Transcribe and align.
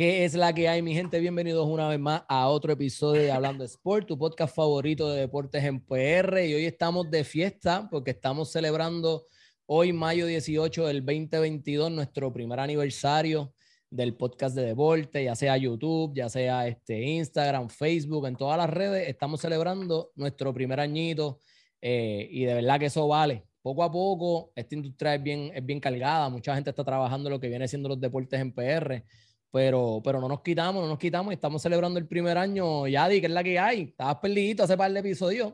¿Qué 0.00 0.24
es 0.24 0.32
la 0.32 0.54
que 0.54 0.66
hay, 0.66 0.80
mi 0.80 0.94
gente? 0.94 1.20
Bienvenidos 1.20 1.68
una 1.68 1.86
vez 1.86 2.00
más 2.00 2.22
a 2.26 2.48
otro 2.48 2.72
episodio 2.72 3.20
de 3.20 3.30
Hablando 3.30 3.64
Sport, 3.64 4.06
tu 4.06 4.16
podcast 4.16 4.56
favorito 4.56 5.10
de 5.10 5.20
deportes 5.20 5.62
en 5.62 5.78
PR. 5.78 6.42
Y 6.42 6.54
hoy 6.54 6.64
estamos 6.64 7.10
de 7.10 7.22
fiesta 7.22 7.86
porque 7.90 8.12
estamos 8.12 8.50
celebrando 8.50 9.26
hoy, 9.66 9.92
mayo 9.92 10.24
18 10.24 10.86
del 10.86 11.04
2022, 11.04 11.92
nuestro 11.92 12.32
primer 12.32 12.60
aniversario 12.60 13.52
del 13.90 14.16
podcast 14.16 14.56
de 14.56 14.64
deporte, 14.64 15.22
ya 15.22 15.34
sea 15.34 15.58
YouTube, 15.58 16.14
ya 16.14 16.30
sea 16.30 16.66
este 16.66 17.02
Instagram, 17.02 17.68
Facebook, 17.68 18.26
en 18.26 18.36
todas 18.36 18.56
las 18.56 18.70
redes. 18.70 19.06
Estamos 19.06 19.42
celebrando 19.42 20.12
nuestro 20.14 20.54
primer 20.54 20.80
añito 20.80 21.40
eh, 21.82 22.26
y 22.30 22.46
de 22.46 22.54
verdad 22.54 22.78
que 22.80 22.86
eso 22.86 23.06
vale. 23.06 23.44
Poco 23.60 23.84
a 23.84 23.92
poco, 23.92 24.50
esta 24.54 24.74
industria 24.74 25.16
es 25.16 25.22
bien, 25.22 25.52
es 25.54 25.66
bien 25.66 25.78
cargada, 25.78 26.30
mucha 26.30 26.54
gente 26.54 26.70
está 26.70 26.84
trabajando 26.84 27.28
lo 27.28 27.38
que 27.38 27.48
viene 27.50 27.68
siendo 27.68 27.90
los 27.90 28.00
deportes 28.00 28.40
en 28.40 28.54
PR 28.54 29.04
pero, 29.52 30.00
pero 30.04 30.20
no 30.20 30.28
nos 30.28 30.42
quitamos, 30.42 30.82
no 30.82 30.88
nos 30.88 30.98
quitamos 30.98 31.32
y 31.32 31.34
estamos 31.34 31.60
celebrando 31.60 31.98
el 31.98 32.06
primer 32.06 32.38
año. 32.38 32.86
Yadi, 32.86 33.20
que 33.20 33.26
es 33.26 33.32
la 33.32 33.42
que 33.42 33.58
hay. 33.58 33.82
Estabas 33.82 34.16
perdido 34.16 34.64
hace 34.64 34.76
par 34.76 34.92
de 34.92 35.00
episodios. 35.00 35.52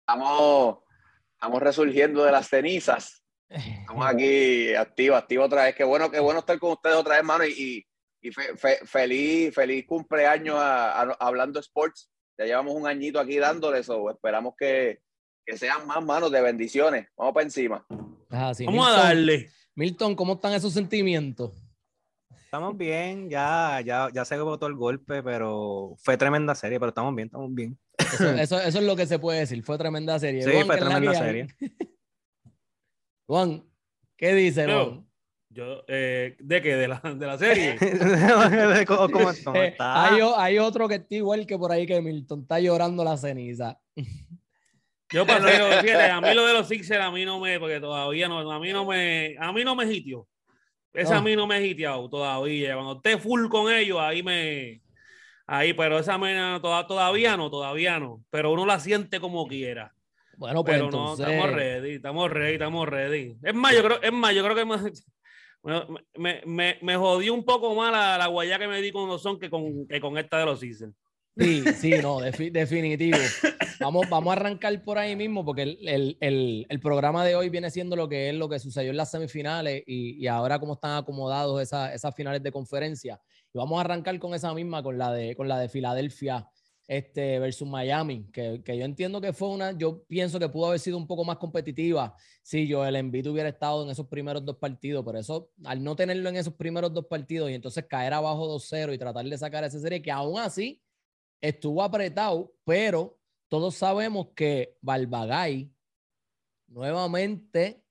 Estamos, 0.00 0.78
estamos 1.32 1.62
resurgiendo 1.62 2.24
de 2.24 2.32
las 2.32 2.48
cenizas. 2.48 3.24
Estamos 3.48 4.06
aquí 4.08 4.74
activos, 4.74 5.18
activos 5.18 5.46
otra 5.46 5.64
vez. 5.64 5.74
Qué 5.74 5.84
bueno, 5.84 6.10
qué 6.10 6.20
bueno 6.20 6.40
estar 6.40 6.58
con 6.58 6.72
ustedes 6.72 6.96
otra 6.96 7.16
vez, 7.16 7.24
mano. 7.24 7.46
Y, 7.46 7.86
y, 8.20 8.30
feliz, 8.30 9.54
feliz 9.54 9.86
cumpleaños 9.86 10.56
a, 10.58 11.00
Hablando 11.18 11.60
Sports. 11.60 12.10
Ya 12.38 12.44
llevamos 12.44 12.74
un 12.74 12.86
añito 12.86 13.18
aquí 13.18 13.38
dándole 13.38 13.78
eso. 13.78 14.10
Esperamos 14.10 14.54
que, 14.58 15.00
que 15.46 15.56
sean 15.56 15.86
más 15.86 16.04
manos 16.04 16.30
de 16.30 16.42
bendiciones. 16.42 17.06
Vamos 17.16 17.32
para 17.32 17.44
encima. 17.44 17.86
Vamos 18.28 18.88
a 18.88 18.92
darle. 18.92 19.50
Milton, 19.74 20.14
¿cómo 20.14 20.34
están 20.34 20.52
esos 20.52 20.72
sentimientos? 20.72 21.63
Estamos 22.54 22.78
bien, 22.78 23.28
ya, 23.28 23.80
ya, 23.84 24.10
ya 24.14 24.24
se 24.24 24.36
todo 24.36 24.68
el 24.68 24.76
golpe, 24.76 25.24
pero 25.24 25.96
fue 25.98 26.16
tremenda 26.16 26.54
serie, 26.54 26.78
pero 26.78 26.90
estamos 26.90 27.12
bien, 27.12 27.26
estamos 27.26 27.52
bien. 27.52 27.76
Eso, 27.98 28.30
eso, 28.38 28.78
es 28.78 28.80
lo 28.80 28.94
que 28.94 29.06
se 29.06 29.18
puede 29.18 29.40
decir, 29.40 29.60
fue 29.64 29.76
tremenda 29.76 30.16
serie. 30.20 30.40
Sí, 30.44 30.62
fue 30.64 30.76
tremenda 30.76 31.14
serie. 31.14 31.48
Juan, 33.26 33.64
¿qué 34.16 34.34
dice 34.34 34.66
Juan? 34.66 35.04
Yo, 35.48 35.82
eh, 35.88 36.36
¿de 36.38 36.62
qué? 36.62 36.76
¿De 36.76 36.86
la, 36.86 37.00
de 37.00 37.26
la 37.26 37.38
serie? 37.38 37.76
¿Cómo, 38.86 39.30
está? 39.30 40.04
hay, 40.04 40.20
hay, 40.36 40.58
otro 40.60 40.86
que 40.86 40.94
está 40.94 41.16
igual 41.16 41.48
que 41.48 41.58
por 41.58 41.72
ahí 41.72 41.86
que 41.86 42.00
Milton, 42.00 42.42
está 42.42 42.60
llorando 42.60 43.02
la 43.02 43.16
ceniza. 43.16 43.80
Yo 45.10 45.26
pasé, 45.26 45.48
fíjate, 45.82 46.08
a 46.08 46.20
mí 46.20 46.32
lo 46.34 46.46
de 46.46 46.52
los 46.52 46.68
Sixers 46.68 47.02
a 47.02 47.10
mí 47.10 47.24
no 47.24 47.40
me, 47.40 47.58
porque 47.58 47.80
todavía 47.80 48.28
no, 48.28 48.48
a 48.48 48.60
mí 48.60 48.72
no 48.72 48.84
me, 48.84 49.34
a 49.40 49.52
mí 49.52 49.64
no 49.64 49.74
me 49.74 49.92
hitió. 49.92 50.28
Esa 50.94 51.18
a 51.18 51.22
mí 51.22 51.34
no 51.34 51.46
me 51.46 51.58
he 51.58 51.66
hiteado 51.66 52.08
todavía. 52.08 52.74
Cuando 52.74 52.96
esté 52.96 53.18
full 53.18 53.48
con 53.48 53.70
ellos, 53.70 53.98
ahí 54.00 54.22
me. 54.22 54.80
Ahí, 55.46 55.74
pero 55.74 55.98
esa 55.98 56.16
mena 56.16 56.60
todavía 56.62 57.36
no, 57.36 57.50
todavía 57.50 57.98
no. 57.98 58.24
Pero 58.30 58.52
uno 58.52 58.64
la 58.64 58.80
siente 58.80 59.20
como 59.20 59.46
quiera. 59.46 59.92
Bueno, 60.36 60.64
pues 60.64 60.76
pero 60.76 60.90
no, 60.90 61.14
estamos 61.14 61.52
ready, 61.52 61.94
estamos 61.94 62.30
ready, 62.30 62.52
estamos 62.54 62.88
ready. 62.88 63.36
Es 63.42 63.54
más, 63.54 63.74
yo 63.74 63.84
creo, 63.84 64.02
es 64.02 64.12
más, 64.12 64.34
yo 64.34 64.42
creo 64.42 64.56
que 64.56 64.64
me, 66.16 66.42
me, 66.46 66.78
me, 66.80 66.96
jodió 66.96 67.34
un 67.34 67.44
poco 67.44 67.74
más 67.74 67.92
la, 67.92 68.18
la 68.18 68.26
guayá 68.26 68.58
que 68.58 68.66
me 68.66 68.80
di 68.80 68.90
con 68.90 69.08
los 69.08 69.22
son 69.22 69.38
que 69.38 69.50
con, 69.50 69.86
que 69.86 70.00
con 70.00 70.18
esta 70.18 70.38
de 70.38 70.46
los 70.46 70.60
Seasons. 70.60 70.94
Sí, 71.36 71.64
sí, 71.80 71.94
no, 72.00 72.20
definitivo. 72.20 73.18
Vamos, 73.80 74.08
vamos 74.08 74.30
a 74.30 74.36
arrancar 74.36 74.82
por 74.84 74.98
ahí 74.98 75.16
mismo 75.16 75.44
porque 75.44 75.62
el, 75.62 76.16
el, 76.20 76.66
el, 76.68 76.80
programa 76.80 77.24
de 77.24 77.34
hoy 77.34 77.48
viene 77.48 77.70
siendo 77.70 77.96
lo 77.96 78.08
que 78.08 78.28
es 78.28 78.34
lo 78.36 78.48
que 78.48 78.60
sucedió 78.60 78.92
en 78.92 78.96
las 78.96 79.10
semifinales 79.10 79.82
y, 79.84 80.22
y 80.22 80.28
ahora 80.28 80.60
cómo 80.60 80.74
están 80.74 80.96
acomodados 80.96 81.60
esas, 81.60 81.92
esas 81.92 82.14
finales 82.14 82.40
de 82.42 82.52
conferencia. 82.52 83.20
Y 83.52 83.58
vamos 83.58 83.78
a 83.78 83.80
arrancar 83.80 84.16
con 84.20 84.32
esa 84.32 84.54
misma, 84.54 84.82
con 84.82 84.96
la 84.96 85.12
de, 85.12 85.34
con 85.34 85.48
la 85.48 85.58
de 85.58 85.68
Filadelfia 85.68 86.48
este, 86.86 87.38
versus 87.38 87.66
Miami, 87.66 88.26
que, 88.30 88.62
que, 88.62 88.76
yo 88.76 88.84
entiendo 88.84 89.20
que 89.20 89.32
fue 89.32 89.48
una, 89.48 89.72
yo 89.72 90.04
pienso 90.04 90.38
que 90.38 90.48
pudo 90.48 90.66
haber 90.66 90.80
sido 90.80 90.98
un 90.98 91.06
poco 91.06 91.24
más 91.24 91.38
competitiva 91.38 92.14
si 92.42 92.68
yo 92.68 92.84
el 92.84 92.94
Embiid 92.94 93.26
hubiera 93.28 93.48
estado 93.48 93.84
en 93.84 93.90
esos 93.90 94.06
primeros 94.06 94.44
dos 94.44 94.58
partidos, 94.58 95.02
pero 95.04 95.18
eso, 95.18 95.50
al 95.64 95.82
no 95.82 95.96
tenerlo 95.96 96.28
en 96.28 96.36
esos 96.36 96.54
primeros 96.54 96.92
dos 96.92 97.06
partidos 97.06 97.50
y 97.50 97.54
entonces 97.54 97.86
caer 97.88 98.12
abajo 98.12 98.46
2-0 98.54 98.94
y 98.94 98.98
tratar 98.98 99.24
de 99.24 99.38
sacar 99.38 99.64
esa 99.64 99.80
serie, 99.80 100.02
que 100.02 100.10
aún 100.10 100.38
así 100.38 100.80
estuvo 101.48 101.82
apretado, 101.82 102.54
pero 102.64 103.18
todos 103.48 103.74
sabemos 103.74 104.28
que 104.34 104.78
Balbagay 104.80 105.70
nuevamente 106.68 107.84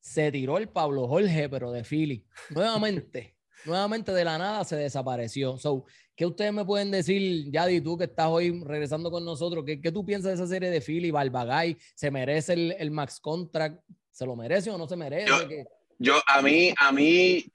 se 0.00 0.32
tiró 0.32 0.58
el 0.58 0.68
Pablo 0.68 1.06
Jorge, 1.06 1.48
pero 1.48 1.70
de 1.70 1.84
Philly. 1.84 2.26
Nuevamente, 2.50 3.36
nuevamente 3.64 4.12
de 4.12 4.24
la 4.24 4.38
nada 4.38 4.64
se 4.64 4.76
desapareció. 4.76 5.56
So, 5.56 5.84
¿Qué 6.16 6.26
ustedes 6.26 6.52
me 6.52 6.66
pueden 6.66 6.90
decir, 6.90 7.50
Yadi, 7.50 7.80
tú 7.80 7.96
que 7.96 8.04
estás 8.04 8.26
hoy 8.26 8.62
regresando 8.64 9.10
con 9.10 9.24
nosotros? 9.24 9.64
¿Qué, 9.64 9.80
qué 9.80 9.90
tú 9.90 10.04
piensas 10.04 10.32
de 10.32 10.34
esa 10.34 10.46
serie 10.46 10.68
de 10.68 10.82
Philly? 10.82 11.10
Balbagay, 11.10 11.78
¿se 11.94 12.10
merece 12.10 12.52
el, 12.52 12.72
el, 12.78 12.90
max 12.90 13.20
contract? 13.20 13.82
¿Se 14.10 14.26
lo 14.26 14.36
merece 14.36 14.70
o 14.70 14.76
no 14.76 14.86
se 14.86 14.96
merece? 14.96 15.28
Yo, 15.28 15.38
yo 15.98 16.20
a 16.26 16.42
mí, 16.42 16.74
a 16.76 16.92
mí, 16.92 17.46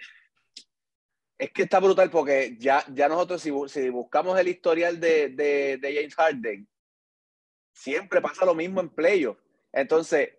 es 1.38 1.51
que 1.51 1.63
está 1.63 1.79
brutal 1.79 2.09
porque 2.09 2.56
ya, 2.57 2.84
ya 2.94 3.09
nosotros, 3.09 3.41
si, 3.41 3.51
si 3.68 3.90
buscamos 3.90 4.40
el 4.40 4.47
historial 4.47 5.00
de, 5.00 5.29
de, 5.29 5.94
James 5.94 6.16
Harden, 6.16 6.68
siempre 7.73 8.22
pasa 8.22 8.46
lo 8.46 8.56
mismo 8.56 8.79
en 8.79 8.90
playoff. 8.90 9.38
Entonces, 9.73 10.29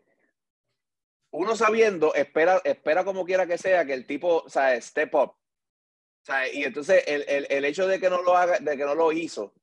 uno 1.32 1.54
sabiendo, 1.54 2.14
espera, 2.14 2.62
espera 2.64 3.04
como 3.04 3.26
quiera 3.26 3.46
que 3.46 3.58
sea 3.58 3.84
que 3.84 3.92
el 3.92 4.06
tipo, 4.06 4.44
o 4.44 4.48
sea, 4.48 4.80
step 4.80 5.14
up. 5.14 5.34
O 6.28 6.32
y 6.52 6.64
entonces 6.64 7.04
el, 7.06 7.24
el, 7.28 7.46
el, 7.50 7.64
hecho 7.66 7.86
de 7.86 8.00
que 8.00 8.10
no 8.10 8.22
lo 8.22 8.36
haga, 8.36 8.58
de 8.58 8.76
que 8.76 8.84
no 8.84 8.94
lo 8.94 9.12
hizo, 9.12 9.54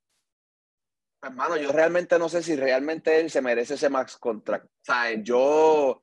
hermano, 1.21 1.57
yo 1.57 1.71
realmente 1.71 2.19
no 2.19 2.29
sé 2.29 2.44
si 2.44 2.55
realmente 2.55 3.19
él 3.19 3.31
se 3.31 3.41
merece 3.41 3.73
ese 3.73 3.89
max 3.89 4.17
contract. 4.17 4.67
O 4.88 4.94
yo, 5.23 6.03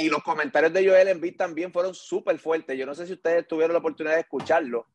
y 0.00 0.08
los 0.08 0.22
comentarios 0.22 0.72
de 0.72 0.88
Joel 0.88 1.08
Embiid 1.08 1.36
también 1.36 1.72
fueron 1.72 1.94
súper 1.94 2.38
fuertes. 2.38 2.78
Yo 2.78 2.86
no 2.86 2.94
sé 2.94 3.06
si 3.06 3.12
ustedes 3.12 3.46
tuvieron 3.46 3.74
la 3.74 3.80
oportunidad 3.80 4.14
de 4.14 4.22
escucharlo, 4.22 4.86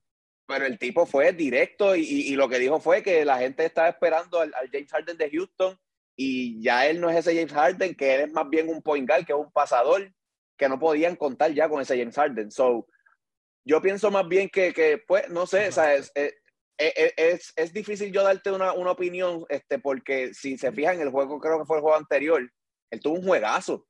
pero 0.48 0.66
el 0.66 0.80
tipo 0.80 1.06
fue 1.06 1.32
directo 1.32 1.96
y, 1.96 2.02
y, 2.02 2.36
lo 2.36 2.50
que 2.50 2.58
dijo 2.58 2.80
fue 2.80 3.04
que 3.04 3.24
la 3.24 3.38
gente 3.38 3.66
estaba 3.66 3.88
esperando 3.88 4.40
al, 4.40 4.52
James 4.72 4.92
Harden 4.92 5.18
de 5.18 5.30
Houston 5.30 5.80
y 6.16 6.60
ya 6.62 6.88
él 6.88 7.00
no 7.00 7.10
es 7.10 7.18
ese 7.18 7.36
James 7.36 7.54
Harden, 7.54 7.94
que 7.94 8.16
él 8.16 8.22
es 8.22 8.32
más 8.32 8.50
bien 8.50 8.68
un 8.68 8.82
point 8.82 9.08
guard, 9.08 9.26
que 9.26 9.34
es 9.34 9.38
un 9.38 9.52
pasador, 9.52 10.12
que 10.58 10.68
no 10.68 10.80
podían 10.80 11.16
contar 11.16 11.52
ya 11.52 11.70
con 11.70 11.82
ese 11.82 11.98
James 11.98 12.16
Harden. 12.16 12.50
So, 12.50 12.88
yo 13.64 13.82
pienso 13.84 14.10
más 14.10 14.28
bien 14.28 14.50
que, 14.50 14.74
que 14.74 14.98
pues, 14.98 15.30
no 15.30 15.46
sé, 15.46 15.68
es, 15.68 16.12
es, 16.78 17.54
es, 17.56 17.74
difícil 17.74 18.12
yo 18.12 18.24
darte 18.24 18.52
una, 18.52 18.74
una, 18.74 18.92
opinión, 18.92 19.46
este, 19.50 19.78
porque 19.78 20.34
si 20.34 20.58
se 20.58 20.72
fijan, 20.72 21.00
el 21.00 21.12
juego, 21.12 21.40
creo 21.40 21.60
que 21.60 21.66
fue 21.66 21.78
el 21.78 21.82
juego 21.82 21.98
anterior, 21.98 22.52
él 22.90 23.00
tuvo 23.00 23.16
un 23.16 23.26
juegazo. 23.26 23.86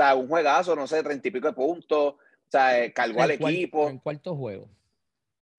Sea, 0.00 0.14
un 0.14 0.28
juegazo, 0.28 0.74
no 0.74 0.86
sé, 0.86 1.02
treinta 1.02 1.28
y 1.28 1.30
pico 1.30 1.48
de 1.48 1.52
puntos, 1.52 2.14
o 2.14 2.18
sea, 2.48 2.82
eh, 2.82 2.90
cargó 2.90 3.20
al 3.20 3.32
equipo. 3.32 3.86
En 3.86 3.98
cuarto 3.98 4.34
juego. 4.34 4.70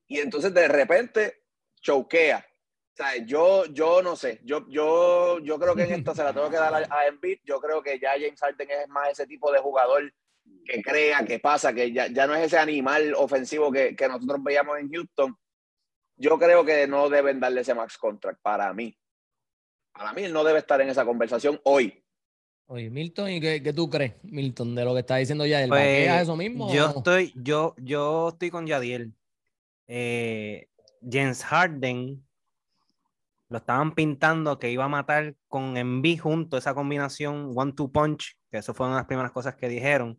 Y 0.07 0.18
entonces 0.18 0.52
de 0.52 0.68
repente 0.68 1.44
choquea. 1.79 2.44
O 2.91 2.96
sea, 2.96 3.18
yo, 3.24 3.66
yo 3.66 4.02
no 4.02 4.16
sé, 4.16 4.41
yo, 4.44 4.66
yo, 4.68 5.38
yo 5.41 5.59
creo 5.59 5.75
que 5.75 5.84
en 5.84 5.91
esta 5.91 6.16
se 6.16 6.24
la 6.24 6.34
tengo 6.34 6.50
que 6.50 6.56
dar 6.56 6.74
a, 6.74 6.78
a 6.90 7.06
Embiid. 7.06 7.38
Yo 7.44 7.62
creo 7.62 7.84
que 7.84 8.00
ya 8.00 8.13
James 8.13 8.40
Harden 8.40 8.72
es 8.72 8.90
más 8.90 9.09
ese 9.09 9.28
tipo 9.28 9.52
de 9.52 9.59
jugador 9.59 10.12
que 10.66 10.81
crea, 10.81 11.23
que 11.23 11.38
pasa, 11.38 11.72
que 11.72 11.91
ya, 11.91 12.08
ya 12.08 12.25
no 12.25 12.34
es 12.34 12.47
ese 12.47 12.58
animal 12.58 13.13
ofensivo 13.13 13.72
que, 13.72 13.96
que 13.96 14.08
nosotros 14.08 14.44
veíamos 14.44 14.79
en 14.79 14.90
Houston. 14.91 15.38
Yo 16.16 16.40
creo 16.40 16.66
que 16.66 16.88
no 16.88 17.09
deben 17.09 17.40
darle 17.40 17.61
ese 17.61 17.76
max 17.76 17.96
contract 17.96 18.41
para 18.41 18.73
mí. 18.73 18.97
Para 19.93 20.14
mí 20.14 20.28
no 20.29 20.43
debe 20.43 20.58
estar 20.58 20.82
en 20.82 20.90
esa 20.90 21.05
conversación 21.05 21.61
hoy. 21.64 22.01
Oye, 22.67 22.90
Milton, 22.90 23.29
¿y 23.29 23.41
qué, 23.41 23.61
qué, 23.61 23.73
tú 23.73 23.90
crees, 23.90 24.13
Milton, 24.23 24.75
de 24.75 24.85
lo 24.85 24.93
que 24.93 25.02
está 25.02 25.17
diciendo 25.17 25.46
Yadiel? 25.46 25.69
Pues, 25.69 26.22
eso 26.22 26.37
mismo? 26.37 26.73
Yo 26.73 26.90
estoy, 26.90 27.34
yo, 27.35 27.75
yo 27.78 28.29
estoy 28.29 28.49
con 28.49 28.66
Yadiel. 28.66 29.13
Eh, 29.87 30.69
James 31.02 31.43
Harden 31.43 32.25
lo 33.49 33.58
estaban 33.58 33.93
pintando 33.93 34.58
que 34.58 34.72
iba 34.72 34.85
a 34.85 34.87
matar 34.87 35.35
con 35.49 35.75
Envy 35.75 36.16
junto, 36.16 36.58
esa 36.58 36.73
combinación 36.73 37.52
one-two 37.53 37.91
punch, 37.91 38.37
que 38.49 38.59
eso 38.59 38.73
fue 38.73 38.85
una 38.85 38.96
de 38.96 39.02
las 39.02 39.07
primeras 39.07 39.31
cosas 39.34 39.55
que 39.55 39.67
dijeron, 39.67 40.17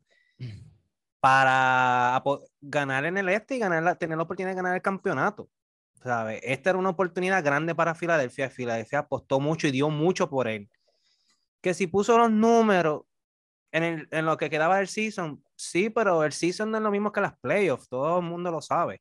para 1.20 2.22
ganar 2.60 3.06
en 3.06 3.16
el 3.16 3.30
este 3.30 3.56
y 3.56 3.58
ganar 3.60 3.96
tener 3.96 4.18
la 4.18 4.24
oportunidad 4.24 4.50
de 4.50 4.56
ganar 4.56 4.74
el 4.74 4.82
campeonato. 4.82 5.48
¿sabes? 6.02 6.40
Esta 6.42 6.70
era 6.70 6.78
una 6.78 6.90
oportunidad 6.90 7.42
grande 7.42 7.74
para 7.74 7.94
Filadelfia. 7.94 8.50
Filadelfia 8.50 9.00
apostó 9.00 9.40
mucho 9.40 9.68
y 9.68 9.70
dio 9.70 9.88
mucho 9.88 10.28
por 10.28 10.48
él 10.48 10.68
que 11.62 11.72
si 11.72 11.86
puso 11.86 12.18
los 12.18 12.30
números 12.30 13.04
en, 13.72 13.82
el, 13.84 14.08
en 14.10 14.26
lo 14.26 14.36
que 14.36 14.50
quedaba 14.50 14.78
del 14.78 14.88
season, 14.88 15.42
sí, 15.56 15.88
pero 15.88 16.24
el 16.24 16.32
season 16.32 16.70
no 16.70 16.76
es 16.78 16.82
lo 16.82 16.90
mismo 16.90 17.12
que 17.12 17.22
las 17.22 17.38
playoffs, 17.38 17.88
todo 17.88 18.18
el 18.18 18.24
mundo 18.24 18.50
lo 18.50 18.60
sabe. 18.60 19.00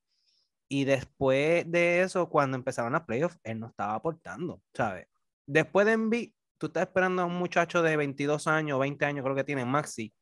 Y 0.70 0.86
después 0.86 1.70
de 1.70 2.02
eso, 2.02 2.30
cuando 2.30 2.56
empezaron 2.56 2.94
las 2.94 3.04
playoffs, 3.04 3.38
él 3.44 3.60
no 3.60 3.68
estaba 3.68 3.96
aportando, 3.96 4.62
¿sabes? 4.74 5.08
Después 5.46 5.86
de 5.86 5.94
Envy, 5.94 6.34
tú 6.58 6.68
estás 6.68 6.84
esperando 6.84 7.24
a 7.24 7.26
un 7.26 7.36
muchacho 7.36 7.82
de 7.82 7.98
22 7.98 8.48
años, 8.48 8.80
20 8.80 9.04
años, 9.06 9.24
creo 9.24 9.36
que 9.36 9.44
tiene 9.44 9.66
Maxi, 9.66 10.14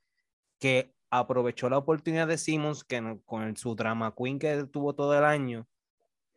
que 0.60 0.96
aprovechó 1.12 1.70
la 1.70 1.78
oportunidad 1.78 2.28
de 2.28 2.38
Simmons, 2.38 2.84
que 2.84 3.20
con 3.26 3.56
su 3.58 3.76
drama 3.76 4.16
queen 4.18 4.40
que 4.40 4.66
tuvo 4.66 4.96
todo 4.96 5.16
el 5.18 5.24
año, 5.24 5.68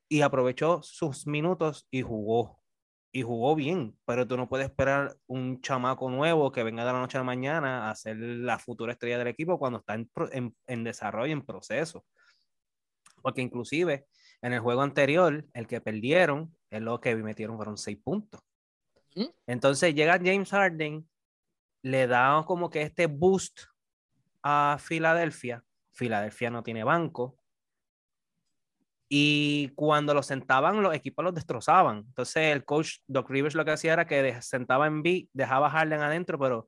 y 0.08 0.20
aprovechó 0.20 0.82
sus 0.82 1.26
minutos 1.26 1.86
y 1.90 2.02
jugó. 2.02 2.61
Y 3.12 3.22
jugó 3.22 3.54
bien, 3.54 3.96
pero 4.06 4.26
tú 4.26 4.36
no 4.38 4.48
puedes 4.48 4.66
esperar 4.66 5.16
un 5.26 5.60
chamaco 5.60 6.10
nuevo 6.10 6.50
que 6.50 6.62
venga 6.62 6.84
de 6.84 6.92
la 6.92 7.00
noche 7.00 7.18
a 7.18 7.20
la 7.20 7.24
mañana 7.24 7.90
a 7.90 7.94
ser 7.94 8.16
la 8.16 8.58
futura 8.58 8.92
estrella 8.92 9.18
del 9.18 9.28
equipo 9.28 9.58
cuando 9.58 9.80
está 9.80 9.94
en, 9.94 10.10
en, 10.32 10.56
en 10.66 10.84
desarrollo, 10.84 11.32
en 11.32 11.44
proceso. 11.44 12.06
Porque 13.20 13.42
inclusive 13.42 14.06
en 14.40 14.54
el 14.54 14.60
juego 14.60 14.82
anterior, 14.82 15.46
el 15.52 15.66
que 15.66 15.80
perdieron, 15.80 16.56
es 16.70 16.80
lo 16.80 17.00
que 17.00 17.14
metieron 17.16 17.56
fueron 17.56 17.76
seis 17.76 17.98
puntos. 18.02 18.40
Entonces 19.46 19.94
llega 19.94 20.18
James 20.18 20.50
Harden, 20.50 21.08
le 21.82 22.06
da 22.06 22.42
como 22.46 22.70
que 22.70 22.82
este 22.82 23.06
boost 23.06 23.60
a 24.42 24.78
Filadelfia. 24.80 25.62
Filadelfia 25.92 26.50
no 26.50 26.62
tiene 26.62 26.82
banco. 26.82 27.36
Y 29.14 29.68
cuando 29.74 30.14
lo 30.14 30.22
sentaban, 30.22 30.82
los 30.82 30.94
equipos 30.94 31.22
los 31.22 31.34
destrozaban. 31.34 31.98
Entonces 31.98 32.50
el 32.50 32.64
coach 32.64 33.00
Doc 33.06 33.28
Rivers 33.28 33.54
lo 33.54 33.62
que 33.62 33.72
hacía 33.72 33.92
era 33.92 34.06
que 34.06 34.40
sentaba 34.40 34.86
en 34.86 35.02
B, 35.02 35.28
dejaba 35.34 35.66
a 35.66 35.70
Harden 35.70 36.00
adentro, 36.00 36.38
pero 36.38 36.66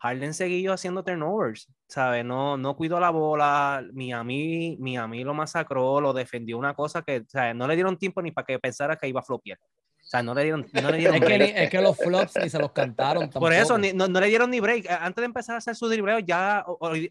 Harden 0.00 0.34
seguía 0.34 0.74
haciendo 0.74 1.02
turnovers, 1.02 1.72
¿sabes? 1.88 2.22
No, 2.22 2.58
no 2.58 2.76
cuidó 2.76 3.00
la 3.00 3.08
bola, 3.08 3.82
Miami, 3.94 4.76
Miami 4.78 5.24
lo 5.24 5.32
masacró, 5.32 6.02
lo 6.02 6.12
defendió 6.12 6.58
una 6.58 6.74
cosa 6.74 7.00
que. 7.00 7.24
No 7.54 7.66
le 7.66 7.76
dieron 7.76 7.96
tiempo 7.96 8.20
ni 8.20 8.30
para 8.30 8.44
que 8.44 8.58
pensara 8.58 8.96
que 8.96 9.08
iba 9.08 9.20
a 9.20 9.24
flopear. 9.24 9.58
O 10.06 10.08
sea, 10.08 10.22
no 10.22 10.34
le 10.34 10.44
dieron, 10.44 10.64
no 10.72 10.90
le 10.92 10.98
dieron 10.98 11.16
Es 11.16 11.20
que, 11.20 11.26
break. 11.26 11.40
ni- 11.54 11.60
es 11.62 11.68
que 11.70 11.80
los 11.80 11.96
flops 11.96 12.36
ni 12.40 12.48
se 12.48 12.60
los 12.60 12.70
cantaron. 12.70 13.28
Por 13.30 13.52
eso, 13.52 13.74
tampoco. 13.74 13.78
ni- 13.78 13.92
no, 13.92 14.06
no 14.06 14.20
le 14.20 14.28
dieron 14.28 14.50
ni 14.52 14.60
break. 14.60 14.86
Antes 14.88 15.20
de 15.22 15.26
empezar 15.26 15.56
a 15.56 15.58
hacer 15.58 15.74
su 15.74 15.88
dribleo, 15.88 16.20
ya 16.20 16.64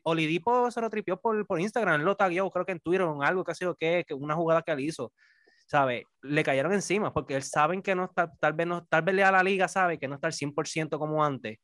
Olidipo 0.04 0.72
se 0.72 0.80
lo 0.82 0.90
tripió 0.90 1.20
por, 1.20 1.46
por 1.46 1.60
Instagram, 1.60 2.02
lo 2.04 2.16
tagueó, 2.16 2.50
creo 2.50 2.66
que 2.66 2.72
en 2.72 2.80
Twitter, 2.80 3.02
o 3.02 3.16
en 3.16 3.24
algo 3.28 3.44
que 3.44 3.52
ha 3.52 3.56
sido 3.56 3.76
que, 3.76 4.06
que 4.08 4.14
una 4.14 4.36
jugada 4.36 4.62
que 4.62 4.72
él 4.72 4.80
hizo. 4.80 5.12
¿Sabe? 5.68 6.06
Le 6.22 6.44
cayeron 6.44 6.74
encima 6.74 7.12
porque 7.12 7.36
él 7.36 7.42
saben 7.44 7.82
que 7.82 7.96
no 7.96 8.06
está, 8.06 8.32
tal 8.40 8.54
vez 8.54 8.68
no, 8.68 8.86
tal 8.86 9.02
vez 9.02 9.16
le 9.16 9.24
a 9.24 9.32
la 9.32 9.42
liga 9.44 9.68
sabe 9.68 9.98
que 9.98 10.08
no 10.08 10.16
está 10.16 10.28
al 10.28 10.34
100% 10.34 11.00
como 11.00 11.26
antes. 11.26 11.58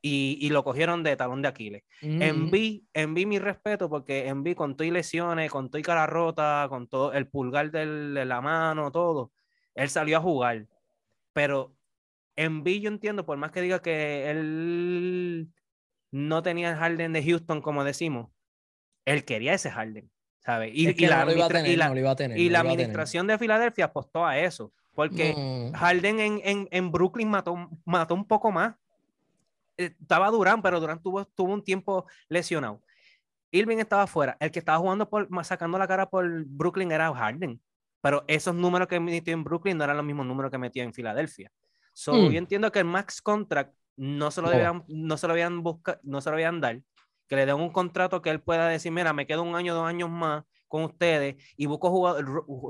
Y, 0.00 0.38
y 0.40 0.50
lo 0.50 0.64
cogieron 0.64 1.02
de 1.02 1.14
talón 1.16 1.40
de 1.40 1.48
Aquiles. 1.48 1.82
Ujú. 2.02 2.12
Envi, 2.22 2.84
Envi 2.92 3.26
mi 3.26 3.38
respeto 3.38 3.88
porque 3.88 4.26
Envi 4.28 4.54
con 4.54 4.76
todo 4.76 4.86
y 4.86 4.90
lesiones, 4.90 5.50
con 5.50 5.70
todo 5.70 5.78
y 5.78 5.82
cara 5.82 6.06
rota, 6.06 6.66
con 6.68 6.88
todo 6.88 7.12
el 7.12 7.26
pulgar 7.28 7.70
de 7.70 8.24
la 8.24 8.40
mano, 8.40 8.90
todo, 8.90 9.30
él 9.74 9.88
salió 9.88 10.18
a 10.18 10.20
jugar. 10.20 10.66
Pero 11.32 11.76
Envi 12.36 12.80
yo 12.80 12.88
entiendo, 12.88 13.24
por 13.26 13.36
más 13.38 13.50
que 13.50 13.60
diga 13.60 13.80
que 13.80 14.30
él 14.30 15.52
no 16.10 16.42
tenía 16.42 16.70
el 16.70 16.76
Harden 16.76 17.12
de 17.12 17.22
Houston, 17.22 17.60
como 17.60 17.84
decimos, 17.84 18.30
él 19.04 19.24
quería 19.24 19.54
ese 19.54 19.70
Harden, 19.70 20.10
¿sabes? 20.38 20.72
Y, 20.74 20.86
Es 20.86 20.96
que 20.96 21.04
y 21.04 21.08
la, 21.08 21.24
no 21.24 21.48
tener, 21.48 21.70
y 21.70 21.76
no 21.76 22.16
tener, 22.16 22.38
y 22.38 22.48
no 22.48 22.58
administración 22.58 23.26
de 23.26 23.38
Filadelfia 23.38 23.86
apostó 23.86 24.24
a 24.24 24.38
eso, 24.38 24.72
porque. 24.94 25.34
Harden 25.74 26.20
en, 26.20 26.40
en, 26.44 26.68
en 26.70 26.92
Brooklyn 26.92 27.28
mató, 27.28 27.68
mató 27.84 28.14
un 28.14 28.26
poco 28.26 28.50
más. 28.52 28.74
Eh, 29.76 29.92
Estaba 30.00 30.30
Durán, 30.30 30.62
pero 30.62 30.80
Durán 30.80 31.02
tuvo, 31.02 31.24
tuvo 31.24 31.52
un 31.52 31.64
tiempo 31.64 32.06
lesionado. 32.28 32.80
Irving 33.50 33.78
estaba 33.78 34.06
fuera. 34.06 34.36
El 34.40 34.50
que 34.50 34.58
estaba 34.58 34.78
jugando 34.78 35.08
por, 35.08 35.28
sacando 35.44 35.78
la 35.78 35.86
cara 35.86 36.08
por 36.08 36.44
Brooklyn 36.44 36.90
era 36.90 37.12
Harden. 37.14 37.60
Pero 38.04 38.22
esos 38.28 38.54
números 38.54 38.86
que 38.86 39.00
metió 39.00 39.32
en 39.32 39.42
Brooklyn 39.44 39.78
no 39.78 39.84
eran 39.84 39.96
los 39.96 40.04
mismos 40.04 40.26
números 40.26 40.50
que 40.50 40.58
metía 40.58 40.84
en 40.84 40.92
Filadelfia. 40.92 41.50
So, 41.94 42.12
Hmm. 42.12 42.30
Yo 42.32 42.38
entiendo 42.38 42.70
que 42.70 42.80
el 42.80 42.84
max 42.84 43.22
contract 43.22 43.74
no 43.96 44.30
se 44.30 44.42
lo 44.42 44.48
No. 44.48 44.52
debían, 44.52 44.84
no 44.88 45.16
se 45.16 45.26
lo 45.26 45.32
habían 45.32 45.62
busca- 45.62 46.00
no 46.02 46.20
se 46.20 46.28
lo 46.28 46.34
habían 46.36 46.60
dar. 46.60 46.80
Que 47.28 47.36
le 47.36 47.46
den 47.46 47.54
un 47.54 47.70
contrato 47.70 48.20
que 48.20 48.28
él 48.28 48.40
pueda 48.42 48.68
decir, 48.68 48.92
mira, 48.92 49.14
me 49.14 49.26
quedo 49.26 49.42
un 49.42 49.54
año, 49.56 49.74
dos 49.74 49.86
años 49.88 50.10
más 50.10 50.44
con 50.68 50.82
ustedes 50.84 51.36
y 51.56 51.64
busco 51.64 51.88
jugadores, 51.88 52.26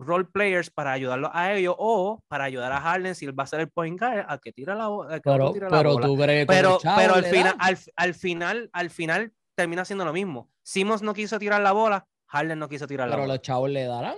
role 0.06 0.26
players 0.26 0.70
para 0.70 0.92
ayudarlos 0.92 1.30
a 1.34 1.52
ellos 1.54 1.74
o 1.78 2.22
para 2.28 2.44
ayudar 2.44 2.70
a 2.70 2.80
Harden 2.80 3.14
si 3.16 3.24
él 3.24 3.36
va 3.36 3.42
a 3.42 3.46
ser 3.48 3.58
el 3.60 3.70
point 3.70 3.98
guard 3.98 4.26
a 4.28 4.38
que 4.38 4.52
tira 4.52 4.74
la, 4.76 4.84
al 4.86 5.20
que 5.20 5.30
Pero, 5.30 5.52
tira 5.52 5.68
la 5.68 5.76
pero 5.78 5.92
bola. 5.94 6.06
tú 6.06 6.16
crees 6.16 6.46
pero, 6.46 6.78
chavo 6.78 6.96
pero 7.00 7.14
al, 7.14 7.24
final, 7.24 7.56
al, 7.58 7.78
al 7.96 8.14
final, 8.14 8.70
al 8.72 8.90
final 8.90 9.32
termina 9.56 9.84
siendo 9.84 10.04
lo 10.04 10.12
mismo. 10.12 10.48
Simmons 10.62 11.02
no 11.02 11.12
quiso 11.12 11.40
tirar 11.40 11.60
la 11.60 11.72
bola, 11.72 12.06
Harden 12.26 12.58
no 12.60 12.68
quiso 12.68 12.86
tirar 12.86 13.08
la 13.08 13.16
Pero 13.16 13.22
bola. 13.24 13.34
los 13.34 13.42
chavos 13.42 13.70
le 13.70 13.84
darán. 13.84 14.16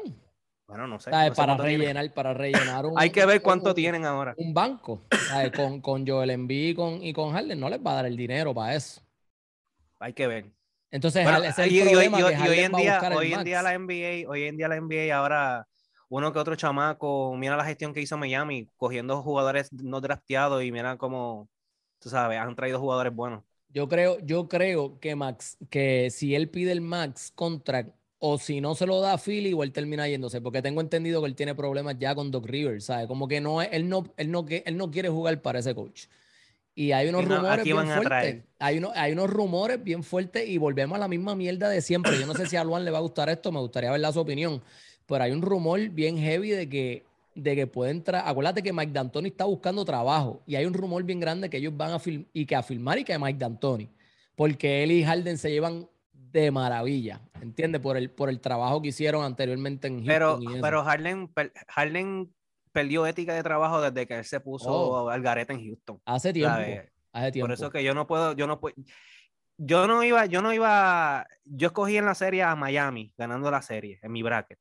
Bueno, 0.66 0.86
no 0.86 0.98
sé. 0.98 1.10
no 1.10 1.16
sé 1.22 1.30
para 1.32 1.56
tienen. 1.56 1.80
rellenar, 1.80 2.12
para 2.14 2.34
rellenar 2.34 2.86
un, 2.86 2.98
Hay 2.98 3.10
que 3.10 3.24
ver 3.24 3.40
cuánto 3.42 3.70
un- 3.70 3.74
tienen 3.74 4.04
ahora. 4.04 4.34
un 4.36 4.52
banco. 4.52 5.02
¿sabes? 5.28 5.52
Con, 5.52 5.80
con 5.80 6.06
Joel 6.06 6.30
Embiid 6.30 6.70
y 6.70 6.74
con, 6.74 7.02
y 7.02 7.12
con 7.12 7.32
Harden 7.32 7.58
no 7.60 7.68
les 7.68 7.80
va 7.80 7.92
a 7.92 7.94
dar 7.96 8.06
el 8.06 8.16
dinero 8.16 8.52
para 8.54 8.74
eso. 8.74 9.00
Hay 9.98 10.12
que 10.12 10.26
ver. 10.26 10.52
Entonces, 10.90 11.24
Bueno, 11.24 11.38
ese 11.38 11.48
es 11.50 11.58
el 11.58 11.72
y, 11.72 11.76
y- 11.76 11.78
y- 11.78 11.84
problema 11.84 12.18
y- 12.18 12.22
que 12.22 12.48
hoy 12.50 12.58
en 12.60 12.72
día, 12.72 13.00
hoy 13.14 13.32
en 13.32 13.44
día 13.44 13.62
la 13.62 13.74
NBA, 13.74 14.30
hoy 14.30 14.42
en 14.44 14.56
día 14.56 14.68
la 14.68 14.76
NBA 14.76 15.16
ahora 15.16 15.66
uno 16.08 16.32
que 16.32 16.38
otro 16.38 16.54
chamaco, 16.54 17.34
mira 17.36 17.56
la 17.56 17.64
gestión 17.64 17.92
que 17.92 18.00
hizo 18.00 18.16
Miami, 18.16 18.68
cogiendo 18.76 19.22
jugadores 19.22 19.72
no 19.72 20.00
drafteados 20.00 20.62
y 20.62 20.70
mira 20.70 20.96
cómo, 20.96 21.48
tú 21.98 22.08
sabes, 22.08 22.38
han 22.38 22.54
traído 22.54 22.78
jugadores 22.78 23.12
buenos. 23.14 23.42
Yo 23.68 23.88
creo, 23.88 24.18
yo 24.20 24.48
creo 24.48 25.00
que 25.00 25.16
Max, 25.16 25.56
que 25.68 26.10
si 26.10 26.34
él 26.36 26.48
pide 26.48 26.70
el 26.72 26.80
max 26.80 27.32
contract 27.34 27.90
o 28.18 28.38
si 28.38 28.60
no 28.60 28.74
se 28.74 28.86
lo 28.86 29.00
da 29.00 29.14
a 29.14 29.18
Philly, 29.18 29.52
o 29.52 29.62
él 29.62 29.72
termina 29.72 30.08
yéndose, 30.08 30.40
porque 30.40 30.62
tengo 30.62 30.80
entendido 30.80 31.20
que 31.20 31.28
él 31.28 31.34
tiene 31.34 31.54
problemas 31.54 31.96
ya 31.98 32.14
con 32.14 32.30
Doc 32.30 32.46
Rivers, 32.46 32.84
¿sabes? 32.84 33.06
Como 33.06 33.28
que 33.28 33.40
no, 33.40 33.60
él 33.62 33.88
no, 33.88 34.04
él 34.16 34.30
no, 34.30 34.46
él 34.48 34.76
no 34.76 34.90
quiere 34.90 35.08
jugar 35.08 35.42
para 35.42 35.58
ese 35.58 35.74
coach. 35.74 36.06
Y 36.74 36.92
hay 36.92 37.08
unos 37.08 37.24
Y 37.24 37.26
no, 37.26 37.34
¿a 37.36 37.38
rumores 37.38 37.64
bien 37.64 37.88
fuertes. 37.88 38.44
Hay, 38.58 38.78
unos, 38.78 38.92
hay 38.94 39.12
unos 39.12 39.30
rumores 39.30 39.82
bien 39.82 40.02
fuertes 40.02 40.46
y 40.46 40.58
volvemos 40.58 40.96
a 40.96 40.98
la 40.98 41.08
misma 41.08 41.34
mierda 41.34 41.70
de 41.70 41.80
siempre. 41.80 42.18
Yo 42.18 42.26
no 42.26 42.34
sé 42.34 42.46
si 42.46 42.56
a 42.56 42.64
Luan 42.64 42.84
le 42.84 42.90
va 42.90 42.98
a 42.98 43.00
gustar 43.00 43.30
esto, 43.30 43.50
me 43.50 43.60
gustaría 43.60 43.90
ver 43.90 44.12
su 44.12 44.20
opinión, 44.20 44.62
pero 45.06 45.24
hay 45.24 45.32
un 45.32 45.40
rumor 45.40 45.80
bien 45.88 46.18
heavy 46.18 46.50
de 46.50 46.68
que, 46.68 47.04
de 47.34 47.56
que 47.56 47.66
puede 47.66 47.92
entrar. 47.92 48.24
Acuérdate 48.26 48.62
que 48.62 48.74
Mike 48.74 48.92
D'Antoni 48.92 49.28
está 49.30 49.46
buscando 49.46 49.86
trabajo 49.86 50.42
y 50.46 50.56
hay 50.56 50.66
un 50.66 50.74
rumor 50.74 51.02
bien 51.02 51.18
grande 51.18 51.48
que 51.48 51.56
ellos 51.56 51.74
van 51.74 51.92
a 51.92 51.98
film 51.98 52.26
y 52.34 52.44
que 52.44 52.54
a 52.54 52.62
filmar 52.62 52.98
y 52.98 53.04
que 53.04 53.18
Mike 53.18 53.38
D'Antoni, 53.38 53.88
porque 54.34 54.82
él 54.82 54.92
y 54.92 55.02
Harden 55.02 55.38
se 55.38 55.50
llevan 55.50 55.88
de 56.40 56.50
maravilla, 56.50 57.20
¿entiendes? 57.40 57.80
Por 57.80 57.96
el, 57.96 58.10
por 58.10 58.28
el 58.28 58.40
trabajo 58.40 58.80
que 58.82 58.88
hicieron 58.88 59.24
anteriormente 59.24 59.88
en 59.88 60.04
Houston. 60.04 60.06
Pero, 60.44 60.60
pero 60.62 60.84
Harden, 60.84 61.28
per- 61.28 61.52
Harden 61.68 62.32
perdió 62.72 63.06
ética 63.06 63.34
de 63.34 63.42
trabajo 63.42 63.80
desde 63.80 64.06
que 64.06 64.14
él 64.18 64.24
se 64.24 64.40
puso 64.40 64.68
Oh. 64.70 65.08
al 65.10 65.22
garete 65.22 65.52
en 65.54 65.64
Houston. 65.66 66.00
hace 66.04 66.32
tiempo, 66.32 66.56
hace 67.12 67.32
tiempo. 67.32 67.46
Por 67.48 67.52
eso 67.54 67.70
que 67.70 67.82
yo 67.82 67.94
no 67.94 68.06
puedo, 68.06 68.34
yo 68.34 68.46
no 68.46 68.60
puedo, 68.60 68.74
yo 69.58 69.86
no 69.86 70.02
iba, 70.04 70.26
yo 70.26 70.42
no 70.42 70.52
iba, 70.52 71.26
yo 71.44 71.68
escogí 71.68 71.96
en 71.96 72.04
la 72.04 72.14
serie 72.14 72.42
a 72.42 72.54
Miami, 72.54 73.14
ganando 73.16 73.50
la 73.50 73.62
serie, 73.62 73.98
en 74.02 74.12
mi 74.12 74.22
bracket, 74.22 74.58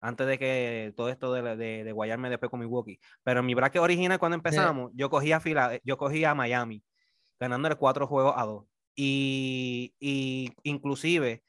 antes 0.00 0.26
de 0.26 0.38
que 0.38 0.94
todo 0.96 1.10
esto 1.10 1.32
de, 1.34 1.56
de, 1.56 1.84
de 1.84 1.92
guayarme 1.92 2.30
después 2.30 2.50
con 2.50 2.60
Milwaukee. 2.60 2.98
Pero 3.22 3.40
en 3.40 3.46
mi 3.46 3.54
bracket 3.54 3.82
original, 3.82 4.18
cuando 4.18 4.36
empezamos, 4.36 4.90
yo 4.94 5.10
cogí 5.10 5.32
a 5.32 5.40
Fila, 5.40 5.78
yo 5.84 5.98
cogí 5.98 6.24
a 6.24 6.34
Miami, 6.34 6.82
ganándole 7.38 7.74
cuatro 7.76 8.06
juegos 8.06 8.32
a 8.36 8.44
dos. 8.46 8.64
Y, 9.00 9.94
y 10.00 10.50
inclusive, 10.64 11.44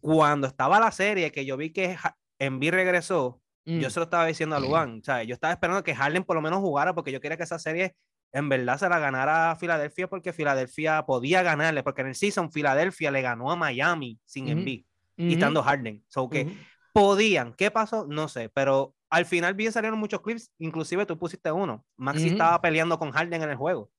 cuando 0.00 0.48
estaba 0.48 0.80
la 0.80 0.90
serie, 0.90 1.30
que 1.30 1.44
yo 1.44 1.56
vi 1.56 1.70
que 1.72 1.96
Embiid 2.40 2.72
regresó, 2.72 3.40
Mm. 3.66 3.78
yo 3.78 3.88
se 3.88 3.98
lo 3.98 4.04
estaba 4.04 4.26
diciendo 4.26 4.56
a 4.56 4.60
Luan, 4.60 4.98
o 5.00 5.02
sea, 5.04 5.22
yo 5.22 5.32
estaba 5.32 5.52
esperando 5.54 5.82
que 5.82 5.94
Harden 5.94 6.22
por 6.24 6.36
lo 6.36 6.42
menos 6.42 6.58
jugara 6.58 6.94
porque 6.94 7.10
yo 7.12 7.18
quería 7.20 7.38
que 7.38 7.44
esa 7.44 7.58
serie 7.58 7.94
en 8.30 8.50
verdad 8.50 8.76
se 8.76 8.88
la 8.90 8.98
ganara 8.98 9.52
a 9.52 9.56
Filadelfia 9.56 10.06
porque 10.06 10.34
Filadelfia 10.34 11.06
podía 11.06 11.42
ganarle, 11.42 11.82
porque 11.82 12.02
en 12.02 12.08
el 12.08 12.14
season 12.14 12.52
Filadelfia 12.52 13.10
le 13.10 13.22
ganó 13.22 13.50
a 13.50 13.56
Miami 13.56 14.18
sin 14.26 14.44
Ujú. 14.44 14.52
Embiid 14.52 14.80
Ujú, 15.16 15.28
y 15.30 15.32
estando 15.32 15.62
Harden. 15.62 16.04
So 16.08 16.28
que 16.28 16.46
podían, 16.92 17.54
¿qué 17.54 17.70
pasó? 17.70 18.06
No 18.06 18.28
sé, 18.28 18.50
pero 18.50 18.94
al 19.08 19.24
final 19.24 19.54
bien 19.54 19.72
salieron 19.72 19.98
muchos 19.98 20.20
clips, 20.20 20.50
inclusive 20.58 21.06
tú 21.06 21.16
pusiste 21.16 21.50
uno. 21.50 21.86
Maxi 21.96 22.28
estaba 22.28 22.60
peleando 22.60 22.98
con 22.98 23.12
Harden 23.12 23.42
en 23.44 23.48
el 23.50 23.56
juego. 23.56 23.90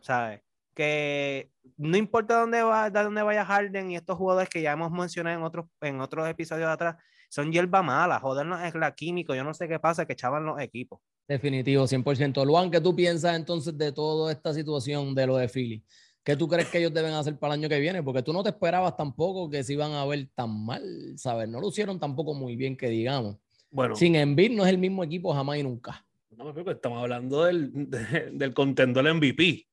¿sabes? 0.00 0.40
Que 0.76 1.50
no 1.78 1.96
importa 1.96 2.38
dónde 2.38 2.62
va, 2.62 2.90
de 2.90 3.02
dónde 3.02 3.22
vaya 3.22 3.46
Harden 3.46 3.90
y 3.90 3.96
estos 3.96 4.18
jugadores 4.18 4.50
que 4.50 4.60
ya 4.60 4.72
hemos 4.72 4.92
mencionado 4.92 5.34
en 5.38 5.42
otros, 5.42 5.64
en 5.80 6.02
otros 6.02 6.28
episodios 6.28 6.68
de 6.68 6.72
atrás, 6.74 6.96
son 7.30 7.50
hierba 7.50 7.82
mala, 7.82 8.20
jodernos 8.20 8.62
es 8.62 8.74
la 8.74 8.94
química, 8.94 9.34
yo 9.34 9.42
no 9.42 9.54
sé 9.54 9.66
qué 9.68 9.80
pasa, 9.80 10.04
que 10.04 10.12
echaban 10.12 10.44
los 10.44 10.60
equipos. 10.60 11.00
Definitivo, 11.26 11.86
100%. 11.86 12.44
Luan, 12.44 12.70
¿qué 12.70 12.78
tú 12.78 12.94
piensas 12.94 13.34
entonces 13.36 13.76
de 13.76 13.90
toda 13.90 14.30
esta 14.30 14.52
situación 14.52 15.14
de 15.14 15.26
lo 15.26 15.36
de 15.38 15.48
Philly? 15.48 15.82
¿Qué 16.22 16.36
tú 16.36 16.46
crees 16.46 16.68
que 16.68 16.78
ellos 16.78 16.92
deben 16.92 17.14
hacer 17.14 17.38
para 17.38 17.54
el 17.54 17.60
año 17.60 17.68
que 17.70 17.80
viene? 17.80 18.02
Porque 18.02 18.22
tú 18.22 18.34
no 18.34 18.42
te 18.42 18.50
esperabas 18.50 18.96
tampoco 18.96 19.48
que 19.48 19.64
se 19.64 19.72
iban 19.72 19.92
a 19.92 20.04
ver 20.04 20.28
tan 20.34 20.50
mal, 20.66 20.82
¿sabes? 21.16 21.48
No 21.48 21.58
lo 21.60 21.68
hicieron 21.68 21.98
tampoco 21.98 22.34
muy 22.34 22.54
bien, 22.54 22.76
que 22.76 22.88
digamos. 22.90 23.38
Bueno, 23.70 23.96
Sin 23.96 24.14
Embiid 24.14 24.50
no 24.52 24.64
es 24.64 24.68
el 24.70 24.78
mismo 24.78 25.02
equipo 25.02 25.32
jamás 25.32 25.56
y 25.56 25.62
nunca. 25.62 26.04
no, 26.36 26.52
estamos 26.70 27.00
hablando 27.00 27.44
del, 27.44 27.70
de- 27.90 28.30
del 28.32 28.52
contendor 28.52 29.06
MVP. 29.08 29.66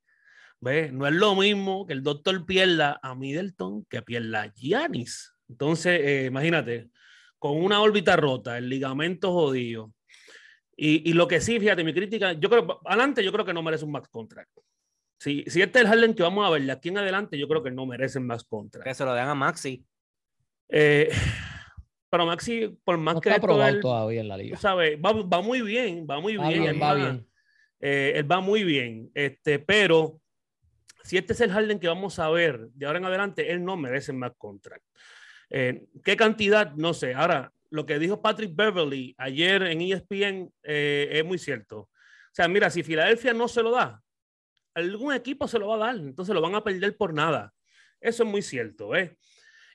¿Ves? 0.64 0.94
No 0.94 1.06
es 1.06 1.14
lo 1.14 1.36
mismo 1.36 1.86
que 1.86 1.94
el 1.94 2.04
doctor 2.04 2.46
pierda 2.46 3.00
a 3.04 3.16
Middleton 3.16 3.86
que 3.90 4.02
pierda 4.02 4.44
a 4.44 4.54
Giannis. 4.54 5.34
Entonces, 5.50 6.00
eh, 6.02 6.26
imagínate, 6.28 6.90
con 7.38 7.62
una 7.62 7.82
órbita 7.82 8.16
rota, 8.16 8.58
el 8.58 8.70
ligamento 8.70 9.32
jodido. 9.34 9.94
Y, 10.76 11.08
y 11.10 11.14
lo 11.14 11.28
que 11.28 11.42
sí, 11.42 11.60
fíjate, 11.60 11.84
mi 11.84 11.94
crítica, 11.94 12.34
yo 12.34 12.50
creo, 12.50 12.80
adelante 12.86 13.24
yo 13.24 13.32
creo 13.32 13.46
que 13.46 13.54
no 13.54 13.62
merece 13.62 13.86
un 13.86 13.92
max 13.92 14.08
contract. 14.10 14.50
Si, 15.20 15.44
si 15.48 15.62
este 15.62 15.80
es 15.80 15.86
el 15.86 15.90
Harden 15.92 16.14
que 16.16 16.24
vamos 16.24 16.46
a 16.46 16.50
ver 16.50 16.64
de 16.64 16.72
aquí 16.72 16.90
en 16.90 16.98
adelante, 16.98 17.38
yo 17.38 17.48
creo 17.48 17.62
que 17.62 17.72
no 17.72 17.86
merece 17.86 18.18
un 18.20 18.28
max 18.28 18.44
contract. 18.44 18.88
Que 18.88 18.94
se 18.94 19.06
lo 19.06 19.14
den 19.14 19.28
a 19.28 19.36
Maxi. 19.36 19.86
Eh, 20.70 21.10
pero 22.10 22.26
Maxi, 22.26 22.78
por 22.84 22.98
más 22.98 23.16
No 23.16 23.22
que 23.22 23.30
está 23.30 23.70
él, 23.70 23.80
todavía 23.82 24.22
en 24.22 24.28
la 24.28 24.38
liga. 24.38 24.58
sabes, 24.58 24.98
va, 25.04 25.12
va 25.14 25.42
muy 25.42 25.62
bien, 25.62 26.08
va 26.10 26.20
muy 26.20 26.38
Va 26.38 26.48
bien. 26.48 26.62
bien, 26.64 26.76
es 26.76 26.82
va 26.82 26.88
más, 26.88 26.98
bien. 26.98 27.28
eh, 27.82 28.14
él 28.16 28.32
va 28.32 28.40
muy 28.42 28.64
bien, 28.64 29.12
este, 29.14 29.60
pero 29.60 30.20
si 31.04 31.18
este 31.18 31.34
es 31.34 31.42
el 31.42 31.52
Harden 31.52 31.80
que 31.80 31.88
vamos 31.88 32.18
a 32.20 32.30
ver 32.30 32.68
de 32.74 32.86
ahora 32.86 33.00
en 33.00 33.06
adelante, 33.06 33.52
él 33.52 33.64
no 33.64 33.78
merece 33.78 34.14
más 34.14 34.32
contract. 34.38 34.84
Eh, 35.50 35.84
¿Qué 36.04 36.16
cantidad? 36.18 36.72
No 36.74 36.94
sé. 36.94 37.14
Ahora, 37.14 37.52
lo 37.70 37.86
que 37.86 38.00
dijo 38.00 38.22
Patrick 38.22 38.56
Beverly 38.56 39.14
ayer 39.18 39.64
en 39.64 39.82
ESPN 39.82 40.52
eh, 40.64 41.10
es 41.12 41.26
muy 41.26 41.38
cierto. 41.38 41.80
O 41.80 41.90
sea, 42.32 42.48
mira, 42.48 42.70
si 42.70 42.82
Filadelfia 42.84 43.34
no 43.34 43.48
se 43.48 43.62
lo 43.62 43.72
da, 43.72 44.02
algún 44.76 45.14
equipo 45.14 45.48
se 45.48 45.60
lo 45.60 45.68
va 45.68 45.76
a 45.76 45.94
dar, 45.94 45.96
entonces 45.98 46.34
lo 46.34 46.42
van 46.42 46.56
a 46.56 46.64
perder 46.64 46.98
por 46.98 47.14
nada. 47.14 47.54
Eso 48.02 48.24
es 48.24 48.30
muy 48.30 48.42
cierto. 48.42 48.96
¿eh? 48.96 49.18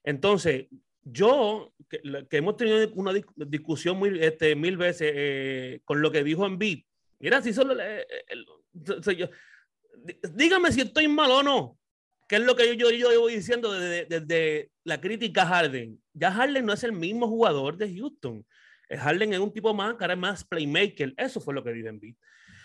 Entonces, 0.03 0.67
yo, 1.03 1.73
que, 1.89 2.01
que 2.29 2.37
hemos 2.37 2.57
tenido 2.57 2.91
una 2.95 3.13
dis- 3.13 3.27
discusión 3.37 3.97
muy, 3.99 4.19
este, 4.23 4.57
mil 4.57 4.77
veces 4.77 5.13
eh, 5.15 5.81
con 5.85 6.03
lo 6.03 6.11
que 6.11 6.25
dijo 6.25 6.47
Embiid, 6.47 6.85
mira, 7.21 7.41
si 7.43 7.53
solo... 7.53 7.77
eh, 7.81 8.07
el- 8.29 8.47
o 8.49 9.03
sea, 9.03 9.13
yo- 9.15 9.29
dígame 10.35 10.73
si 10.73 10.81
estoy 10.83 11.09
mal 11.09 11.31
o 11.31 11.43
no, 11.43 11.79
que 12.29 12.37
es 12.37 12.43
lo 12.43 12.55
que 12.57 12.67
yo, 12.69 12.75
yo, 12.75 12.91
yo 12.91 13.11
llevo 13.11 13.29
diciendo 13.29 13.73
desde, 13.73 14.05
desde 14.21 14.71
la 14.85 15.01
crítica 15.01 15.43
a 15.43 15.47
Harden. 15.47 16.01
Ya 16.15 16.31
Harden 16.33 16.65
no 16.67 16.73
es 16.73 16.85
el 16.85 16.93
mismo 16.93 17.27
jugador 17.29 17.77
de 17.77 17.95
Houston. 17.97 18.45
El 18.89 18.99
Harden 18.99 19.33
es 19.33 19.39
un 19.39 19.53
tipo 19.53 19.73
más, 19.75 19.95
cara 19.97 20.17
más 20.17 20.45
playmaker. 20.45 21.15
Eso 21.17 21.41
fue 21.41 21.55
lo 21.55 21.63
que 21.63 21.73
dijo 21.73 21.89
Embiid. 21.89 22.15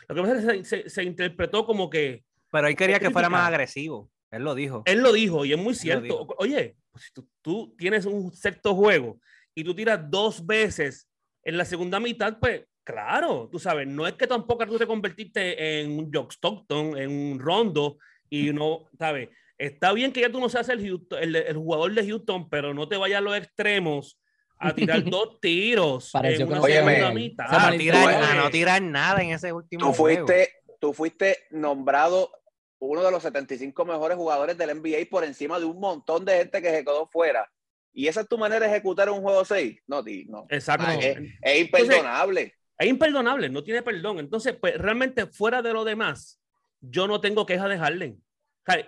Lo 0.08 0.16
que 0.16 0.22
pasa 0.22 0.36
es 0.38 0.46
que 0.46 0.66
se, 0.66 0.84
se- 0.84 0.90
se 0.90 1.04
interpretó 1.04 1.66
como 1.66 1.90
que 1.90 2.24
Pero 2.52 2.68
él 2.68 2.76
quería 2.76 3.00
que 3.00 3.10
fuera 3.12 3.30
más 3.30 3.48
agresivo. 3.48 4.10
Él 4.32 4.44
lo 4.44 4.56
dijo. 4.56 4.82
él 4.86 5.00
lo 5.00 5.12
dijo 5.14 5.46
y 5.46 5.54
es 5.54 5.58
muy 5.60 5.74
Él 5.74 5.76
cierto. 5.76 6.28
Oye, 6.40 6.76
pues, 6.92 7.12
tú, 7.14 7.30
tú 7.42 7.76
tienes 7.78 8.06
un 8.06 8.34
sexto 8.34 8.74
juego 8.74 9.20
y 9.56 9.64
tú 9.64 9.76
tiras 9.76 10.00
dos 10.10 10.46
veces 10.46 11.08
en 11.44 11.58
la 11.58 11.66
segunda 11.66 12.00
mitad, 12.00 12.40
pues 12.40 12.64
claro, 12.84 13.50
tú 13.52 13.60
sabes, 13.60 13.88
no 13.88 14.06
es 14.08 14.14
que 14.14 14.28
tampoco 14.28 14.66
tú 14.66 14.78
te 14.78 14.88
convertiste 14.88 15.82
en 15.82 15.98
un 15.98 16.12
Jock 16.14 16.32
Stockton, 16.34 16.98
en 16.98 17.10
un 17.12 17.40
Rondo 17.40 17.98
y 18.30 18.52
no, 18.52 18.90
¿sabes? 18.98 19.30
Está 19.58 19.94
bien 19.94 20.12
que 20.12 20.22
ya 20.22 20.32
tú 20.32 20.40
no 20.40 20.50
seas 20.50 20.68
el, 20.70 20.82
Houston- 20.82 21.20
el, 21.22 21.36
el 21.36 21.56
jugador 21.56 21.94
de 21.94 22.06
Houston, 22.08 22.50
pero 22.50 22.74
no 22.74 22.88
te 22.90 22.98
vayas 22.98 23.20
a 23.20 23.22
los 23.22 23.38
extremos 23.38 24.20
a 24.58 24.74
tirar 24.74 25.04
dos 25.10 25.40
tiros 25.40 26.10
Pareció 26.12 26.42
en 26.42 26.48
que 26.48 26.52
una 26.54 26.60
no 26.62 26.66
se- 26.68 26.74
segunda 26.74 27.08
Óyeme, 27.10 27.14
mitad. 27.22 27.46
a, 27.50 27.72
tirar, 27.78 28.24
a 28.24 28.34
no 28.36 28.50
tirar 28.50 28.82
nada 28.82 29.22
en 29.22 29.30
ese 29.32 29.54
último 29.54 29.86
Tú 29.86 29.94
juego. 29.94 30.26
fuiste, 30.28 30.50
tú 30.80 30.94
fuiste 30.94 31.38
nombrado 31.52 32.32
uno 32.80 33.02
de 33.04 33.12
los 33.12 33.24
75 33.24 33.86
mejores 33.86 34.18
jugadores 34.18 34.58
del 34.58 34.72
NBA 34.82 35.08
por 35.10 35.24
encima 35.24 35.58
de 35.60 35.66
un 35.66 35.80
montón 35.80 36.26
de 36.26 36.38
gente 36.40 36.62
que 36.62 36.70
se 36.72 36.84
quedó 36.84 37.08
fuera. 37.08 37.50
¿Y 37.94 38.08
esa 38.08 38.22
es 38.22 38.28
tu 38.28 38.38
manera 38.38 38.66
de 38.66 38.72
ejecutar 38.72 39.10
un 39.10 39.22
juego 39.22 39.46
6? 39.46 39.80
No, 39.88 40.04
ti, 40.04 40.26
no. 40.28 40.46
Exacto. 40.50 40.88
Es, 41.00 41.18
es 41.42 41.62
imperdonable. 41.62 42.54
Es 42.78 42.88
imperdonable, 42.88 43.50
no 43.50 43.64
tiene 43.64 43.82
perdón. 43.82 44.20
Entonces, 44.20 44.56
pues 44.60 44.78
realmente 44.78 45.28
fuera 45.28 45.62
de 45.62 45.74
lo 45.74 45.84
demás, 45.84 46.42
yo 46.82 47.08
no 47.08 47.22
tengo 47.22 47.46
queja 47.46 47.68
de 47.68 47.78
Harden. 47.78 48.22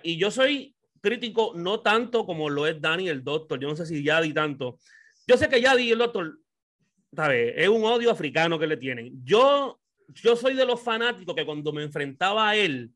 Y 0.02 0.16
yo 0.16 0.30
soy 0.30 0.74
crítico 1.00 1.52
no 1.54 1.80
tanto 1.80 2.26
como 2.26 2.50
lo 2.50 2.66
es 2.66 2.80
Dani 2.80 3.08
el 3.08 3.22
doctor. 3.22 3.60
Yo 3.60 3.68
no 3.68 3.76
sé 3.76 3.86
si 3.86 4.02
Yadi 4.02 4.32
tanto. 4.32 4.78
Yo 5.26 5.36
sé 5.36 5.48
que 5.48 5.60
Yadi 5.60 5.92
el 5.92 5.98
doctor, 5.98 6.38
¿sabes? 7.14 7.54
Es 7.56 7.68
un 7.68 7.84
odio 7.84 8.10
africano 8.10 8.58
que 8.58 8.66
le 8.66 8.76
tienen. 8.76 9.24
Yo, 9.24 9.80
yo 10.08 10.36
soy 10.36 10.54
de 10.54 10.66
los 10.66 10.80
fanáticos 10.80 11.34
que 11.34 11.46
cuando 11.46 11.72
me 11.72 11.82
enfrentaba 11.82 12.50
a 12.50 12.56
él, 12.56 12.90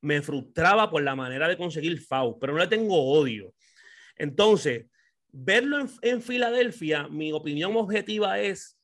me 0.00 0.22
frustraba 0.22 0.90
por 0.90 1.02
la 1.02 1.16
manera 1.16 1.48
de 1.48 1.56
conseguir 1.56 2.00
FAU, 2.00 2.38
pero 2.38 2.52
no 2.52 2.58
le 2.58 2.66
tengo 2.66 3.10
odio. 3.10 3.54
Entonces, 4.16 4.86
verlo 5.32 5.84
en 6.02 6.22
Filadelfia, 6.22 7.08
mi 7.08 7.32
opinión 7.32 7.76
objetiva 7.76 8.38
es 8.40 8.75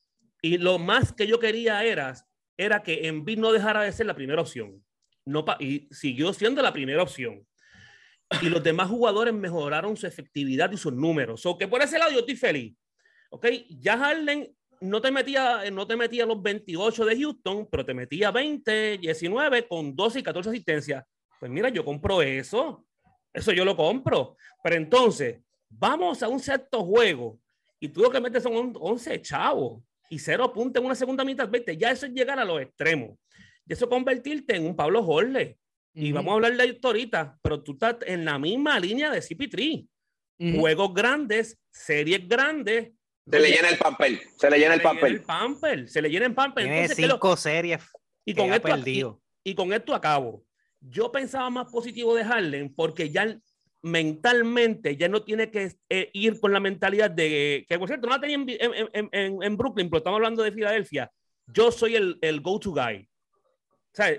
y 0.42 0.58
lo 0.58 0.78
más 0.78 1.12
que 1.12 1.26
yo 1.26 1.38
quería 1.38 1.84
era, 1.84 2.14
era 2.56 2.82
que 2.82 3.06
Embiid 3.06 3.38
no 3.38 3.52
dejara 3.52 3.82
de 3.82 3.92
ser 3.92 4.06
la 4.06 4.14
primera 4.14 4.42
opción. 4.42 4.84
No 5.24 5.44
y 5.60 5.88
siguió 5.92 6.32
siendo 6.32 6.60
la 6.62 6.72
primera 6.72 7.02
opción. 7.02 7.46
Y 8.40 8.48
los 8.48 8.62
demás 8.62 8.88
jugadores 8.90 9.32
mejoraron 9.32 9.96
su 9.96 10.06
efectividad 10.06 10.70
y 10.72 10.76
sus 10.76 10.92
números. 10.92 11.46
O 11.46 11.56
que 11.56 11.68
por 11.68 11.80
ese 11.80 11.98
lado 11.98 12.10
yo 12.10 12.20
estoy 12.20 12.36
feliz. 12.36 12.74
¿Ok? 13.30 13.46
Ya 13.80 13.96
Harden 13.96 14.52
no 14.80 15.00
te 15.00 15.12
metía, 15.12 15.70
no 15.70 15.86
te 15.86 15.96
metía 15.96 16.26
los 16.26 16.42
28 16.42 17.04
de 17.04 17.16
Houston, 17.20 17.68
pero 17.70 17.86
te 17.86 17.94
metía 17.94 18.30
20, 18.32 18.98
19 18.98 19.68
con 19.68 19.94
12 19.94 20.18
y 20.18 20.22
14 20.24 20.50
asistencias. 20.50 21.04
Pues 21.38 21.52
mira, 21.52 21.68
yo 21.68 21.84
compro 21.84 22.20
eso. 22.20 22.84
Eso 23.32 23.52
yo 23.52 23.64
lo 23.64 23.76
compro. 23.76 24.36
Pero 24.62 24.74
entonces, 24.76 25.40
vamos 25.68 26.20
a 26.22 26.28
un 26.28 26.40
sexto 26.40 26.84
juego 26.84 27.38
y 27.78 27.88
tú 27.88 28.00
lo 28.00 28.10
que 28.10 28.20
metes 28.20 28.42
son 28.42 28.56
on- 28.56 28.76
11 28.80 29.22
chavos 29.22 29.82
y 30.12 30.18
cero 30.18 30.52
puntos 30.52 30.78
en 30.78 30.86
una 30.86 30.94
segunda 30.94 31.24
mitad. 31.24 31.48
Vete, 31.48 31.74
ya 31.76 31.90
eso 31.90 32.04
es 32.04 32.12
llegar 32.12 32.38
a 32.38 32.44
los 32.44 32.60
extremos. 32.60 33.16
Y 33.66 33.72
eso 33.72 33.86
es 33.86 33.88
convertirte 33.88 34.54
en 34.56 34.66
un 34.66 34.76
Pablo 34.76 35.00
Horle. 35.02 35.58
Y 35.94 36.12
vamos 36.12 36.32
a 36.32 36.34
hablar 36.34 36.54
de 36.56 36.64
esto 36.66 36.88
ahorita, 36.88 37.38
pero 37.42 37.62
tú 37.62 37.72
estás 37.72 37.96
en 38.06 38.24
la 38.26 38.38
misma 38.38 38.78
línea 38.78 39.10
de 39.10 39.20
CP3. 39.22 39.86
ujú. 40.38 40.60
Juegos 40.60 40.92
grandes, 40.92 41.58
series 41.70 42.28
grandes. 42.28 42.90
Se 43.30 43.40
le 43.40 43.50
llena 43.50 43.68
el 43.70 43.78
papel. 43.78 44.20
Se 44.36 44.50
le 44.50 44.58
llena 44.58 44.74
el 44.74 44.80
se 44.82 44.84
le 44.90 44.92
llena 44.92 44.94
el 44.94 45.00
papel. 45.00 45.22
pamper, 45.22 45.88
se 45.88 46.02
le 46.02 46.10
llena 46.10 46.26
el 46.26 46.34
pamper. 46.34 46.64
Tiene 46.64 46.76
Entonces, 46.82 46.96
¿qué 46.98 47.06
lo- 47.06 47.14
cinco 47.14 47.36
series 47.36 47.80
y 48.26 48.34
con 48.34 48.52
esto, 48.52 48.68
y, 48.86 49.50
y 49.50 49.54
con 49.54 49.72
esto 49.72 49.94
acabo. 49.94 50.44
Yo 50.80 51.10
pensaba 51.10 51.48
más 51.48 51.70
positivo 51.72 52.14
de 52.14 52.24
Harden 52.24 52.74
porque 52.74 53.08
ya 53.08 53.38
mentalmente 53.82 54.96
ya 54.96 55.08
no 55.08 55.22
tiene 55.22 55.50
que 55.50 55.72
eh, 55.88 56.10
ir 56.12 56.40
con 56.40 56.52
la 56.52 56.60
mentalidad 56.60 57.10
de 57.10 57.64
que, 57.68 57.78
por 57.78 57.88
cierto, 57.88 58.06
no 58.06 58.14
la 58.14 58.20
tenía 58.20 58.36
en, 58.36 58.48
en- 58.92 59.08
en- 59.12 59.42
en- 59.42 59.56
Brooklyn, 59.56 59.88
pero 59.90 59.98
estamos 59.98 60.16
hablando 60.18 60.42
de 60.42 60.52
Filadelfia. 60.52 61.10
Yo 61.46 61.70
soy 61.72 61.96
el, 61.96 62.18
el 62.22 62.40
go-to 62.40 62.70
guy. 62.72 63.08
Sea, 63.92 64.14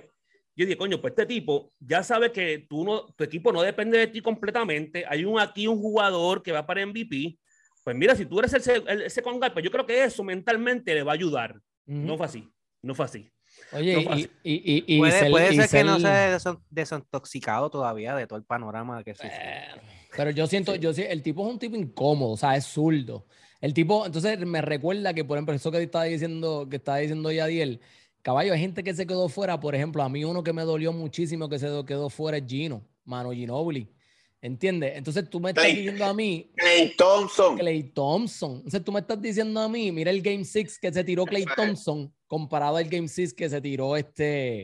yo 0.55 0.65
dije, 0.65 0.77
coño, 0.77 1.01
pues 1.01 1.11
este 1.13 1.25
tipo 1.25 1.71
ya 1.79 2.03
sabe 2.03 2.31
que 2.31 2.65
tú 2.69 2.83
no, 2.83 3.05
tu 3.15 3.23
equipo 3.23 3.51
no 3.51 3.61
depende 3.61 3.97
de 3.97 4.07
ti 4.07 4.21
completamente. 4.21 5.03
Hay 5.07 5.25
un 5.25 5.39
aquí 5.39 5.67
un 5.67 5.79
jugador 5.79 6.43
que 6.43 6.51
va 6.51 6.65
para 6.65 6.85
MVP. 6.85 7.37
Pues 7.83 7.95
mira, 7.95 8.15
si 8.15 8.25
tú 8.25 8.39
eres 8.39 8.53
el, 8.53 8.61
se- 8.61 8.83
el 8.87 9.09
second 9.09 9.39
guy, 9.41 9.49
pues 9.51 9.65
yo 9.65 9.71
creo 9.71 9.85
que 9.85 10.03
eso 10.03 10.23
mentalmente 10.23 10.93
le 10.93 11.03
va 11.03 11.13
a 11.13 11.15
ayudar. 11.15 11.59
No 12.05 12.17
fue 12.17 12.25
así. 12.27 12.47
No 12.81 12.93
fue 12.93 13.05
así. 13.05 13.29
Oye, 13.73 14.05
no 14.05 14.15
y, 14.17 14.21
y, 14.43 14.53
y, 14.53 14.83
y 14.87 14.97
Puede, 14.99 15.19
ser- 15.19 15.31
puede 15.31 15.67
que 15.67 15.83
no 15.83 15.99
se 15.99 16.07
haya 16.07 16.39
desintoxicado 16.69 17.69
todavía 17.69 18.15
de 18.15 18.27
todo 18.27 18.37
el 18.37 18.45
panorama 18.45 19.03
que 19.03 19.13
sufre. 19.15 19.29
Bueno, 19.29 19.83
Pero 20.15 20.29
yo 20.31 20.47
siento, 20.47 20.75
yo 20.75 20.93
sí, 20.93 21.03
el 21.07 21.21
tipo 21.23 21.45
es 21.45 21.53
un 21.53 21.59
tipo 21.59 21.75
incómodo, 21.75 22.31
o 22.31 22.37
sea, 22.37 22.55
es 22.55 22.65
zurdo. 22.65 23.25
El 23.61 23.73
tipo, 23.73 24.05
entonces 24.05 24.37
me 24.39 24.61
recuerda 24.61 25.13
que, 25.13 25.23
por 25.23 25.37
ejemplo, 25.37 25.55
eso 25.55 25.71
que 25.71 25.81
estaba 25.81 26.03
diciendo, 26.03 26.67
que 26.69 26.75
estaba 26.77 26.97
diciendo 26.97 27.31
Yadiel, 27.31 27.79
caballo, 28.21 28.53
hay 28.53 28.59
gente 28.59 28.83
que 28.83 28.93
se 28.93 29.07
quedó 29.07 29.29
fuera, 29.29 29.59
por 29.59 29.73
ejemplo, 29.73 30.03
a 30.03 30.09
mí 30.09 30.23
uno 30.23 30.43
que 30.43 30.53
me 30.53 30.63
dolió 30.63 30.91
muchísimo 30.93 31.49
que 31.49 31.59
se 31.59 31.67
quedó 31.85 32.09
fuera 32.09 32.37
es 32.37 32.43
Gino, 32.45 32.83
Mano 33.05 33.31
Ginobili. 33.31 33.89
¿Entiendes? 34.43 34.97
Entonces 34.97 35.29
tú 35.29 35.39
me 35.39 35.51
estás 35.51 35.63
Clay. 35.63 35.77
diciendo 35.77 36.03
a 36.03 36.13
mí, 36.13 36.51
Clay 36.57 36.93
Thompson. 36.97 37.57
Clay 37.57 37.83
Thompson. 37.83 38.55
Entonces 38.57 38.83
tú 38.83 38.91
me 38.91 38.99
estás 38.99 39.21
diciendo 39.21 39.57
a 39.61 39.69
mí, 39.69 39.89
mira 39.93 40.11
el 40.11 40.21
Game 40.21 40.43
6 40.43 40.79
que 40.79 40.91
se 40.91 41.01
tiró 41.05 41.23
Clay 41.23 41.45
Thompson 41.55 42.13
comparado 42.27 42.75
al 42.75 42.83
Game 42.89 43.07
6 43.07 43.33
que 43.33 43.49
se 43.49 43.61
tiró 43.61 43.95
este, 43.95 44.63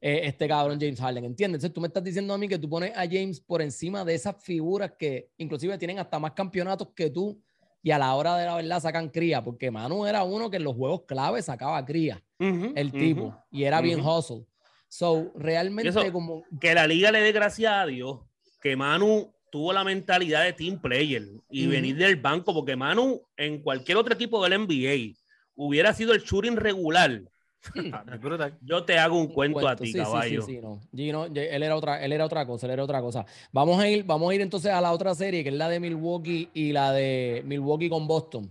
eh, 0.00 0.20
este 0.24 0.48
cabrón 0.48 0.80
James 0.80 0.98
Harden. 0.98 1.24
¿Entiendes? 1.26 1.58
Entonces 1.58 1.72
tú 1.72 1.80
me 1.80 1.86
estás 1.86 2.02
diciendo 2.02 2.34
a 2.34 2.38
mí 2.38 2.48
que 2.48 2.58
tú 2.58 2.68
pones 2.68 2.90
a 2.96 3.02
James 3.06 3.40
por 3.40 3.62
encima 3.62 4.04
de 4.04 4.16
esas 4.16 4.34
figuras 4.42 4.94
que 4.98 5.30
inclusive 5.38 5.78
tienen 5.78 6.00
hasta 6.00 6.18
más 6.18 6.32
campeonatos 6.32 6.88
que 6.96 7.08
tú 7.08 7.40
y 7.84 7.92
a 7.92 7.98
la 7.98 8.12
hora 8.16 8.36
de 8.36 8.46
la 8.46 8.56
verdad 8.56 8.80
sacan 8.80 9.10
cría, 9.10 9.44
porque 9.44 9.70
Manu 9.70 10.06
era 10.06 10.24
uno 10.24 10.50
que 10.50 10.56
en 10.56 10.64
los 10.64 10.74
juegos 10.74 11.02
clave 11.06 11.40
sacaba 11.40 11.82
cría, 11.86 12.20
Ujú, 12.40 12.72
el 12.74 12.88
ujú. 12.88 12.98
tipo, 12.98 13.36
y 13.52 13.62
era 13.62 13.80
bien 13.80 14.00
ujú. 14.00 14.10
hustle. 14.18 14.44
So, 14.88 15.30
realmente 15.36 15.90
Eso- 15.90 16.12
como... 16.12 16.42
que 16.60 16.74
la 16.74 16.86
liga 16.88 17.12
le 17.12 17.20
dé 17.20 17.30
gracias 17.30 17.72
a 17.72 17.86
Dios 17.86 18.18
que 18.60 18.76
Manu 18.76 19.32
tuvo 19.50 19.72
la 19.72 19.84
mentalidad 19.84 20.44
de 20.44 20.52
team 20.52 20.80
player 20.80 21.24
y 21.50 21.66
venir 21.66 21.96
del 21.96 22.16
banco, 22.16 22.54
porque 22.54 22.76
Manu 22.76 23.20
en 23.36 23.60
cualquier 23.62 23.98
otro 23.98 24.14
equipo 24.14 24.42
del 24.42 24.60
NBA 24.60 25.16
hubiera 25.54 25.92
sido 25.92 26.12
el 26.12 26.20
shooting 26.22 26.56
regular. 26.56 27.22
Brutal. 28.20 28.56
Yo 28.62 28.84
te 28.84 28.98
hago 28.98 29.18
un 29.18 29.28
cuento, 29.28 29.58
a 29.60 29.76
cuento. 29.76 29.82
ti, 29.82 29.92
Sí, 29.92 29.92
sí, 29.92 29.98
sí, 29.98 30.04
caballo. 30.04 30.42
sí, 30.42 30.60
no. 30.62 30.80
Gino, 30.94 31.26
él 31.26 31.62
era 31.62 31.76
otra, 31.76 32.02
él 32.02 32.12
era 32.12 32.24
otra 32.24 32.46
cosa, 32.46 32.66
él 32.66 32.72
era 32.72 32.84
otra 32.84 33.00
cosa. 33.02 33.26
Vamos 33.52 33.78
a 33.78 33.88
ir, 33.88 34.04
vamos 34.04 34.30
a 34.30 34.34
ir 34.34 34.40
entonces 34.40 34.72
a 34.72 34.80
la 34.80 34.92
otra 34.92 35.14
serie, 35.14 35.42
que 35.42 35.50
es 35.50 35.54
la 35.54 35.68
de 35.68 35.80
Milwaukee 35.80 36.48
y 36.54 36.72
la 36.72 36.92
de 36.92 37.42
Milwaukee 37.44 37.90
con 37.90 38.06
Boston. 38.06 38.50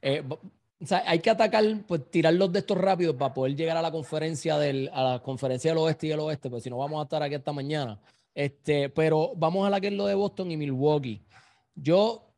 Eh, 0.00 0.22
o 0.28 0.86
sea, 0.86 1.02
hay 1.06 1.18
que 1.20 1.30
atacar, 1.30 1.64
pues 1.86 2.10
tirar 2.10 2.34
los 2.34 2.52
de 2.52 2.60
estos 2.60 2.78
rápidos 2.78 3.16
para 3.16 3.32
poder 3.34 3.56
llegar 3.56 3.76
a 3.76 3.82
la 3.82 3.90
conferencia 3.90 4.58
del, 4.58 4.90
a 4.92 5.02
la 5.02 5.18
conferencia 5.22 5.70
del 5.70 5.78
oeste 5.78 6.06
y 6.06 6.10
del 6.10 6.20
oeste, 6.20 6.48
pues 6.48 6.62
si 6.62 6.70
no 6.70 6.78
vamos 6.78 7.00
a 7.00 7.04
estar 7.04 7.22
aquí 7.22 7.34
hasta 7.34 7.52
mañana. 7.52 7.98
Este, 8.36 8.90
pero 8.90 9.32
vamos 9.34 9.66
a 9.66 9.70
la 9.70 9.80
que 9.80 9.86
es 9.86 9.94
lo 9.94 10.04
de 10.06 10.14
Boston 10.14 10.50
y 10.50 10.58
Milwaukee. 10.58 11.24
Yo, 11.74 12.34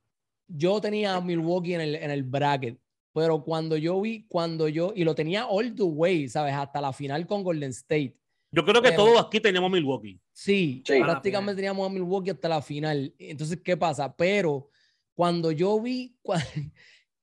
yo 0.47 0.81
tenía 0.81 1.17
a 1.17 1.21
Milwaukee 1.21 1.75
en 1.75 1.81
el, 1.81 1.95
en 1.97 2.13
el 2.13 2.23
bracket, 2.23 2.79
pero 3.13 3.43
cuando 3.43 3.77
yo 3.77 4.01
vi, 4.01 4.25
cuando 4.29 4.69
yo, 4.69 4.93
y 4.95 5.03
lo 5.03 5.17
tenía 5.17 5.49
all 5.49 5.75
the 5.75 5.83
way, 5.83 6.29
¿sabes? 6.29 6.55
Hasta 6.55 6.81
la 6.81 6.93
final 6.93 7.27
con 7.27 7.43
Golden 7.43 7.71
State. 7.71 8.17
Yo 8.53 8.65
creo 8.65 8.81
que 8.81 8.91
Pero- 8.91 9.05
todos 9.07 9.27
aquí 9.27 9.41
tenemos 9.41 9.69
Milwaukee. 9.71 10.21
Sí, 10.33 10.85
Sí. 10.87 11.01
prácticamente 11.03 11.57
teníamos 11.57 11.85
a 11.85 11.93
Milwaukee 11.93 12.31
hasta 12.31 12.49
la 12.49 12.63
final. 12.63 13.13
Entonces, 13.19 13.59
¿qué 13.65 13.77
pasa? 13.77 14.15
Pero 14.15 14.71
cuando 15.15 15.51
yo 15.51 15.81
vi, 15.81 16.17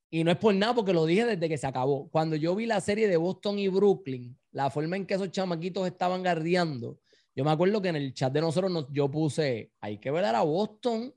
Y 0.08 0.22
no 0.22 0.30
es 0.30 0.36
por 0.36 0.54
nada 0.54 0.72
porque 0.74 0.92
lo 0.92 1.04
dije 1.04 1.24
desde 1.24 1.48
que 1.48 1.58
se 1.58 1.66
acabó. 1.66 2.08
Cuando 2.10 2.36
yo 2.36 2.54
vi 2.54 2.64
la 2.66 2.80
serie 2.80 3.08
de 3.08 3.16
Boston 3.16 3.58
y 3.58 3.68
Brooklyn, 3.68 4.38
la 4.52 4.70
forma 4.70 4.96
en 4.96 5.04
que 5.04 5.14
esos 5.14 5.30
chamaquitos 5.32 5.86
estaban 5.86 6.22
guardiando, 6.22 7.00
yo 7.36 7.44
me 7.44 7.50
acuerdo 7.50 7.82
que 7.82 7.88
en 7.88 7.96
el 7.96 8.14
chat 8.14 8.32
de 8.32 8.40
nosotros 8.40 8.72
nos, 8.72 8.86
yo 8.90 9.10
puse, 9.10 9.70
hay 9.80 9.98
que 9.98 10.10
ver 10.10 10.24
a 10.24 10.40
Boston, 10.40 11.12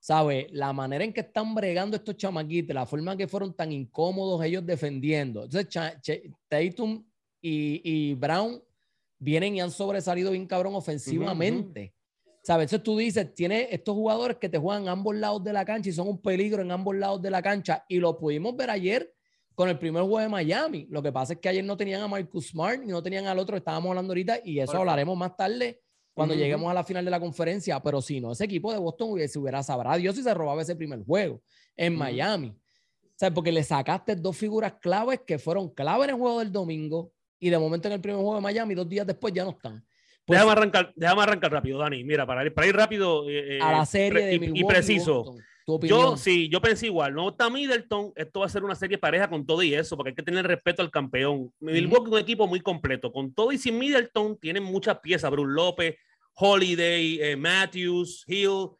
¿sabes? 0.00 0.46
La 0.50 0.72
manera 0.72 1.04
en 1.04 1.12
que 1.12 1.20
están 1.20 1.54
bregando 1.54 1.94
estos 1.94 2.16
chamaquitos, 2.16 2.74
la 2.74 2.86
forma 2.86 3.12
en 3.12 3.18
que 3.18 3.28
fueron 3.28 3.54
tan 3.54 3.70
incómodos 3.70 4.42
ellos 4.42 4.64
defendiendo. 4.64 5.44
Entonces, 5.44 5.68
Tatum 6.48 7.04
y, 7.42 8.14
Brown 8.14 8.62
vienen 9.18 9.56
y 9.56 9.60
han 9.60 9.70
sobresalido 9.70 10.30
bien 10.30 10.46
cabrón 10.46 10.74
ofensivamente. 10.74 11.94
¿Sabes? 12.42 12.64
Entonces 12.64 12.82
tú 12.82 12.96
dices, 12.96 13.34
tiene 13.34 13.68
estos 13.70 13.94
jugadores 13.94 14.38
que 14.38 14.48
te 14.48 14.58
juegan 14.58 14.88
ambos 14.88 15.14
lados 15.14 15.44
de 15.44 15.52
la 15.52 15.64
cancha 15.66 15.90
y 15.90 15.92
son 15.92 16.08
un 16.08 16.20
peligro 16.20 16.62
en 16.62 16.72
ambos 16.72 16.96
lados 16.96 17.20
de 17.20 17.30
la 17.30 17.42
cancha. 17.42 17.84
Y 17.88 17.98
lo 17.98 18.18
pudimos 18.18 18.56
ver 18.56 18.70
ayer 18.70 19.14
con 19.54 19.68
el 19.68 19.78
primer 19.78 20.02
juego 20.02 20.18
de 20.18 20.28
Miami. 20.28 20.86
Lo 20.90 21.02
que 21.02 21.12
pasa 21.12 21.34
es 21.34 21.38
que 21.38 21.48
ayer 21.48 21.64
no 21.64 21.76
tenían 21.76 22.02
a 22.02 22.08
Marcus 22.08 22.48
Smart 22.48 22.82
y 22.82 22.86
no 22.86 23.02
tenían 23.02 23.26
al 23.26 23.38
otro, 23.38 23.56
estábamos 23.56 23.90
hablando 23.90 24.12
ahorita, 24.12 24.40
y 24.44 24.60
eso 24.60 24.78
hablaremos 24.78 25.16
más 25.16 25.36
tarde 25.36 25.80
cuando 26.14 26.34
lleguemos 26.34 26.70
a 26.70 26.74
la 26.74 26.84
final 26.84 27.04
de 27.04 27.10
la 27.10 27.20
conferencia. 27.20 27.80
Pero 27.80 28.00
si 28.00 28.20
no, 28.20 28.32
ese 28.32 28.44
equipo 28.44 28.72
de 28.72 28.78
Boston 28.78 29.12
hubiese, 29.12 29.38
hubiera 29.38 29.62
sabrá 29.62 29.96
Dios 29.96 30.16
si 30.16 30.22
se 30.22 30.34
robaba 30.34 30.62
ese 30.62 30.76
primer 30.76 31.04
juego 31.04 31.42
en 31.76 31.96
Miami. 31.96 32.56
¿Sabes? 33.14 33.34
Porque 33.34 33.52
le 33.52 33.62
sacaste 33.62 34.16
dos 34.16 34.36
figuras 34.36 34.74
claves 34.80 35.20
que 35.26 35.38
fueron 35.38 35.68
clave 35.68 36.04
en 36.04 36.10
el 36.10 36.16
juego 36.16 36.40
del 36.40 36.50
domingo 36.50 37.12
y 37.38 37.50
de 37.50 37.58
momento 37.58 37.88
en 37.88 37.94
el 37.94 38.00
primer 38.00 38.20
juego 38.20 38.36
de 38.36 38.40
Miami, 38.40 38.74
dos 38.74 38.88
días 38.88 39.06
después 39.06 39.32
ya 39.32 39.44
no 39.44 39.50
están. 39.50 39.84
Pues 40.24 40.38
déjame, 40.38 40.52
arrancar, 40.52 40.92
déjame 40.94 41.22
arrancar 41.22 41.52
rápido, 41.52 41.78
Dani. 41.78 42.04
Mira, 42.04 42.24
para 42.26 42.44
ir, 42.44 42.54
para 42.54 42.66
ir 42.68 42.76
rápido 42.76 43.28
eh, 43.28 43.58
a 43.60 43.72
la 43.72 43.86
serie 43.86 44.26
de 44.26 44.34
y, 44.36 44.60
y 44.60 44.64
preciso. 44.64 45.34
Yo 45.82 46.16
sí, 46.16 46.48
yo 46.48 46.60
pensé 46.60 46.86
igual. 46.86 47.14
No 47.14 47.30
está 47.30 47.50
Middleton, 47.50 48.12
esto 48.16 48.40
va 48.40 48.46
a 48.46 48.48
ser 48.48 48.64
una 48.64 48.74
serie 48.74 48.98
pareja 48.98 49.28
con 49.28 49.46
todo 49.46 49.62
y 49.62 49.74
eso, 49.74 49.96
porque 49.96 50.10
hay 50.10 50.14
que 50.14 50.22
tener 50.22 50.46
respeto 50.46 50.82
al 50.82 50.90
campeón. 50.90 51.52
Milwaukee 51.60 52.06
es 52.06 52.12
un 52.12 52.18
equipo 52.18 52.46
muy 52.46 52.60
completo. 52.60 53.12
Con 53.12 53.34
todo 53.34 53.52
y 53.52 53.58
sin 53.58 53.78
Middleton, 53.78 54.38
tienen 54.38 54.62
muchas 54.62 54.98
piezas. 55.00 55.30
Bruce 55.30 55.52
López, 55.52 55.96
Holiday, 56.34 57.20
eh, 57.20 57.36
Matthews, 57.36 58.24
Hill, 58.26 58.70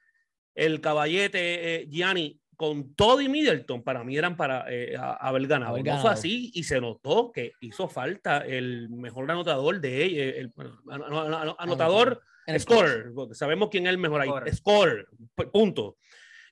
el 0.55 0.81
caballete, 0.81 1.83
eh, 1.83 1.89
Gianni. 1.89 2.39
Con 2.55 2.95
todo 2.95 3.21
y 3.21 3.29
Middleton, 3.29 3.83
para 3.83 4.05
mí 4.05 4.17
eran 4.17 4.37
para 4.37 4.67
eh, 4.69 4.95
haber 4.97 5.49
ganado. 5.49 5.77
No 5.79 5.99
fue 6.01 6.11
así 6.11 6.53
y 6.55 6.63
se 6.63 6.81
notó 6.81 7.33
que 7.33 7.53
hizo 7.61 7.89
falta 7.89 8.39
el 8.39 8.89
mejor 8.89 9.29
anotador 9.29 9.81
de 9.81 10.05
ella, 10.05 10.23
el, 10.23 10.53
anotador, 11.59 12.23
score, 12.61 13.13
porque 13.15 13.35
sabemos 13.35 13.69
quién 13.69 13.87
es 13.87 13.91
el 13.91 13.99
mejor 13.99 14.21
ahí. 14.21 14.31
Score, 14.53 15.09
punto. 15.53 15.97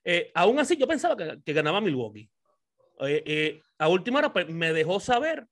Eh, 0.04 0.30
aún 0.34 0.58
así, 0.58 0.76
yo 0.76 0.86
pensaba 0.86 1.16
que, 1.16 1.52
ganaba 1.52 1.80
Milwaukee. 1.80 2.30
Eh, 3.00 3.22
eh, 3.26 3.62
a 3.78 3.88
última 3.88 4.18
hora 4.18 4.32
pues, 4.32 4.48
me 4.48 4.72
dejó 4.72 5.00
saber 5.00 5.46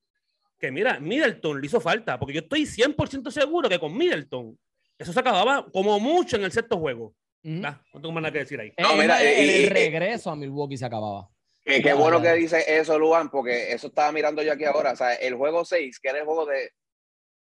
que, 0.59 0.71
mira, 0.71 0.99
Middleton 0.99 1.59
le 1.59 1.67
hizo 1.67 1.79
falta, 1.79 2.19
porque 2.19 2.33
yo 2.33 2.41
estoy 2.41 2.63
100% 2.63 3.31
seguro 3.31 3.69
que 3.69 3.79
con 3.79 3.95
Middleton 3.95 4.57
eso 4.97 5.13
se 5.13 5.19
acababa 5.19 5.65
como 5.71 5.99
mucho 5.99 6.35
en 6.35 6.43
el 6.43 6.51
sexto 6.51 6.77
juego. 6.77 7.15
No 7.41 7.79
tengo 7.93 8.11
más 8.11 8.21
nada 8.21 8.33
que 8.33 8.39
decir 8.39 8.59
ahí. 8.59 8.73
No, 8.77 8.97
mira, 8.97 9.23
el, 9.23 9.69
regreso 9.69 10.29
a 10.29 10.35
Milwaukee 10.35 10.77
se 10.77 10.85
acababa. 10.85 11.29
Qué 11.63 11.93
bueno 11.93 12.21
que 12.21 12.33
dice 12.33 12.63
eso, 12.67 12.99
Luan, 12.99 13.29
porque 13.29 13.71
eso 13.71 13.87
estaba 13.87 14.11
mirando 14.11 14.43
yo 14.43 14.51
aquí 14.51 14.65
ahora. 14.65 14.91
O 14.91 14.95
sea, 14.95 15.13
el 15.13 15.35
juego 15.35 15.63
6, 15.63 15.99
que 15.99 16.09
era 16.09 16.19
el 16.19 16.25
juego 16.25 16.45
de 16.45 16.71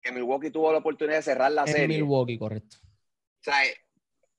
que 0.02 0.12
Milwaukee 0.14 0.50
tuvo 0.50 0.72
la 0.72 0.78
oportunidad 0.78 1.18
de 1.18 1.24
cerrar 1.24 1.52
la 1.52 1.68
serie. 1.68 1.88
Milwaukee, 1.88 2.38
correcto. 2.38 2.78
O 2.82 3.44
sea, 3.44 3.56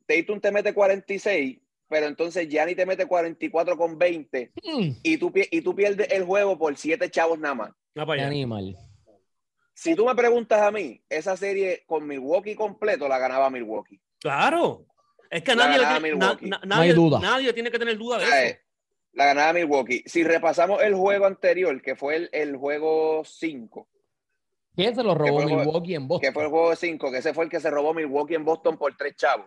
Tatum 0.07 0.41
te 0.41 0.51
mete 0.51 0.73
46 0.73 1.62
pero 1.93 2.07
entonces 2.07 2.49
Gianni 2.49 2.75
te 2.75 2.87
mete 2.87 3.05
44 3.05 3.77
con 3.77 3.99
20 3.99 4.53
mm. 4.65 4.91
y, 5.03 5.19
tú, 5.19 5.31
y 5.35 5.61
tú 5.61 5.75
pierdes 5.75 6.11
el 6.11 6.25
juego 6.25 6.59
por 6.59 6.75
7 6.75 7.11
chavos 7.11 7.39
nada 7.39 7.55
más. 7.55 7.71
Animal. 7.95 8.75
Si 9.75 9.95
tú 9.95 10.07
me 10.07 10.15
preguntas 10.15 10.63
a 10.63 10.71
mí, 10.71 11.03
esa 11.11 11.37
serie 11.37 11.85
con 11.87 12.07
Milwaukee 12.07 12.55
completo 12.55 13.07
la 13.09 13.19
ganaba 13.19 13.51
Milwaukee. 13.51 14.01
Claro. 14.19 14.87
Es 15.29 15.43
que 15.43 15.55
nadie, 15.55 15.83
nadie, 16.65 16.95
duda. 16.95 17.21
nadie 17.21 17.53
tiene 17.53 17.71
que 17.71 17.79
tener 17.79 17.99
duda 17.99 18.17
de 18.17 18.25
eso. 18.25 18.59
La 19.13 19.27
ganaba 19.27 19.53
Milwaukee. 19.53 20.03
Si 20.07 20.25
repasamos 20.25 20.83
el 20.83 20.95
juego 20.95 21.27
anterior, 21.27 21.83
que 21.83 21.95
fue 21.95 22.31
el, 22.33 22.57
juego 22.57 23.23
5. 23.23 23.87
¿Quién 24.75 24.95
se 24.95 25.03
lo 25.03 25.15
robó 25.15 25.43
Milwaukee 25.43 25.95
en 25.95 26.09
Boston? 26.09 26.27
Que 26.27 26.33
fue 26.33 26.45
el 26.45 26.49
juego 26.49 26.75
5, 26.75 27.11
que 27.11 27.19
ese 27.19 27.35
fue 27.35 27.45
el 27.45 27.51
que 27.51 27.61
se 27.61 27.69
robó 27.69 27.93
Milwaukee 27.93 28.35
en 28.35 28.47
Boston 28.47 28.79
por 28.79 28.97
tres 28.97 29.15
chavos 29.15 29.45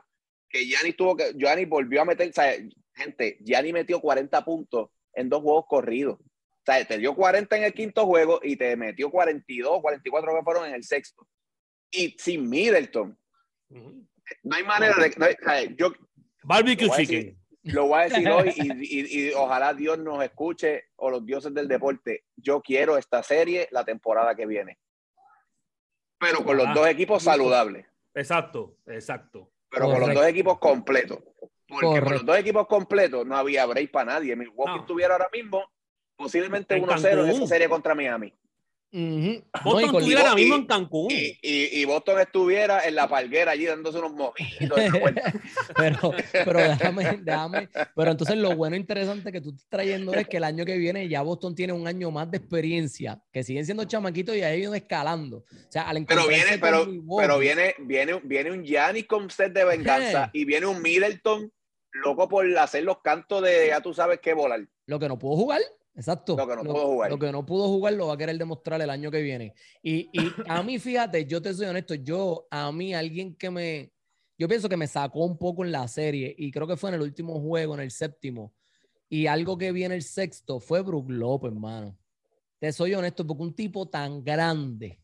que 0.56 0.66
Gianni 0.66 0.94
tuvo 0.94 1.18
que, 1.18 1.34
Gianni 1.36 1.66
volvió 1.66 2.02
a 2.02 2.06
meter, 2.06 2.30
o 2.30 2.34
sea, 2.34 2.54
gente, 2.94 3.38
Gianni 3.42 3.74
metió 3.74 4.00
40 4.00 4.46
puntos 4.46 4.90
en 5.14 5.28
dos 5.28 5.42
juegos 5.42 5.66
corridos. 5.68 6.18
O 6.20 6.64
sea, 6.66 6.84
te 6.86 6.98
dio 6.98 7.14
40 7.14 7.58
en 7.58 7.64
el 7.66 7.74
quinto 7.74 8.06
juego 8.06 8.40
y 8.42 8.56
te 8.56 8.76
metió 8.78 9.12
42, 9.12 9.82
44 9.82 10.36
que 10.36 10.44
fueron 10.44 10.68
en 10.68 10.76
el 10.76 10.84
sexto. 10.84 11.28
Y 11.92 12.16
sin 12.18 12.50
Middleton. 12.50 13.18
No 13.70 14.56
hay 14.56 14.64
manera 14.64 14.96
de. 14.96 15.76
yo, 15.78 15.94
Barbecue 16.44 16.90
chicken. 16.90 17.38
lo 17.64 17.88
voy 17.88 18.00
a 18.00 18.04
decir 18.04 18.30
hoy 18.30 18.54
y, 18.56 19.28
y, 19.28 19.34
ojalá 19.34 19.74
Dios 19.74 20.00
nos 20.00 20.24
escuche 20.24 20.86
o 20.96 21.10
los 21.10 21.26
dioses 21.26 21.54
del 21.54 21.68
deporte. 21.68 22.24
Yo 22.38 22.62
quiero 22.62 22.98
esta 22.98 23.22
serie 23.24 23.68
la 23.72 23.84
temporada 23.84 24.36
que 24.36 24.46
viene. 24.46 24.80
Pero 26.18 26.44
con 26.46 26.56
los 26.56 26.74
dos 26.74 26.88
equipos 26.88 27.24
saludables. 27.24 27.86
Exacto, 28.14 28.78
exacto 28.88 29.52
pero 29.76 29.92
con 29.92 30.00
los 30.00 30.14
dos 30.14 30.26
equipos 30.26 30.58
completos. 30.58 31.20
Porque 31.68 32.00
con 32.02 32.14
los 32.14 32.26
dos 32.26 32.38
equipos 32.38 32.68
completos 32.68 33.26
no 33.26 33.36
había 33.36 33.66
break 33.66 33.92
para 33.92 34.14
nadie. 34.14 34.36
Milwaukee 34.36 34.80
estuviera 34.80 35.14
ahora 35.16 35.30
mismo 35.34 35.64
posiblemente 36.16 36.82
1-0 36.82 37.24
en 37.24 37.30
esa 37.30 37.48
serie 37.48 37.68
contra 37.68 37.94
Miami. 37.94 38.34
Boston 39.64 39.96
estuviera 39.96 40.22
ahora 40.22 40.36
mismo 40.36 40.56
en 40.56 40.66
Cancún. 40.66 41.08
Y, 41.12 41.86
Boston 41.86 42.20
estuviera 42.20 42.88
en 42.88 42.96
la 42.96 43.08
palguera 43.08 43.52
allí 43.52 43.66
dándose 43.66 44.00
unos 44.00 44.14
mojitos. 44.14 44.80
pero, 45.76 46.14
pero 46.32 46.60
déjame, 46.60 47.18
déjame. 47.22 47.70
Pero 47.96 48.12
entonces 48.12 48.38
lo 48.38 48.56
bueno 48.56 48.76
e 48.76 48.80
interesante 48.80 49.32
que 49.32 49.42
tú 49.42 49.50
estás 49.50 49.68
trayendo 49.70 50.14
es 50.14 50.28
que 50.28 50.38
el 50.38 50.44
año 50.44 50.66
que 50.66 50.78
viene 50.78 51.08
ya 51.10 51.22
Boston 51.22 51.56
tiene 51.56 51.74
un 51.74 51.88
año 51.88 52.10
más 52.12 52.32
de 52.32 52.38
experiencia, 52.38 53.22
que 53.32 53.44
siguen 53.44 53.66
siendo 53.66 53.84
chamaquitos 53.84 54.36
y 54.36 54.42
ahí 54.42 54.62
ido 54.62 54.74
escalando. 54.74 55.38
O 55.38 55.72
sea, 55.72 55.90
al 55.90 56.06
pero 56.06 56.28
viene, 56.28 56.58
pero, 56.60 56.88
pero 57.18 57.40
viene, 57.40 57.76
viene, 57.80 58.20
viene 58.24 58.52
un 58.52 58.64
Giannis 58.64 59.06
con 59.06 59.30
set 59.30 59.54
de 59.54 59.66
venganza 59.66 60.30
y 60.34 60.46
viene 60.46 60.68
un 60.68 60.82
Middleton 60.82 61.52
loco 61.92 62.28
por 62.28 62.46
hacer 62.58 62.84
los 62.84 63.02
cantos 63.02 63.42
de 63.44 63.68
ya 63.68 63.82
tú 63.82 63.94
sabes 63.94 64.20
qué 64.22 64.34
volar. 64.34 64.66
Lo 64.86 65.00
que 65.00 65.08
no 65.08 65.18
puedo 65.18 65.36
jugar. 65.36 65.62
Exacto. 65.96 66.36
Lo 66.36 66.48
que 66.48 66.56
no 66.56 66.64
pudo 66.64 66.86
jugar. 66.88 67.10
Lo 67.10 67.20
que 67.20 67.32
no 67.32 67.46
pudo 67.46 67.68
jugar 67.70 67.94
lo 67.94 68.08
va 68.08 68.14
a 68.14 68.18
querer 68.18 68.38
demostrar 68.38 68.82
el 68.82 68.90
año 68.90 69.10
que 69.10 69.22
viene. 69.22 69.54
Y, 69.82 70.10
y 70.12 70.32
a 70.48 70.62
mí, 70.62 70.78
fíjate, 70.78 71.26
yo 71.26 71.42
te 71.42 71.54
soy 71.54 71.68
honesto, 71.68 71.96
yo, 71.96 72.48
a 72.52 72.72
mí, 72.72 72.94
alguien 72.94 73.36
que 73.36 73.50
me, 73.50 73.92
yo 74.38 74.48
pienso 74.48 74.68
que 74.68 74.78
me 74.78 74.88
sacó 74.88 75.24
un 75.24 75.38
poco 75.38 75.64
en 75.64 75.72
la 75.72 75.88
serie 75.88 76.36
y 76.38 76.52
creo 76.52 76.68
que 76.68 76.76
fue 76.76 76.90
en 76.90 76.96
el 76.96 77.02
último 77.02 77.40
juego, 77.40 77.74
en 77.76 77.80
el 77.82 77.92
séptimo, 77.92 78.54
y 79.08 79.28
algo 79.28 79.58
que 79.58 79.72
vi 79.72 79.86
en 79.86 79.94
el 79.94 80.02
sexto 80.02 80.60
fue 80.60 80.82
Brook 80.82 81.10
López, 81.10 81.52
hermano. 81.52 81.98
Te 82.60 82.72
soy 82.74 82.94
honesto, 82.94 83.26
porque 83.26 83.44
un 83.44 83.56
tipo 83.56 83.88
tan 83.88 84.24
grande, 84.24 85.00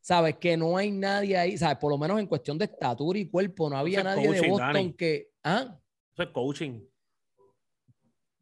sabes, 0.00 0.36
que 0.36 0.56
no 0.56 0.76
hay 0.76 0.92
nadie 0.92 1.36
ahí, 1.36 1.58
sabes, 1.58 1.78
por 1.78 1.90
lo 1.90 1.98
menos 1.98 2.20
en 2.20 2.26
cuestión 2.26 2.56
de 2.58 2.66
estatura 2.66 3.18
y 3.18 3.28
cuerpo, 3.28 3.68
no 3.68 3.76
había 3.76 4.04
nadie 4.04 4.30
de 4.30 4.48
Boston 4.48 4.92
que... 4.92 5.30
¿ah? 5.42 5.80
Eso 6.12 6.22
es 6.22 6.28
coaching. 6.28 6.80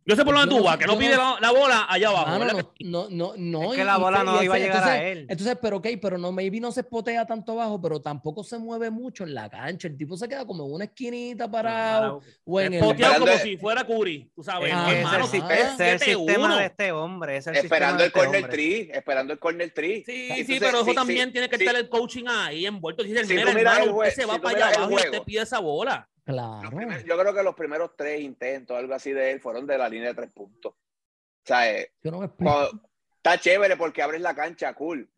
Yo 0.05 0.17
sé 0.17 0.25
por 0.25 0.35
dónde 0.35 0.55
tú 0.55 0.62
vas, 0.62 0.77
que 0.79 0.87
no 0.87 0.99
pide 0.99 1.17
la, 1.17 1.51
bola 1.53 1.87
allá 1.88 2.09
abajo. 2.09 2.38
no, 2.81 3.09
no, 3.09 3.35
no, 3.37 3.73
Es 3.73 3.79
que 3.79 3.85
la 3.85 3.99
bola 3.99 4.25
no 4.25 4.43
iba 4.43 4.55
a 4.55 4.59
llegar 4.59 4.85
a 4.85 5.03
él. 5.05 5.27
Entonces, 5.29 5.57
pero 5.61 5.77
ok, 5.77 5.88
pero 6.01 6.19
no, 6.19 6.33
maybe 6.33 6.61
no 6.61 6.73
se 6.73 6.81
espotea 6.81 7.27
tanto 7.27 7.53
abajo, 7.53 7.81
pero 7.81 8.01
tampoco 8.01 8.43
se 8.43 8.59
mueve 8.59 8.91
mucho 8.91 9.25
en 9.25 9.35
la 9.35 9.49
cancha. 9.49 9.88
El 9.88 9.97
tipo 9.97 10.17
se 10.17 10.29
queda 10.29 10.45
como 10.45 10.67
en 10.67 10.73
una 10.73 10.85
esquinita 10.85 11.51
parado. 11.51 12.21
o 12.45 12.61
en 12.61 12.75
el... 12.75 12.81
como 12.81 13.38
si 13.43 13.57
fuera 13.57 13.85
Curry, 13.85 14.31
tú 14.35 14.43
sabes. 14.43 14.73
es, 14.73 15.35
el, 15.79 15.87
el, 15.87 15.99
sistema 15.99 16.59
de 16.59 16.67
este 16.67 16.93
hombre. 16.93 17.37
esperando 17.37 18.03
el 18.03 18.09
este 18.09 18.19
corner 18.19 18.49
tree, 18.49 18.91
esperando 18.93 19.33
el 19.33 19.38
corner 19.38 19.71
tree. 19.71 20.03
Sí, 20.05 20.45
sí, 20.45 20.57
pero 20.59 20.83
eso 20.83 20.95
también 20.95 21.31
tiene 21.33 21.49
que 21.49 21.57
estar 21.57 21.77
el 21.77 21.88
coaching 21.88 22.25
ahí 22.29 22.67
envuelto. 22.67 23.03
Dice, 23.03 23.25
mira, 23.27 23.51
hermano, 23.51 23.97
usted 23.97 24.15
se 24.15 24.27
va 24.27 24.38
para 24.38 24.67
allá 24.67 24.77
abajo 24.79 24.93
y 24.93 24.97
usted 24.97 25.23
pide 25.23 25.43
esa 25.43 25.61
bola. 25.61 26.09
Claro. 26.25 26.71
yo 27.05 27.19
creo 27.19 27.35
que 27.35 27.43
los 27.43 27.55
primeros 27.55 27.97
tres 27.97 28.21
intentos, 28.21 28.77
algo 28.77 28.95
así 28.95 29.13
de 29.13 29.33
él, 29.33 29.41
fueron 29.41 29.67
de 29.67 29.77
la 29.77 29.89
línea 29.89 30.09
de 30.09 30.15
tres 30.15 30.33
puntos. 30.33 30.73
O 30.73 31.45
sea, 31.45 31.71
eh, 31.71 31.93
está 33.17 33.39
chévere 33.39 33.77
porque 33.77 34.03
abres 34.03 34.21
la 34.21 34.35
cancha, 34.35 34.73
cool. 34.75 35.11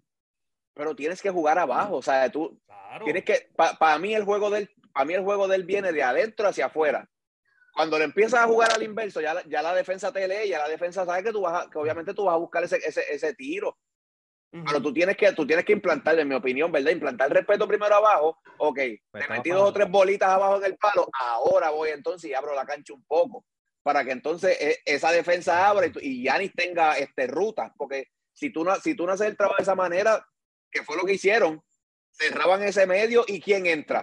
Pero 0.72 0.96
tienes 0.96 1.20
que 1.20 1.30
jugar 1.30 1.58
abajo. 1.58 1.96
O 1.96 2.02
sea, 2.02 2.30
tú 2.30 2.58
tienes 3.04 3.24
que. 3.24 3.50
Para 3.54 3.98
mí, 3.98 4.14
el 4.14 4.24
juego 4.24 4.48
del, 4.48 4.70
para 4.92 5.04
mí, 5.04 5.14
el 5.14 5.22
juego 5.22 5.46
del 5.46 5.64
viene 5.64 5.92
de 5.92 6.02
adentro 6.02 6.48
hacia 6.48 6.66
afuera. 6.66 7.08
Cuando 7.74 7.98
le 7.98 8.04
empiezas 8.04 8.40
a 8.40 8.46
jugar 8.46 8.72
al 8.72 8.82
inverso, 8.82 9.20
ya, 9.20 9.42
ya 9.46 9.60
la 9.60 9.74
defensa 9.74 10.12
te 10.12 10.26
lee, 10.28 10.48
ya 10.48 10.58
la 10.58 10.68
defensa 10.68 11.04
sabe 11.04 11.24
que 11.24 11.32
tú 11.32 11.42
vas 11.42 11.68
que 11.68 11.78
obviamente 11.78 12.14
tú 12.14 12.24
vas 12.24 12.34
a 12.34 12.38
buscar 12.38 12.62
ese, 12.62 12.76
ese, 12.76 13.02
ese 13.10 13.34
tiro. 13.34 13.76
Pero 14.64 14.80
tú 14.80 14.92
tienes 14.92 15.16
que, 15.16 15.32
tú 15.32 15.46
tienes 15.46 15.64
que 15.64 15.72
implantar, 15.72 16.18
en 16.18 16.28
mi 16.28 16.34
opinión, 16.34 16.70
¿verdad? 16.70 16.92
Implantar 16.92 17.28
el 17.28 17.34
respeto 17.34 17.66
primero 17.66 17.94
abajo. 17.96 18.38
Ok, 18.58 18.78
pues 19.10 19.26
te 19.26 19.32
metí 19.32 19.50
dos 19.50 19.68
o 19.70 19.72
tres 19.72 19.90
bolitas 19.90 20.28
abajo 20.28 20.58
en 20.58 20.64
el 20.64 20.76
palo. 20.76 21.08
Ahora 21.20 21.70
voy 21.70 21.90
entonces 21.90 22.30
y 22.30 22.34
abro 22.34 22.54
la 22.54 22.64
cancha 22.64 22.92
un 22.94 23.04
poco. 23.04 23.44
para 23.82 24.02
que 24.04 24.12
entonces 24.12 24.56
eh, 24.60 24.78
esa 24.86 25.12
defensa 25.12 25.68
abra 25.68 25.86
y, 25.86 25.90
tú- 25.90 26.00
y 26.00 26.22
Giannis 26.22 26.52
tenga 26.54 26.96
este, 26.96 27.26
rutas, 27.26 27.70
porque 27.76 28.06
si 28.32 28.50
tú, 28.50 28.64
no, 28.64 28.76
si 28.76 28.94
tú 28.94 29.04
no 29.06 29.12
haces 29.12 29.26
el 29.26 29.36
trabajo 29.36 29.56
de 29.58 29.62
esa 29.62 29.74
manera, 29.74 30.26
que 30.70 30.82
fue 30.82 30.96
lo 30.96 31.04
que 31.04 31.12
hicieron, 31.14 31.62
cerraban 32.10 32.62
ese 32.62 32.86
medio 32.86 33.24
y 33.26 33.40
quién 33.42 33.66
entra. 33.66 34.02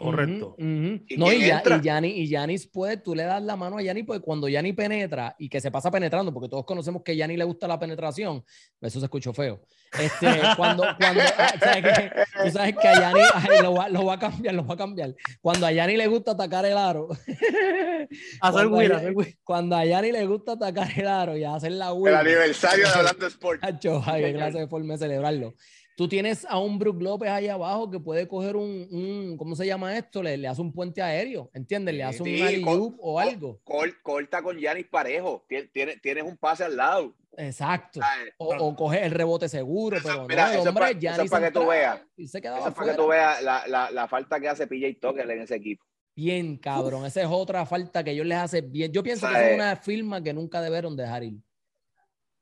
Correcto. 0.00 0.54
¿Y 0.58 1.16
No, 1.18 1.30
y, 1.30 1.46
ya, 1.46 1.62
y, 2.02 2.26
Giannis, 2.26 2.66
pues, 2.66 3.02
tú 3.02 3.14
le 3.14 3.24
das 3.24 3.42
la 3.42 3.54
mano 3.54 3.76
a 3.76 3.82
Giannis, 3.82 4.04
porque 4.06 4.22
cuando 4.22 4.48
Giannis 4.48 4.74
penetra 4.74 5.36
y 5.38 5.50
que 5.50 5.60
se 5.60 5.70
pasa 5.70 5.90
penetrando, 5.90 6.32
porque 6.32 6.48
todos 6.48 6.64
conocemos 6.64 7.02
que 7.02 7.12
a 7.12 7.14
Giannis 7.14 7.36
le 7.36 7.44
gusta 7.44 7.68
la 7.68 7.78
penetración, 7.78 8.42
eso 8.80 8.98
se 8.98 9.04
escuchó 9.04 9.34
feo. 9.34 9.60
Este, 9.98 10.26
cuando, 10.56 10.84
cuando, 10.98 11.22
ah, 11.36 11.52
¿sabes 11.60 11.82
qué? 11.82 12.12
tú 12.44 12.50
sabes 12.50 12.76
que 12.80 12.88
a 12.88 12.94
Giannis, 12.94 13.26
ay, 13.34 13.62
lo, 13.62 13.74
va, 13.74 13.88
lo 13.90 14.06
va 14.06 14.14
a 14.14 14.18
cambiar, 14.18 14.54
lo 14.54 14.66
va 14.66 14.72
a 14.72 14.78
cambiar. 14.78 15.14
Cuando 15.42 15.66
a 15.66 15.72
Giannis 15.72 15.98
le 15.98 16.06
gusta 16.06 16.30
atacar 16.30 16.64
el 16.64 16.78
aro, 16.78 17.08
Hacer 18.40 18.68
cuando, 18.68 18.96
a, 18.96 19.02
cuando 19.44 19.76
a 19.76 19.84
Giannis 19.84 20.12
le 20.12 20.26
gusta 20.26 20.52
atacar 20.52 20.88
el 20.96 21.06
aro 21.06 21.36
y 21.36 21.44
hacer 21.44 21.72
la 21.72 21.88
El 21.88 21.98
Will, 21.98 22.14
aniversario 22.14 22.86
de 22.86 22.90
Hablando 22.94 23.26
Sport. 23.26 23.62
Hacho, 23.62 24.02
ay, 24.06 24.22
qué 24.22 24.32
clase 24.32 24.58
de 24.60 24.66
forma 24.66 24.94
de 24.94 24.98
celebrarlo. 24.98 25.54
Tú 26.00 26.08
tienes 26.08 26.46
a 26.48 26.58
un 26.58 26.78
Brook 26.78 27.02
López 27.02 27.28
ahí 27.28 27.48
abajo 27.48 27.90
que 27.90 28.00
puede 28.00 28.26
coger 28.26 28.56
un, 28.56 28.88
un 28.90 29.36
¿cómo 29.36 29.54
se 29.54 29.66
llama 29.66 29.94
esto? 29.98 30.22
Le, 30.22 30.38
le 30.38 30.48
hace 30.48 30.62
un 30.62 30.72
puente 30.72 31.02
aéreo, 31.02 31.50
¿entiendes? 31.52 31.94
Le 31.94 32.02
hace 32.04 32.22
un 32.22 32.28
Sí, 32.30 32.40
alley 32.40 32.62
con- 32.62 32.96
o 32.98 33.20
algo. 33.20 33.60
Col- 33.64 34.00
corta 34.02 34.42
con 34.42 34.56
Giannis 34.56 34.86
parejo. 34.86 35.44
Tien- 35.46 35.70
Tienes, 35.70 36.00
tienes 36.00 36.24
un 36.24 36.38
pase 36.38 36.64
al 36.64 36.74
lado. 36.78 37.14
Exacto. 37.36 38.00
O, 38.38 38.46
o 38.56 38.74
coge 38.76 39.04
el 39.04 39.10
rebote 39.10 39.46
seguro, 39.50 39.98
Eso- 39.98 40.08
pero 40.08 40.26
mira, 40.26 40.44
no, 40.44 40.48
el 40.48 40.54
eso 40.54 40.62
es 40.62 40.68
hombre 40.68 40.84
pa- 40.84 40.88
eso 40.88 40.96
es 40.96 41.02
Giannis 41.02 41.30
para 41.30 41.46
que 41.46 41.52
tú 41.52 41.66
veas. 41.66 42.00
Eso 42.16 42.38
es 42.38 42.74
para 42.74 42.90
que 42.92 42.96
tú 42.96 43.06
veas 43.08 43.42
la, 43.42 43.66
la, 43.68 43.90
la 43.90 44.08
falta 44.08 44.40
que 44.40 44.48
hace 44.48 44.66
PJ 44.66 44.98
Tucker 45.06 45.30
en 45.30 45.42
ese 45.42 45.56
equipo. 45.56 45.84
Bien, 46.16 46.56
cabrón. 46.56 47.04
Esa 47.04 47.20
es 47.20 47.28
otra 47.30 47.66
falta 47.66 48.02
que 48.02 48.12
ellos 48.12 48.24
les 48.24 48.38
hace 48.38 48.62
bien. 48.62 48.90
Yo 48.90 49.02
pienso 49.02 49.28
que 49.28 49.50
es 49.50 49.54
una 49.54 49.76
firma 49.76 50.22
que 50.22 50.32
nunca 50.32 50.62
debieron 50.62 50.96
dejar 50.96 51.24
ir. 51.24 51.34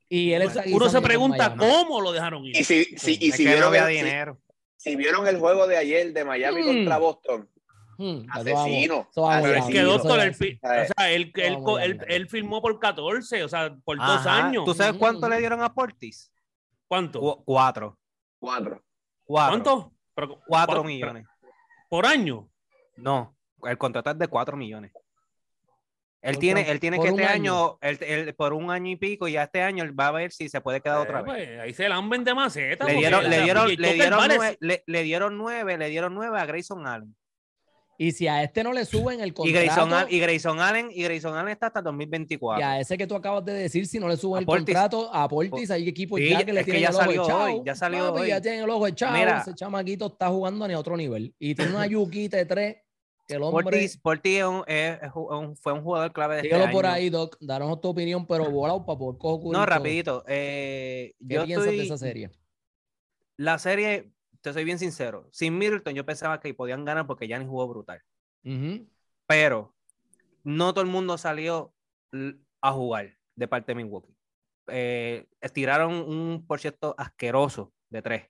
Y 0.09 0.33
él 0.33 0.43
está 0.43 0.65
Uno 0.73 0.89
se 0.89 1.01
pregunta 1.03 1.55
cómo 1.57 2.01
lo 2.01 2.13
dejaron 2.13 2.45
ir. 2.45 2.57
Y 2.57 2.65
si, 2.65 2.85
si, 2.97 3.19
y 3.21 3.31
si 3.33 3.45
que 3.45 3.51
no 3.61 3.71
vieron, 3.71 3.75
había 3.75 3.89
el, 3.89 3.97
si- 3.99 4.05
dinero. 4.05 4.39
si 4.77 4.97
vieron 4.97 5.27
el 5.29 5.39
juego 5.39 5.67
de 5.67 5.77
ayer 5.77 6.13
de 6.13 6.25
Miami 6.25 6.63
Mm. 6.63 6.67
contra 6.67 6.99
Boston, 6.99 7.51
Hmm, 8.01 8.27
Asesino. 8.31 9.09
Pero 9.13 9.55
es 9.55 9.65
que, 9.65 9.81
doctor, 9.83 10.21
él, 10.21 10.33
pi- 10.33 10.61
o 10.63 10.69
sea, 10.97 11.11
él, 11.11 11.33
él, 11.35 11.55
Vamos 11.55 11.79
ya, 11.81 11.85
él, 11.85 11.93
mira. 11.95 12.07
él 12.15 12.29
firmó 12.29 12.63
por 12.63 12.79
14, 12.79 13.43
o 13.43 13.49
sea, 13.49 13.75
por 13.85 13.97
dos 13.99 14.25
años. 14.25 14.65
¿Tú 14.65 14.73
sabes 14.73 14.97
cuánto 14.97 15.23
ujú. 15.27 15.31
le 15.31 15.39
dieron 15.41 15.61
a 15.65 15.75
Portis? 15.75 16.31
¿Cuánto? 16.87 17.19
Cu- 17.19 17.43
cuatro. 17.45 17.99
cuatro. 18.39 18.85
Cuatro. 19.25 19.51
¿Cuánto? 19.65 19.93
Pero- 20.15 20.41
Cuatro 20.47 20.83
cua- 20.85 20.87
millones. 20.87 21.27
¿Por 21.91 22.07
año? 22.07 22.49
No, 22.97 23.37
el 23.65 23.77
contrato 23.77 24.11
es 24.13 24.19
de 24.19 24.29
cuatro 24.29 24.57
millones. 24.57 24.93
Él 26.21 26.35
Por 26.35 26.41
tiene, 26.41 26.69
él 26.71 26.81
tiene 26.81 26.99
que 26.99 27.09
este 27.09 27.25
año. 27.25 27.77
año, 27.77 27.79
él- 27.81 27.99
él- 28.01 28.35
por 28.35 28.53
un 28.53 28.71
año 28.73 28.91
y 28.91 28.97
pico, 28.97 29.29
y 29.29 29.33
ya 29.33 29.45
este 29.45 29.63
año 29.63 29.85
él 29.85 29.99
va 29.99 30.09
a 30.09 30.13
ver 30.13 30.33
si 30.33 30.49
se 30.49 30.61
puede 30.61 30.81
quedar 30.81 30.99
otra 30.99 31.21
Eh, 31.21 31.23
vez. 31.23 31.47
pues, 31.47 31.61
ahí 31.61 31.73
se 31.75 31.89
lamben 31.89 32.25
de 32.25 32.35
maceta. 32.35 32.85
Le 32.87 32.95
dieron, 32.95 33.31
le 33.31 33.43
dieron, 33.43 33.69
le 33.77 33.95
dieron 33.95 34.21
nueve, 34.27 34.57
le, 34.61 34.83
le 34.87 35.03
dieron 35.05 35.39
nueve, 35.39 35.79
le 35.79 35.89
dieron 35.89 36.15
nueve 36.15 36.39
a 36.41 36.45
Grayson 36.45 36.87
Allen. 36.87 37.15
Y 38.01 38.13
si 38.13 38.29
a 38.29 38.45
este 38.45 38.63
no 38.63 38.73
le 38.73 38.85
suben 38.85 39.21
el 39.21 39.31
Y 39.31 39.33
contrato, 39.33 39.59
Grayson, 39.61 40.07
y 40.09 40.19
Grayson 40.21 40.61
Allen, 40.61 40.89
y 40.93 41.03
Grayson 41.03 41.37
Allen 41.37 41.51
está 41.53 41.67
hasta 41.67 41.83
2024. 41.83 42.61
y 42.61 42.65
a 42.65 42.79
ese 42.81 42.97
que 42.97 43.09
tú 43.09 43.17
acabas 43.17 43.45
de 43.45 43.53
decir, 43.55 43.87
si 43.87 43.99
no 43.99 44.09
le 44.09 44.17
suben 44.17 44.41
el 44.41 44.47
contrato, 44.47 45.13
a 45.13 45.29
Portis 45.29 45.69
hay 45.73 45.89
equipos 45.89 46.21
Sí, 46.21 46.31
ya 46.31 46.45
que 46.45 46.53
le 46.53 46.61
es 46.61 46.67
que 46.67 46.73
tienen 46.73 46.83
ya 46.83 46.89
el 46.91 46.95
ojo 46.95 47.05
salió 47.05 47.25
echado. 47.25 47.43
hoy, 47.45 47.63
ya 47.65 47.75
salió 47.75 48.09
Papi, 48.11 48.21
hoy. 48.23 48.29
Ya 48.29 48.41
tienen 48.41 48.63
el 48.63 48.71
ojo 48.71 48.87
echado. 48.87 49.17
Mira. 49.19 49.41
ese 49.41 49.53
chamaquito 49.55 50.07
está 50.07 50.29
jugando 50.29 50.65
a 50.65 50.79
otro 50.79 50.97
nivel. 50.97 51.35
Y 51.41 51.55
tiene 51.57 51.73
una 51.75 51.87
yuquita 51.89 52.37
de 52.37 52.45
tres 52.47 52.77
el 53.29 53.43
hombre... 53.43 53.63
Portis, 53.65 53.97
Portis 53.99 54.39
es 54.39 54.45
un- 54.45 54.65
es- 54.67 55.03
es 55.03 55.11
un- 55.15 55.57
fue 55.57 55.73
un 55.73 55.83
jugador 55.83 56.13
clave 56.13 56.37
de 56.37 56.41
este 56.43 56.55
Dígalo 56.55 56.73
por 56.73 56.87
año. 56.87 56.95
ahí, 56.95 57.11
Doc. 57.11 57.37
Danos 57.41 57.81
tu 57.81 57.89
opinión, 57.89 58.27
pero 58.27 58.51
volado 58.51 58.85
para 58.85 58.99
poder 58.99 59.19
coger 59.19 59.53
No, 59.53 59.67
rapidito. 59.67 60.25
eh, 60.27 61.15
¿Qué 61.19 61.35
yo 61.35 61.45
piensas 61.45 61.65
de 61.67 61.71
estoy, 61.71 61.87
esa 61.87 61.99
serie? 61.99 62.31
la 63.37 63.59
serie, 63.59 64.11
te 64.41 64.53
soy 64.53 64.65
bien 64.65 64.79
sincero, 64.79 65.29
sin 65.33 65.57
Middleton 65.59 65.95
yo 65.95 66.05
pensaba 66.05 66.41
que 66.41 66.53
podían 66.55 66.85
ganar 66.85 67.07
porque 67.07 67.27
Giannis 67.27 67.49
jugó 67.49 67.69
brutal. 67.69 68.03
Pero 69.27 69.75
no 70.45 70.73
todo 70.73 70.83
el 70.83 70.91
mundo 70.91 71.19
salió 71.19 71.75
a 72.61 72.73
jugar 72.73 73.17
de 73.37 73.49
parte 73.49 73.73
de 73.73 73.77
Milwaukee. 73.77 74.15
Eh, 74.69 75.27
tiraron 75.53 75.93
un 75.93 76.45
por 76.47 76.61
cierto 76.61 76.95
asqueroso 76.99 77.73
de 77.91 78.03
tres. 78.03 78.23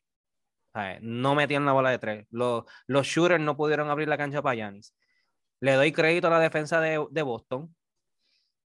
No 1.02 1.34
metían 1.34 1.64
la 1.64 1.72
bola 1.72 1.90
de 1.90 1.98
tres. 1.98 2.26
Los, 2.30 2.64
los 2.86 3.06
shooters 3.06 3.42
no 3.42 3.56
pudieron 3.56 3.90
abrir 3.90 4.08
la 4.08 4.16
cancha 4.18 4.42
para 4.42 4.54
Giannis. 4.56 4.94
Le 5.60 5.72
doy 5.72 5.92
crédito 5.92 6.26
a 6.28 6.30
la 6.30 6.40
defensa 6.40 6.80
de, 6.80 7.04
de 7.10 7.22
Boston. 7.22 7.74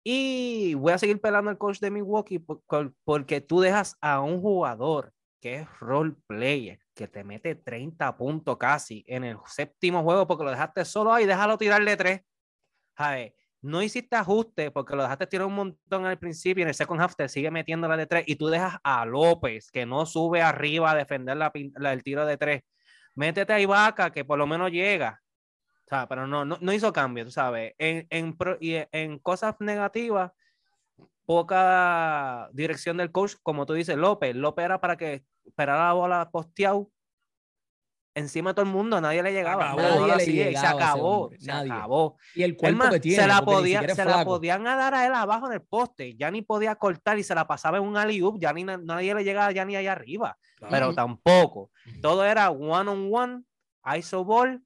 Y 0.05 0.75
voy 0.75 0.93
a 0.93 0.99
seguir 0.99 1.21
pelando 1.21 1.51
al 1.51 1.59
coach 1.59 1.81
de 1.81 1.91
Milwaukee 1.91 2.39
por- 2.39 2.63
por- 2.63 2.95
porque 3.05 3.41
tú 3.41 3.61
dejas 3.61 3.97
a 4.01 4.21
un 4.21 4.41
jugador 4.41 5.13
que 5.41 5.57
es 5.57 5.69
role 5.81 6.15
player, 6.27 6.81
que 6.95 7.07
te 7.09 7.23
mete 7.25 7.55
30 7.55 8.17
puntos 8.17 8.57
casi 8.57 9.05
en 9.07 9.25
el 9.25 9.37
séptimo 9.47 10.03
juego 10.03 10.27
porque 10.27 10.45
lo 10.45 10.51
dejaste 10.51 10.85
solo 10.85 11.13
ahí, 11.13 11.27
déjalo 11.27 11.59
tirarle 11.59 11.97
tres. 11.97 12.23
¿sabes? 12.97 13.33
No 13.61 13.83
hiciste 13.83 14.15
ajuste 14.17 14.71
porque 14.71 14.95
lo 14.95 15.03
dejaste 15.03 15.27
tirar 15.27 15.47
un 15.47 15.55
montón 15.55 16.07
al 16.07 16.19
principio 16.19 16.61
y 16.61 16.63
en 16.63 16.69
el 16.69 16.75
second 16.75 17.01
half 17.01 17.17
te 17.17 17.29
sigue 17.29 17.51
metiendo 17.51 17.89
la 17.89 17.97
de 17.97 18.07
tres 18.07 18.25
y 18.27 18.37
tú 18.37 18.47
dejas 18.49 18.77
a 18.85 19.05
López 19.05 19.71
que 19.73 19.85
no 19.85 20.07
sube 20.07 20.43
arriba 20.43 20.93
a 20.93 20.95
defender 20.95 21.37
la, 21.37 21.51
la- 21.77 21.93
el 21.93 22.03
tiro 22.05 22.25
de 22.25 22.37
tres. 22.37 22.63
Métete 23.17 23.53
a 23.53 23.61
Ibaka 23.61 24.11
que 24.13 24.25
por 24.25 24.39
lo 24.39 24.47
menos 24.47 24.71
llega. 24.71 25.21
O 25.87 25.89
sea, 25.89 26.07
pero 26.09 26.27
no, 26.27 26.45
no, 26.45 26.59
no 26.61 26.73
hizo 26.73 26.93
cambio, 26.93 27.25
tú 27.25 27.31
sabes. 27.33 27.75
En, 27.79 28.07
en, 28.11 28.37
y 28.61 28.77
en 28.93 29.19
cosas 29.19 29.57
negativas, 29.59 30.31
poca 31.25 32.49
dirección 32.53 32.97
del 32.97 33.11
coach, 33.13 33.35
como 33.43 33.67
tú 33.67 33.75
dices, 33.75 33.97
López. 33.97 34.35
López 34.37 34.65
era 34.65 34.81
para 34.81 34.97
que 34.97 35.25
esperara 35.45 35.87
la 35.89 35.93
bola 35.95 36.31
posteado 36.31 36.91
encima 38.19 38.51
de 38.51 38.55
todo 38.55 38.67
el 38.67 38.73
mundo, 38.73 39.01
nadie 39.01 39.23
le 39.23 39.33
llegaba. 39.33 39.73
acabó. 39.73 39.83
Nadie 39.83 40.17
le 40.17 40.25
sigue, 40.25 40.43
y 40.43 40.45
llegaba 40.47 40.69
se 40.69 40.75
acabó, 40.75 41.31
se 41.39 41.47
nadie. 41.47 41.73
acabó. 41.73 42.19
Y 42.35 42.43
el 42.43 42.57
cuerpo 42.57 42.79
más, 42.79 42.91
que 42.91 43.01
tiene. 43.01 43.23
se, 43.23 43.29
la, 43.29 43.43
podía, 43.43 43.95
se 43.95 44.05
la 44.05 44.25
podían 44.25 44.65
dar 44.65 44.95
a 44.95 45.07
él 45.07 45.15
abajo 45.15 45.47
en 45.47 45.53
el 45.55 45.63
poste. 45.63 46.15
Ya 46.17 46.31
ni 46.31 46.43
podía 46.43 46.75
cortar 46.75 47.19
y 47.19 47.23
se 47.23 47.35
la 47.35 47.47
pasaba 47.47 47.79
en 47.79 47.85
un 47.85 47.97
alley-oop. 47.97 48.39
Ya 48.39 48.53
ni 48.53 48.65
na- 48.65 48.77
nadie 48.77 49.15
le 49.15 49.25
llegaba 49.25 49.51
ya 49.53 49.65
ni 49.65 49.77
allá 49.77 49.93
arriba. 49.93 50.37
Pero 50.71 50.89
Ujú. 50.89 50.95
tampoco. 50.97 51.71
Todo 52.03 52.25
era 52.25 52.51
one 52.51 52.91
on 52.91 53.09
one, 53.13 53.43
ISO 53.99 54.25
ball. 54.25 54.63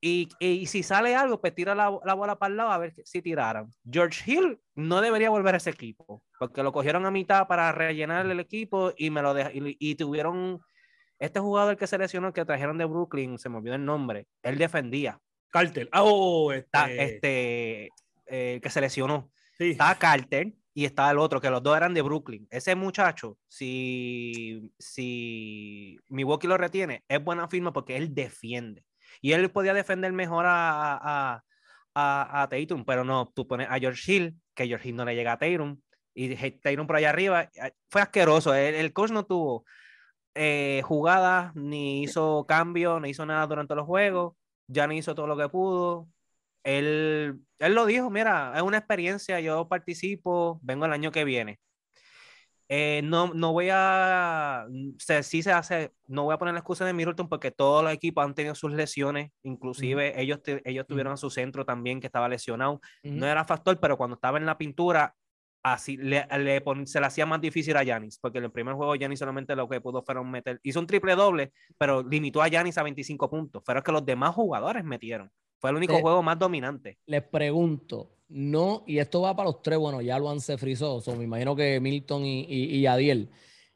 Y, 0.00 0.28
y 0.38 0.66
si 0.66 0.84
sale 0.84 1.16
algo, 1.16 1.40
pues 1.40 1.52
tira 1.56 1.74
la, 1.74 1.98
la 2.04 2.14
bola 2.14 2.38
para 2.38 2.50
el 2.52 2.56
lado 2.56 2.70
a 2.70 2.78
ver 2.78 2.94
si 3.04 3.20
tiraran. 3.20 3.68
George 3.90 4.30
Hill 4.30 4.60
no 4.76 5.00
debería 5.00 5.28
volver 5.28 5.54
a 5.54 5.56
ese 5.56 5.70
equipo, 5.70 6.22
porque 6.38 6.62
lo 6.62 6.70
cogieron 6.70 7.04
a 7.04 7.10
mitad 7.10 7.48
para 7.48 7.72
rellenar 7.72 8.24
el 8.26 8.38
equipo 8.38 8.92
y 8.96 9.10
me 9.10 9.22
lo 9.22 9.36
y, 9.50 9.76
y 9.80 9.96
tuvieron 9.96 10.60
este 11.18 11.40
jugador 11.40 11.76
que 11.76 11.86
se 11.86 11.98
lesionó, 11.98 12.32
que 12.32 12.44
trajeron 12.44 12.78
de 12.78 12.84
Brooklyn, 12.84 13.38
se 13.38 13.48
me 13.48 13.56
olvidó 13.56 13.74
el 13.74 13.84
nombre, 13.84 14.26
él 14.42 14.58
defendía. 14.58 15.20
Cartel. 15.50 15.88
Ah, 15.92 16.02
oh, 16.04 16.52
este. 16.52 16.66
Está, 16.66 16.90
este, 16.90 17.88
eh, 18.26 18.60
que 18.62 18.70
se 18.70 18.80
lesionó. 18.80 19.30
sí. 19.58 19.70
Estaba 19.70 19.94
Carter 19.96 20.52
y 20.74 20.84
estaba 20.84 21.10
el 21.10 21.18
otro, 21.18 21.40
que 21.40 21.50
los 21.50 21.62
dos 21.62 21.76
eran 21.76 21.94
de 21.94 22.02
Brooklyn. 22.02 22.46
Ese 22.50 22.76
muchacho, 22.76 23.36
si, 23.48 24.70
si 24.78 25.98
Milwaukee 26.08 26.46
lo 26.46 26.56
retiene, 26.56 27.02
es 27.08 27.22
buena 27.22 27.48
firma 27.48 27.72
porque 27.72 27.96
él 27.96 28.14
defiende. 28.14 28.84
Y 29.20 29.32
él 29.32 29.50
podía 29.50 29.74
defender 29.74 30.12
mejor 30.12 30.46
a, 30.46 30.94
a, 30.94 31.44
a, 31.94 32.42
a 32.42 32.48
Tatum, 32.48 32.84
pero 32.84 33.02
no, 33.02 33.32
tú 33.34 33.48
pones 33.48 33.66
a 33.68 33.78
George 33.78 34.12
Hill, 34.12 34.36
que 34.54 34.68
George 34.68 34.90
Hill 34.90 34.96
no 34.96 35.04
le 35.04 35.16
llega 35.16 35.32
a 35.32 35.38
Tatum, 35.38 35.80
y 36.14 36.36
Tatum 36.36 36.86
por 36.86 36.96
allá 36.96 37.10
arriba, 37.10 37.42
eh, 37.42 37.72
fue 37.88 38.02
asqueroso. 38.02 38.54
El, 38.54 38.74
el 38.76 38.92
coach 38.92 39.10
no 39.10 39.24
tuvo 39.24 39.64
eh, 40.34 40.82
jugadas, 40.84 41.54
ni 41.54 42.02
hizo 42.02 42.44
cambio, 42.46 43.00
ni 43.00 43.10
hizo 43.10 43.26
nada 43.26 43.46
durante 43.46 43.74
los 43.74 43.86
juegos, 43.86 44.34
ya 44.68 44.86
ni 44.86 44.98
hizo 44.98 45.14
todo 45.14 45.26
lo 45.26 45.36
que 45.36 45.48
pudo. 45.48 46.08
Él, 46.64 47.40
él 47.58 47.74
lo 47.74 47.86
dijo, 47.86 48.10
mira, 48.10 48.52
es 48.56 48.62
una 48.62 48.78
experiencia, 48.78 49.40
yo 49.40 49.68
participo, 49.68 50.58
vengo 50.62 50.84
el 50.84 50.92
año 50.92 51.10
que 51.10 51.24
viene. 51.24 51.58
Eh, 52.70 53.00
no, 53.02 53.32
no 53.32 53.54
voy 53.54 53.70
a, 53.72 54.66
se, 54.98 55.22
sí 55.22 55.42
se 55.42 55.52
hace, 55.52 55.94
no 56.06 56.24
voy 56.24 56.34
a 56.34 56.38
poner 56.38 56.52
la 56.52 56.60
excusa 56.60 56.84
de 56.84 56.92
Middleton 56.92 57.26
porque 57.26 57.50
todos 57.50 57.82
los 57.82 57.90
equipos 57.90 58.22
han 58.22 58.34
tenido 58.34 58.54
sus 58.54 58.70
lesiones, 58.72 59.30
inclusive 59.42 60.20
ellos, 60.20 60.42
te- 60.42 60.60
ellos 60.68 60.86
tuvieron 60.86 61.14
a 61.14 61.16
su 61.16 61.30
centro 61.30 61.64
también 61.64 61.98
que 61.98 62.08
estaba 62.08 62.28
lesionado. 62.28 62.82
No 63.02 63.26
era 63.26 63.44
factor, 63.46 63.80
pero 63.80 63.96
cuando 63.96 64.16
estaba 64.16 64.36
en 64.36 64.44
la 64.44 64.58
pintura, 64.58 65.14
así 65.74 65.96
le, 65.96 66.26
le 66.38 66.60
pon- 66.60 66.86
se 66.86 67.00
le 67.00 67.06
hacía 67.06 67.26
más 67.26 67.40
difícil 67.40 67.76
a 67.76 67.82
Yanis, 67.82 68.18
porque 68.18 68.38
en 68.38 68.44
el 68.44 68.50
primer 68.52 68.74
juego 68.74 68.94
Yanis 68.96 69.18
solamente 69.18 69.54
lo 69.56 69.68
que 69.68 69.80
pudo 69.80 70.02
fueron 70.02 70.30
meter, 70.30 70.60
hizo 70.62 70.80
un 70.80 70.86
triple 70.86 71.14
doble, 71.14 71.52
pero 71.78 72.02
limitó 72.02 72.42
a 72.42 72.48
Yanis 72.48 72.78
a 72.78 72.82
25 72.82 73.28
puntos. 73.30 73.62
Fueron 73.64 73.82
que 73.82 73.92
los 73.92 74.04
demás 74.04 74.34
jugadores 74.34 74.84
metieron. 74.84 75.30
Fue 75.60 75.70
el 75.70 75.76
único 75.76 75.94
Sí. 75.96 76.02
juego 76.02 76.22
más 76.22 76.38
dominante. 76.38 76.98
Les 77.06 77.22
pregunto, 77.22 78.10
no, 78.28 78.84
y 78.86 78.98
esto 78.98 79.22
va 79.22 79.34
para 79.34 79.48
los 79.48 79.62
tres, 79.62 79.78
bueno, 79.78 80.00
ya 80.00 80.18
lo 80.18 80.30
han 80.30 80.40
se 80.40 80.56
frizó, 80.58 81.00
so, 81.00 81.16
me 81.16 81.24
imagino 81.24 81.56
que 81.56 81.80
Milton 81.80 82.24
y, 82.24 82.40
y, 82.48 82.76
y 82.76 82.86
Adiel. 82.86 83.30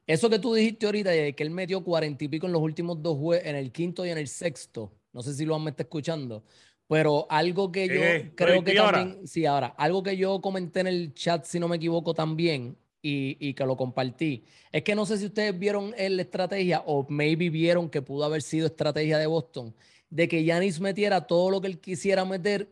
Eso 0.07 0.29
que 0.29 0.39
tú 0.39 0.53
dijiste 0.55 0.87
ahorita, 0.87 1.11
de 1.11 1.35
que 1.35 1.43
él 1.43 1.51
metió 1.51 1.83
cuarenta 1.83 2.25
y 2.25 2.29
pico 2.29 2.47
en 2.47 2.53
los 2.53 2.61
últimos 2.63 3.01
dos 3.03 3.17
juegos, 3.17 3.47
en 3.47 3.57
el 3.57 3.73
quinto 3.73 4.05
y 4.05 4.11
en 4.11 4.19
el 4.19 4.29
sexto, 4.29 4.93
no 5.13 5.23
sé 5.23 5.33
si 5.35 5.45
lo 5.45 5.55
han 5.57 5.65
me 5.65 5.71
está 5.71 5.85
escuchando, 5.85 6.45
Pero 6.93 7.27
algo 7.31 7.73
que 7.73 7.89
yo 7.89 7.95
¿Qué? 8.01 8.33
creo 8.35 8.63
que 8.63 8.75
¿Y 8.75 8.77
ahora? 8.77 8.99
también, 8.99 9.27
sí, 9.27 9.47
ahora, 9.47 9.69
algo 9.79 10.03
que 10.03 10.17
yo 10.17 10.41
comenté 10.43 10.81
en 10.81 10.87
el 10.89 11.15
chat, 11.15 11.45
si 11.45 11.59
no 11.59 11.67
me 11.69 11.77
equivoco 11.77 12.13
también, 12.13 12.77
y, 13.01 13.37
y 13.41 13.55
que 13.55 13.65
lo 13.65 13.77
compartí, 13.77 14.45
es 14.71 14.83
que 14.83 14.95
no 14.95 15.07
sé 15.07 15.17
si 15.19 15.27
ustedes 15.27 15.59
vieron 15.59 15.93
la 15.97 16.23
estrategia 16.23 16.83
o 16.87 17.07
maybe 17.09 17.51
vieron 17.51 17.89
que 17.91 18.03
pudo 18.03 18.25
haber 18.25 18.43
sido 18.43 18.67
estrategia 18.67 19.17
de 19.19 19.27
Boston, 19.27 19.75
de 20.11 20.29
que 20.29 20.45
Yanis 20.45 20.81
metiera 20.81 21.27
todo 21.27 21.51
lo 21.51 21.61
que 21.61 21.67
él 21.69 21.81
quisiera 21.81 22.25
meter, 22.25 22.69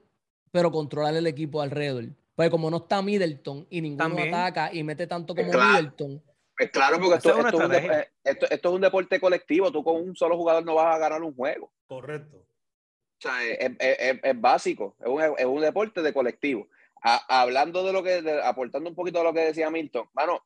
pero 0.52 0.70
controlar 0.70 1.14
el 1.16 1.26
equipo 1.26 1.62
alrededor. 1.62 2.04
Pues 2.34 2.50
como 2.50 2.70
no 2.70 2.76
está 2.78 3.02
Middleton 3.02 3.66
y 3.70 3.80
ninguno 3.80 4.04
También. 4.08 4.34
ataca 4.34 4.70
y 4.72 4.82
mete 4.82 5.06
tanto 5.06 5.34
como 5.34 5.50
Claro. 5.50 5.72
Middleton, 5.78 6.22
Pues 6.56 6.70
claro, 6.70 6.98
porque 7.00 7.16
es 7.16 7.24
un 7.24 7.62
esto 8.24 8.46
es 8.50 8.64
un 8.74 8.80
deporte 8.80 9.18
colectivo. 9.18 9.72
Tú 9.72 9.82
con 9.82 9.96
un 9.96 10.14
solo 10.14 10.36
jugador 10.36 10.64
no 10.64 10.74
vas 10.74 10.94
a 10.94 10.98
ganar 10.98 11.22
un 11.22 11.34
juego. 11.34 11.72
Correcto. 11.86 12.44
O 13.20 13.22
sea, 13.22 13.44
es, 13.44 13.72
es- 13.78 14.18
es- 14.22 14.40
básico, 14.40 14.96
es 14.98 15.06
un, 15.06 15.20
es 15.36 15.44
un 15.44 15.60
deporte 15.60 16.00
de 16.00 16.12
colectivo. 16.14 16.68
A- 17.02 17.42
hablando 17.42 17.84
de 17.84 17.92
lo 17.92 18.02
que, 18.02 18.22
de- 18.22 18.42
aportando 18.42 18.88
un 18.88 18.96
poquito 18.96 19.18
de 19.18 19.24
lo 19.24 19.34
que 19.34 19.40
decía 19.40 19.68
Milton, 19.70 20.08
mano, 20.14 20.42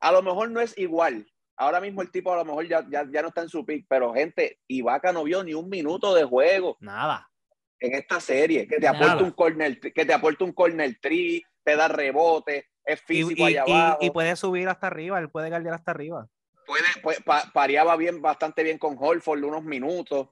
a 0.00 0.10
lo 0.12 0.22
mejor 0.22 0.50
no 0.50 0.60
es 0.60 0.76
igual. 0.78 1.30
Ahora 1.56 1.80
mismo 1.82 2.00
el 2.00 2.10
tipo 2.10 2.32
a 2.32 2.36
lo 2.36 2.44
mejor 2.46 2.66
ya, 2.66 2.86
ya, 2.88 3.06
ya 3.12 3.20
no 3.20 3.28
está 3.28 3.42
en 3.42 3.50
su 3.50 3.66
pick, 3.66 3.84
pero 3.86 4.14
gente, 4.14 4.58
Ibaka 4.68 5.12
no 5.12 5.24
vio 5.24 5.44
ni 5.44 5.52
un 5.52 5.68
minuto 5.68 6.14
de 6.14 6.24
juego 6.24 6.78
Nada. 6.80 7.30
en 7.78 7.94
esta 7.94 8.18
serie, 8.20 8.66
que 8.66 8.76
te 8.76 8.86
Nada. 8.86 8.96
aporta 8.98 9.24
un 9.24 9.32
corner, 9.32 9.78
que 9.78 10.06
te 10.06 10.14
aporta 10.14 10.44
un 10.44 10.52
corner 10.52 10.96
tree, 11.02 11.42
te 11.62 11.76
da 11.76 11.88
rebote, 11.88 12.70
es 12.82 13.02
físico 13.02 13.42
y- 13.46 13.56
allá 13.58 13.64
y- 13.66 13.70
abajo. 13.72 13.98
y 14.00 14.10
puede 14.10 14.34
subir 14.36 14.66
hasta 14.70 14.86
arriba, 14.86 15.18
él 15.18 15.28
puede 15.28 15.50
guardiar 15.50 15.74
hasta 15.74 15.90
arriba. 15.90 16.26
puede, 16.66 16.84
puede- 17.02 17.20
pa- 17.22 17.50
pareaba 17.52 17.96
bien, 17.96 18.22
bastante 18.22 18.62
bien 18.62 18.78
con 18.78 18.96
Holford 18.98 19.42
unos 19.44 19.64
minutos. 19.64 20.28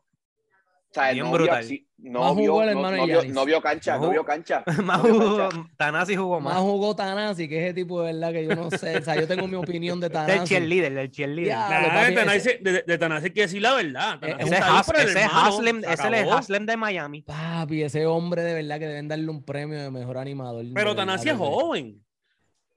O 0.91 0.95
sea, 0.95 1.13
Bien 1.13 1.27
no 1.27 1.33
brutal. 1.33 1.67
Vio, 1.67 1.81
no, 1.99 2.21
Más 2.21 2.37
vio, 2.37 2.51
jugó 2.53 2.63
el 2.63 2.67
no, 2.67 2.71
hermano 2.73 2.97
no 2.97 3.03
de 3.03 3.07
vio, 3.09 3.19
Giannis. 3.21 3.35
no 3.35 3.45
vio 3.45 3.61
cancha, 3.61 3.99
No 3.99 4.11
vio 4.11 4.25
cancha. 4.25 4.65
Más 4.85 5.01
jugó, 5.03 5.37
cancha. 5.37 5.67
Tanasi 5.77 6.17
jugó 6.17 6.41
más 6.41 6.55
más. 6.55 6.63
jugó 6.63 6.97
Tanasi, 6.97 7.47
que 7.49 7.63
ese 7.67 7.75
tipo 7.75 8.01
de 8.03 8.13
verdad 8.15 8.33
que 8.33 8.47
yo 8.47 8.55
no 8.57 8.71
sé, 8.71 8.97
o 8.97 9.03
sea, 9.03 9.15
yo 9.17 9.27
tengo 9.29 9.47
mi 9.47 9.57
opinión 9.57 10.01
de 10.01 10.09
Del 10.09 10.13
Tanasi. 10.15 10.47
cheerleader, 10.55 10.95
del 10.95 11.11
cheerleader. 11.11 11.49
Ya. 11.53 11.69
La 11.69 11.81
lo 11.81 11.87
verdad, 11.89 12.01
papi, 12.03 12.15
de 12.15 12.21
Tanasi- 12.23 12.63
de, 12.63 12.83
de 12.87 12.99
Tanasi 12.99 13.25
hay 13.27 13.33
que 13.33 13.41
decir 13.43 13.61
la 13.63 13.75
verdad. 13.75 14.19
Tanasi 14.19 14.43
Ese 14.45 14.57
Has- 14.57 14.89
ese 14.89 15.25
Haslem, 15.25 15.81
se 15.83 15.93
ese 15.93 16.07
es 16.09 16.23
el. 16.23 16.33
Haslem 16.33 16.67
de 16.67 16.77
Miami. 16.79 17.23
Papi, 17.23 17.83
ese 17.83 18.07
hombre 18.07 18.43
de 18.43 18.55
verdad 18.55 18.79
que 18.79 18.87
deben 18.87 19.09
darle 19.09 19.29
un 19.31 19.45
premio 19.45 19.79
de 19.83 19.91
mejor 19.91 20.17
animador. 20.17 20.65
Pero 20.75 20.97
Tanasi 20.97 21.29
es 21.29 21.37
joven. 21.37 22.03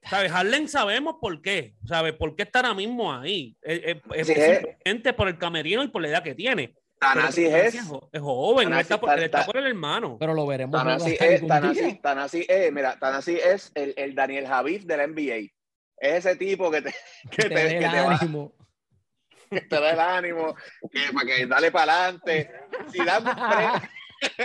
¿Sabes? 0.04 0.32
Harlem 0.32 0.67
sabemos 0.67 1.15
por 1.21 1.41
qué. 1.41 1.76
¿Sabes? 1.86 2.13
¿Por 2.13 2.36
qué 2.36 2.41
está 2.43 2.60
ahora 2.60 2.74
mismo 2.74 3.13
ahí? 3.13 3.56
Es, 3.62 3.82
es- 3.86 3.97
es 4.15 4.28
Sí, 4.28 4.34
es- 4.36 4.60
simplemente 4.60 5.13
por 5.13 5.28
el 5.28 5.38
camerino 5.38 5.84
y 5.84 5.88
por 5.89 6.02
la 6.02 6.08
edad 6.10 6.24
que 6.24 6.34
tiene. 6.36 6.74
Tanasi 7.02 7.46
es. 7.48 7.74
es 7.76 8.22
joven, 8.22 8.68
él 8.68 8.70
Tanasi 8.70 8.82
está 8.82 9.00
por, 9.00 9.20
está 9.20 9.46
el 9.56 9.66
hermano. 9.68 10.18
Pero 10.20 10.36
lo 10.36 10.46
veremos. 10.46 10.80
Tanasi 10.80 11.18
es, 11.20 11.48
Tanasi, 11.48 11.82
día. 11.82 12.00
Tanasi 12.02 12.46
es, 12.48 12.72
mira, 12.72 12.98
Tanasi 13.00 13.38
es 13.44 13.72
el, 13.74 13.94
el 13.98 14.14
Daniel 14.14 14.46
Javif 14.48 14.84
de 14.86 14.98
la 14.98 15.08
NBA. 15.08 15.52
Es 15.98 16.26
ese 16.26 16.36
tipo 16.36 16.70
que 16.70 16.84
te, 16.84 16.94
que 17.32 17.42
Te 17.44 17.50
te, 17.50 17.56
dé 17.56 17.70
que 17.80 17.86
el 17.86 17.92
te 17.92 18.02
va- 18.02 18.16
ánimo. 18.16 18.54
que 19.50 19.62
te 19.62 19.80
da 19.82 19.92
el 19.92 20.00
ánimo, 20.00 20.56
que, 20.92 21.00
para 21.12 21.26
que 21.26 21.46
dale 21.48 21.72
para 21.72 22.04
adelante. 22.04 22.52
Si 22.92 23.04
dan 23.04 23.28
un 23.28 23.34
premio, 23.36 23.90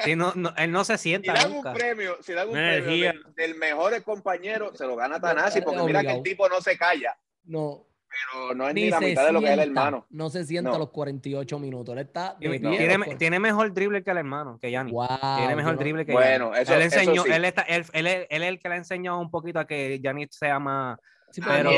Sí, 0.05 0.16
no, 0.16 0.33
no, 0.35 0.55
él 0.57 0.73
no 0.73 0.85
se 0.85 0.97
si 0.97 1.12
dan 1.19 1.53
un 1.53 1.62
premio, 1.75 2.16
si 2.23 2.33
dan 2.33 2.49
un 2.49 2.55
premio 2.55 3.12
del, 3.12 3.23
del 3.37 3.55
mejor 3.57 4.03
compañero, 4.03 4.75
se 4.75 4.87
lo 4.87 4.97
gana 4.97 5.21
Tanasi, 5.21 5.61
porque 5.61 5.83
mira 5.83 6.01
que 6.03 6.12
el 6.12 6.23
tipo 6.23 6.49
no 6.49 6.62
se 6.62 6.79
calla, 6.79 7.14
No, 7.45 7.87
pero 8.09 8.55
no 8.55 8.69
es 8.69 8.75
ni 8.75 8.83
ni 8.85 8.90
la 8.90 8.99
se 8.99 9.05
mitad 9.07 9.27
de 9.27 9.33
lo 9.33 9.40
que 9.40 9.47
es 9.47 9.53
el 9.53 9.59
sienta, 9.61 9.81
hermano. 9.81 10.07
No 10.11 10.31
se 10.31 10.45
sienta 10.45 10.71
No. 10.71 10.77
a 10.77 10.79
los 10.79 10.90
48 10.90 11.59
minutos. 11.59 11.92
Él 11.92 11.99
está 12.01 12.35
de 12.38 12.49
Tiene, 12.49 12.59
tiene- 12.59 12.99
los 13.37 13.40
mejor 13.40 13.73
drible 13.73 14.03
que 14.03 14.11
el 14.11 14.16
hermano, 14.19 14.59
que 14.61 14.71
Yanni. 14.71 14.92
Wow, 14.92 15.07
tiene 15.38 15.57
mejor 15.57 15.75
no- 15.75 15.79
drible 15.79 16.07
que 16.07 16.12
Bueno, 16.12 16.55
eso- 16.55 16.75
él 16.75 16.83
eso 16.83 16.99
enseñó, 17.01 17.25
sí. 17.25 17.31
él, 17.33 17.45
está, 17.45 17.62
él, 17.62 17.85
él, 17.92 18.07
es- 18.07 18.27
él 18.31 18.42
es 18.42 18.49
el 18.49 18.59
que 18.59 18.69
le 18.69 18.75
ha 18.75 18.79
enseñado 18.79 19.19
un 19.19 19.31
poquito 19.31 19.59
a 19.59 19.66
que 19.66 19.99
Giannis 20.03 20.29
sea 20.31 20.59
más, 20.59 20.99
Sí, 21.31 21.40
pero, 21.45 21.71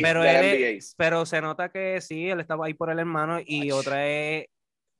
pero, 0.00 0.22
NBA. 0.22 0.68
es- 0.76 0.94
pero 0.96 1.26
se 1.26 1.40
nota 1.40 1.68
que 1.68 2.00
sí, 2.00 2.28
él 2.30 2.40
estaba 2.40 2.66
ahí 2.66 2.74
por 2.74 2.90
el 2.90 2.98
hermano 2.98 3.38
y 3.44 3.70
otra 3.72 4.06
es, 4.06 4.46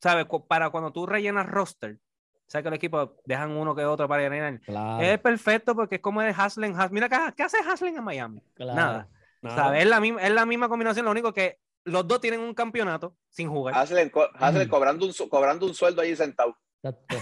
¿sabes? 0.03 0.27
Para 0.49 0.71
cuando 0.71 0.92
tú 0.92 1.07
rellenas 1.07 1.47
roster, 1.47 1.99
¿sabes 2.47 2.64
que 2.64 2.68
el 2.68 2.75
equipo 2.75 3.16
dejan 3.25 3.53
uno 3.53 3.75
que 3.75 3.85
otro 3.85 4.07
para 4.09 4.29
rellenar? 4.29 4.61
Claro, 4.61 5.03
Es 5.03 5.18
perfecto 5.21 5.75
porque 5.75 5.95
es 5.95 6.01
como 6.03 6.21
el 6.21 6.35
Haslem. 6.37 6.79
Has- 6.79 6.90
Mira, 6.90 7.09
¿qué, 7.35 7.42
hace 7.42 7.59
Haslem 7.66 7.97
en 7.97 8.05
Miami? 8.05 8.42
claro. 8.55 8.75
Nada. 8.75 9.09
Es 9.42 9.87
la, 9.87 10.00
misma, 10.00 10.22
es 10.22 10.31
la 10.31 10.46
misma 10.46 10.68
combinación, 10.68 11.05
lo 11.05 11.11
único 11.11 11.33
que 11.33 11.59
los 11.85 12.07
dos 12.07 12.20
tienen 12.20 12.40
un 12.40 12.55
campeonato 12.55 13.16
sin 13.28 13.48
jugar. 13.48 13.74
Haslem, 13.76 14.09
co- 14.11 14.28
Mm. 14.38 14.68
cobrando, 14.68 15.05
un, 15.07 15.12
su- 15.12 15.28
cobrando 15.28 15.66
un 15.66 15.74
sueldo 15.74 16.00
ahí 16.02 16.14
sentado. 16.14 16.57
Exacto. 16.85 17.16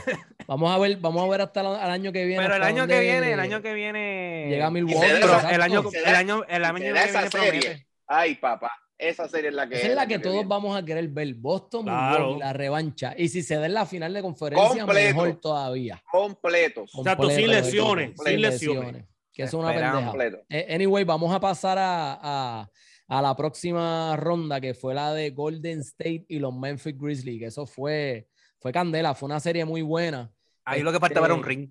Vamos 0.47 0.71
a 0.75 0.79
ver, 0.79 0.97
vamos 0.99 1.23
a 1.23 1.29
ver 1.31 1.41
hasta 1.43 1.61
el, 1.61 1.67
el 1.67 1.91
año 1.91 2.13
que 2.13 2.25
viene. 2.25 2.43
Pero 2.43 2.57
el 2.57 2.63
año 2.63 2.87
que 2.87 3.01
viene, 3.01 3.33
el 3.33 3.41
año 3.41 3.63
que 3.63 3.73
viene. 3.75 4.47
llega 4.51 4.69
Y 4.69 4.71
Milwaukee. 4.71 5.07
el 5.07 5.23
año, 5.23 5.49
el 5.51 6.15
año, 6.15 6.45
el 6.49 6.65
año 6.65 6.75
que 6.77 6.83
viene 6.93 7.09
serie. 7.31 7.31
promete. 7.61 7.87
Ay, 8.07 8.35
papá, 8.37 8.73
esa 8.99 9.29
serie 9.29 9.49
es 9.51 9.55
la 9.55 9.69
que 9.69 9.77
Esa 9.77 9.89
es 9.89 9.95
la 9.95 10.07
que 10.07 10.19
todos 10.19 10.35
viene. 10.37 10.49
vamos 10.49 10.77
a 10.77 10.85
querer 10.85 11.09
ver. 11.09 11.35
Boston, 11.35 11.85
Claro. 11.85 12.19
Milwaukee, 12.19 12.41
la 12.41 12.53
revancha. 12.53 13.15
Y 13.17 13.29
si 13.29 13.43
se 13.43 13.57
da 13.57 13.67
en 13.67 13.75
la 13.75 13.87
final 13.87 14.13
de 14.13 14.23
conferencia, 14.23 14.85
Completo. 14.85 15.15
mejor 15.15 15.41
todavía. 15.41 16.03
completos. 16.11 16.91
Exacto, 16.99 17.29
sin 17.31 17.37
Completo, 17.47 17.65
lesiones, 17.67 18.13
sin 18.17 18.27
sin 18.27 18.41
lesiones. 18.43 19.05
Que 19.33 19.43
es 19.45 19.55
una 19.55 19.69
pendeja. 19.69 20.13
Eh, 20.49 20.67
Anyway, 20.75 21.05
vamos 21.05 21.33
a 21.35 21.41
pasar 21.41 21.79
a, 21.79 22.19
a- 22.21 22.71
a 23.09 23.23
la 23.23 23.35
próxima 23.37 24.17
ronda, 24.17 24.61
que 24.61 24.73
fue 24.75 24.95
la 24.95 25.13
de 25.13 25.31
Golden 25.31 25.81
State 25.81 26.27
y 26.29 26.39
los 26.39 26.55
Memphis 26.55 26.97
Grizzlies, 26.97 27.41
que 27.41 27.47
eso 27.47 27.67
fue, 27.67 28.29
fue 28.61 28.71
candela, 28.73 29.15
fue 29.15 29.27
una 29.27 29.41
serie 29.41 29.65
muy 29.65 29.83
buena. 29.83 30.33
Ahí 30.65 30.83
lo 30.83 30.93
que 30.93 31.01
faltaba 31.01 31.27
era 31.27 31.35
un 31.35 31.41
Este, 31.41 31.49
ring. 31.49 31.71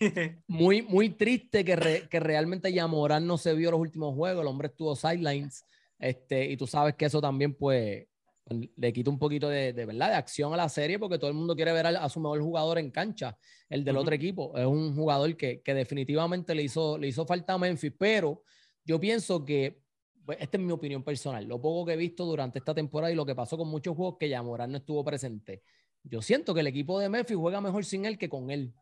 Muy, 0.46 0.82
muy 0.82 1.08
triste 1.10 1.64
que, 1.64 1.74
re- 1.74 2.08
que 2.08 2.20
realmente 2.20 2.72
Yamorán 2.72 3.26
no 3.26 3.38
se 3.38 3.54
vio 3.54 3.70
los 3.70 3.80
últimos 3.80 4.14
juegos, 4.14 4.42
el 4.42 4.46
hombre 4.48 4.68
estuvo 4.68 4.94
sidelines, 4.94 5.64
este, 5.98 6.44
y 6.50 6.56
tú 6.58 6.66
sabes 6.66 6.94
que 6.96 7.06
eso 7.06 7.20
también, 7.20 7.54
pues, 7.54 8.06
le 8.48 8.92
quita 8.92 9.10
un 9.10 9.18
poquito 9.18 9.48
de, 9.48 9.72
de 9.72 9.86
verdad, 9.86 10.08
de 10.10 10.14
acción 10.14 10.54
a 10.54 10.56
la 10.56 10.68
serie, 10.68 10.98
porque 10.98 11.18
todo 11.18 11.28
el 11.30 11.36
mundo 11.36 11.56
quiere 11.56 11.72
ver 11.72 11.86
a, 11.86 12.04
a 12.04 12.08
su 12.08 12.20
mejor 12.20 12.40
jugador 12.40 12.78
en 12.78 12.90
cancha, 12.90 13.36
el 13.68 13.84
del 13.84 13.96
otro 13.96 14.14
equipo. 14.14 14.56
Es 14.56 14.66
un 14.66 14.94
jugador 14.94 15.36
que, 15.36 15.62
que 15.62 15.74
definitivamente 15.74 16.54
le 16.54 16.62
hizo, 16.62 16.96
le 16.96 17.08
hizo 17.08 17.26
falta 17.26 17.54
a 17.54 17.58
Memphis, 17.58 17.92
pero 17.98 18.42
yo 18.84 19.00
pienso 19.00 19.44
que, 19.44 19.82
pues, 20.24 20.38
esta 20.40 20.58
es 20.58 20.62
mi 20.62 20.70
opinión 20.72 21.02
personal, 21.02 21.44
lo 21.44 21.60
poco 21.60 21.86
que 21.86 21.94
he 21.94 21.96
visto 21.96 22.24
durante 22.24 22.60
esta 22.60 22.72
temporada 22.72 23.12
y 23.12 23.16
lo 23.16 23.26
que 23.26 23.34
pasó 23.34 23.56
con 23.58 23.68
muchos 23.68 23.96
juegos 23.96 24.16
que 24.18 24.28
Yamorán 24.28 24.70
no 24.70 24.78
estuvo 24.78 25.04
presente. 25.04 25.62
Yo 26.04 26.22
siento 26.22 26.54
que 26.54 26.60
el 26.60 26.68
equipo 26.68 27.00
de 27.00 27.08
Memphis 27.08 27.36
juega 27.36 27.60
mejor 27.60 27.84
sin 27.84 28.04
él 28.04 28.16
que 28.16 28.28
con 28.28 28.50
él. 28.52 28.72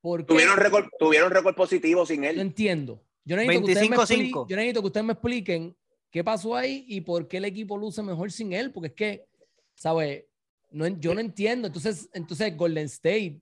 Porque 0.00 0.24
Tuvieron 0.24 0.56
récord, 0.56 0.86
tuvieron 0.98 1.30
récord 1.30 1.54
positivo 1.54 2.04
sin 2.04 2.22
no 2.22 2.26
él. 2.28 2.40
entiendo. 2.40 3.04
Yo 3.24 3.36
necesito, 3.36 3.66
que 3.66 3.72
ustedes 3.72 3.88
me 3.88 3.96
25-5. 3.96 4.00
expli- 4.32 4.48
yo 4.48 4.56
necesito 4.56 4.80
que 4.80 4.86
ustedes 4.88 5.06
me 5.06 5.12
expliquen 5.12 5.76
qué 6.12 6.22
pasó 6.22 6.54
ahí 6.54 6.84
y 6.86 7.00
por 7.00 7.26
qué 7.26 7.38
el 7.38 7.46
equipo 7.46 7.76
luce 7.76 8.02
mejor 8.02 8.30
sin 8.30 8.52
él, 8.52 8.70
porque 8.70 8.88
es 8.88 8.94
que, 8.94 9.26
¿sabes? 9.74 10.26
No, 10.70 10.86
yo 10.86 11.14
no 11.14 11.20
entiendo. 11.20 11.66
Entonces, 11.66 12.08
entonces 12.12 12.56
Golden 12.56 12.84
State, 12.86 13.40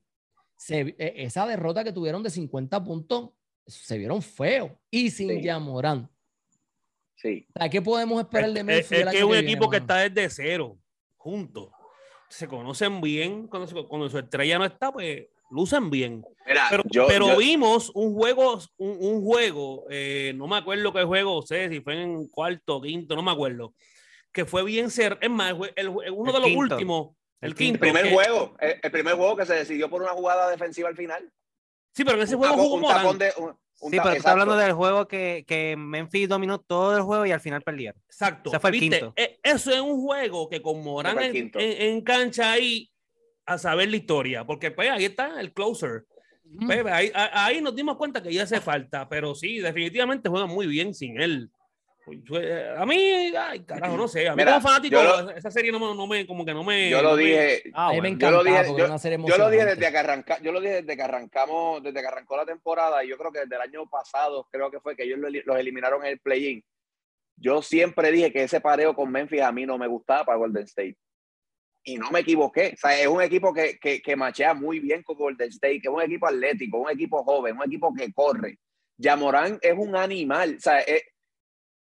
se- 0.55 0.95
e- 0.97 1.13
esa 1.23 1.45
derrota 1.45 1.83
que 1.83 1.91
tuvieron 1.93 2.23
de 2.23 2.29
50 2.29 2.83
puntos, 2.83 3.29
se 3.67 3.97
vieron 3.97 4.21
feo 4.21 4.79
y 4.89 5.11
sin 5.11 5.29
Sí. 5.29 5.41
Yamorán. 5.43 6.09
Sí. 7.15 7.45
¿qué 7.69 7.81
podemos 7.81 8.19
esperar 8.19 8.51
de 8.51 8.59
Es, 8.61 8.65
Memphis? 8.65 8.91
es 8.93 9.05
que 9.11 9.17
es 9.17 9.23
un 9.23 9.31
viene, 9.31 9.47
equipo 9.47 9.69
que 9.69 9.79
mano? 9.79 9.93
está 9.93 10.09
desde 10.09 10.29
cero, 10.43 10.79
juntos. 11.17 11.69
Se 12.29 12.47
conocen 12.47 12.99
bien, 13.01 13.47
cuando 13.47 13.67
su 14.09 14.17
estrella 14.17 14.57
no 14.57 14.65
está, 14.65 14.91
pues 14.91 15.27
lucen 15.51 15.89
bien. 15.89 16.23
Mira, 16.47 16.67
Pero, 16.69 16.83
yo, 16.89 17.07
pero 17.07 17.27
yo- 17.27 17.37
vimos 17.37 17.91
un 17.93 18.13
juego, 18.13 18.59
un, 18.77 18.97
un 18.99 19.23
juego, 19.23 19.85
eh, 19.89 20.33
no 20.35 20.47
me 20.47 20.57
acuerdo 20.57 20.91
qué 20.91 21.03
juego, 21.03 21.41
sé 21.43 21.69
si 21.69 21.81
fue 21.81 22.01
en 22.01 22.27
cuarto, 22.29 22.81
quinto, 22.81 23.15
no 23.15 23.21
me 23.21 23.31
acuerdo, 23.31 23.73
que 24.31 24.45
fue 24.45 24.63
bien 24.63 24.89
ser, 24.89 25.17
es 25.21 25.29
más, 25.29 25.51
el 25.51 25.71
el 25.75 25.89
uno 25.89 26.29
El 26.29 26.33
de 26.33 26.39
los 26.39 26.43
quinto. 26.47 26.59
últimos, 26.75 27.09
el, 27.41 27.49
El 27.51 27.55
quinto. 27.55 27.73
el 27.75 27.79
primer 27.79 28.03
que- 28.05 28.13
juego, 28.13 28.55
el, 28.59 28.75
el 28.81 28.91
primer 28.91 29.15
juego 29.15 29.35
que 29.37 29.45
se 29.45 29.53
decidió 29.53 29.89
por 29.89 30.01
una 30.01 30.11
jugada 30.11 30.49
defensiva 30.49 30.89
al 30.89 30.95
final. 30.97 31.31
Sí, 31.93 32.03
pero 32.05 32.17
en 32.17 32.23
ese 32.23 32.35
Un 32.35 32.39
juego 32.41 32.55
tapón- 32.55 32.63
jugó 32.63 32.75
un 32.75 32.81
Morán. 32.81 33.01
tapón 33.01 33.17
de- 33.19 33.33
un- 33.37 33.61
Sí, 33.83 33.89
pero 33.97 34.09
exacto. 34.09 34.29
hablando 34.29 34.55
del 34.57 34.73
juego 34.73 35.07
que, 35.07 35.43
que 35.47 35.75
Memphis 35.75 36.29
dominó 36.29 36.59
todo 36.59 36.95
el 36.95 37.01
juego 37.01 37.25
y 37.25 37.31
al 37.31 37.39
final 37.39 37.63
perdieron. 37.63 37.99
Exacto. 38.05 38.51
Ese 38.51 38.59
fue 38.59 38.69
el 38.69 38.79
¿viste? 38.79 38.99
quinto. 38.99 39.13
E- 39.17 39.39
Eso 39.41 39.71
es 39.71 39.81
un 39.81 39.99
juego 40.01 40.47
que 40.49 40.61
con 40.61 40.83
Morán 40.83 41.17
en, 41.19 41.35
en- 41.35 41.51
en 41.81 42.01
cancha 42.01 42.51
ahí 42.51 42.90
a 43.53 43.57
saber 43.57 43.89
la 43.89 43.97
historia, 43.97 44.45
porque 44.45 44.71
pues 44.71 44.89
ahí 44.89 45.05
está 45.05 45.39
el 45.39 45.53
closer. 45.53 46.03
Pues, 46.65 46.85
ahí, 46.87 47.11
a- 47.13 47.45
ahí 47.45 47.61
nos 47.61 47.75
dimos 47.75 47.95
cuenta 47.97 48.21
que 48.21 48.33
ya 48.33 48.43
hace 48.43 48.59
falta, 48.59 49.07
pero 49.07 49.33
sí, 49.35 49.59
definitivamente 49.59 50.27
juegan 50.29 50.49
muy 50.49 50.67
bien 50.67 50.93
sin 50.93 51.19
él. 51.21 51.49
A 52.77 52.85
mí, 52.85 53.31
ay, 53.37 53.59
carajo, 53.63 53.95
no 53.95 54.07
sé. 54.07 54.27
A 54.27 54.31
mí 54.31 54.37
Mira, 54.37 54.53
como 54.55 54.67
fanático, 54.67 54.95
yo 54.95 55.03
lo- 55.03 55.29
esa 55.29 55.51
serie 55.51 55.71
no 55.71 55.79
me, 55.79 55.95
no 55.95 56.07
me- 56.07 56.25
como 56.27 56.43
que 56.43 56.53
no 56.53 56.63
me. 56.63 56.89
Yo 56.89 57.01
no 57.01 57.11
lo 57.11 57.15
me- 57.15 57.23
dije, 57.23 57.63
Ah, 57.73 57.87
a 57.87 57.89
mí 57.91 57.95
me 57.95 58.01
bueno. 58.01 58.15
encantaba 58.15 58.31
yo 58.31 58.37
lo 58.37 58.43
dije- 58.43 58.77
yo- 58.79 58.85
una 58.85 59.37
lo 59.37 59.49
dije 59.49 59.65
desde 59.65 59.91
que 59.91 59.97
arranca, 59.97 60.41
yo 60.41 60.51
lo 60.51 60.59
dije 60.59 60.81
desde 60.81 60.95
que 60.97 61.01
arrancamos, 61.03 61.83
desde 61.83 62.01
que 62.01 62.07
arrancó 62.07 62.35
la 62.35 62.45
temporada, 62.45 63.03
y 63.05 63.09
yo 63.09 63.17
creo 63.17 63.31
que 63.31 63.39
desde 63.41 63.55
el 63.55 63.61
año 63.61 63.87
pasado, 63.87 64.47
creo 64.51 64.69
que 64.71 64.79
fue 64.79 64.95
que 64.95 65.03
ellos 65.03 65.19
los 65.45 65.57
eliminaron 65.57 66.03
en 66.03 66.11
el 66.13 66.19
play-in. 66.19 66.63
Yo 67.37 67.61
siempre 67.61 68.11
dije 68.11 68.33
que 68.33 68.43
ese 68.43 68.59
pareo 68.59 68.93
con 68.95 69.09
Memphis 69.11 69.41
a 69.41 69.51
mí 69.51 69.65
no 69.65 69.77
me 69.77 69.87
gustaba 69.87 70.25
para 70.25 70.37
Golden 70.37 70.63
State. 70.63 70.97
Y 71.83 71.97
no 71.97 72.09
me 72.11 72.19
equivoqué. 72.19 72.71
O 72.75 72.77
sea, 72.77 72.99
es 72.99 73.07
un 73.07 73.21
equipo 73.21 73.53
que, 73.53 73.77
que, 73.79 74.01
que 74.01 74.15
machea 74.15 74.53
muy 74.53 74.79
bien 74.79 75.03
con 75.03 75.17
Golden 75.17 75.49
State, 75.49 75.81
que 75.81 75.87
es 75.87 75.93
un 75.93 76.01
equipo 76.01 76.27
atlético, 76.27 76.77
un 76.79 76.89
equipo 76.91 77.23
joven, 77.23 77.57
un 77.57 77.63
equipo 77.65 77.93
que 77.93 78.11
corre. 78.13 78.57
Yamorán 78.97 79.57
es 79.61 79.73
un 79.77 79.95
animal. 79.95 80.55
O 80.57 80.61
sea, 80.61 80.79
es- 80.81 81.03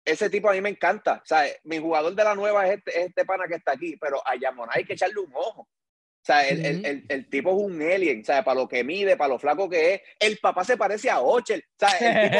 ese 0.04 0.30
tipo 0.30 0.48
a 0.48 0.54
mí 0.54 0.60
me 0.60 0.70
encanta. 0.70 1.20
O 1.22 1.26
sea, 1.26 1.44
mi 1.64 1.78
jugador 1.78 2.14
de 2.14 2.24
la 2.24 2.34
nueva 2.34 2.66
es 2.66 2.78
este, 2.78 2.90
es 2.98 3.06
este 3.08 3.24
pana 3.26 3.44
que 3.46 3.56
está 3.56 3.72
aquí, 3.72 3.96
pero 4.00 4.26
a 4.26 4.36
Yamorán 4.36 4.74
hay 4.76 4.84
que 4.84 4.94
echarle 4.94 5.20
un 5.20 5.32
ojo. 5.34 5.62
O 5.62 6.24
sea, 6.28 6.46
el, 6.46 6.64
el, 6.64 6.84
el, 6.84 7.04
el 7.08 7.28
tipo 7.30 7.50
es 7.50 7.56
un 7.56 7.80
alien, 7.80 8.20
o 8.20 8.24
sea, 8.24 8.42
para 8.44 8.60
lo 8.60 8.68
que 8.68 8.84
mide, 8.84 9.16
para 9.16 9.28
lo 9.28 9.38
flaco 9.38 9.68
que 9.68 9.94
es. 9.94 10.00
El 10.18 10.38
papá 10.38 10.64
se 10.64 10.76
parece 10.76 11.08
a 11.08 11.20
Ochel. 11.20 11.62
O 11.80 11.86
sea, 11.88 11.90
el 11.98 12.30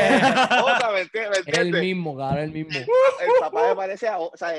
tipo 0.48 0.68
es 0.68 0.92
¿me 0.92 1.00
entiendes? 1.00 1.46
¿Me 1.46 1.52
Es 1.52 1.58
el 1.58 1.72
mismo, 1.72 2.16
cabrón, 2.16 2.38
el 2.44 2.52
mismo. 2.52 2.70
el 2.78 2.86
papá 3.40 3.68
me 3.68 3.76
parece 3.76 4.08
a, 4.08 4.18
o 4.18 4.30
sea, 4.34 4.52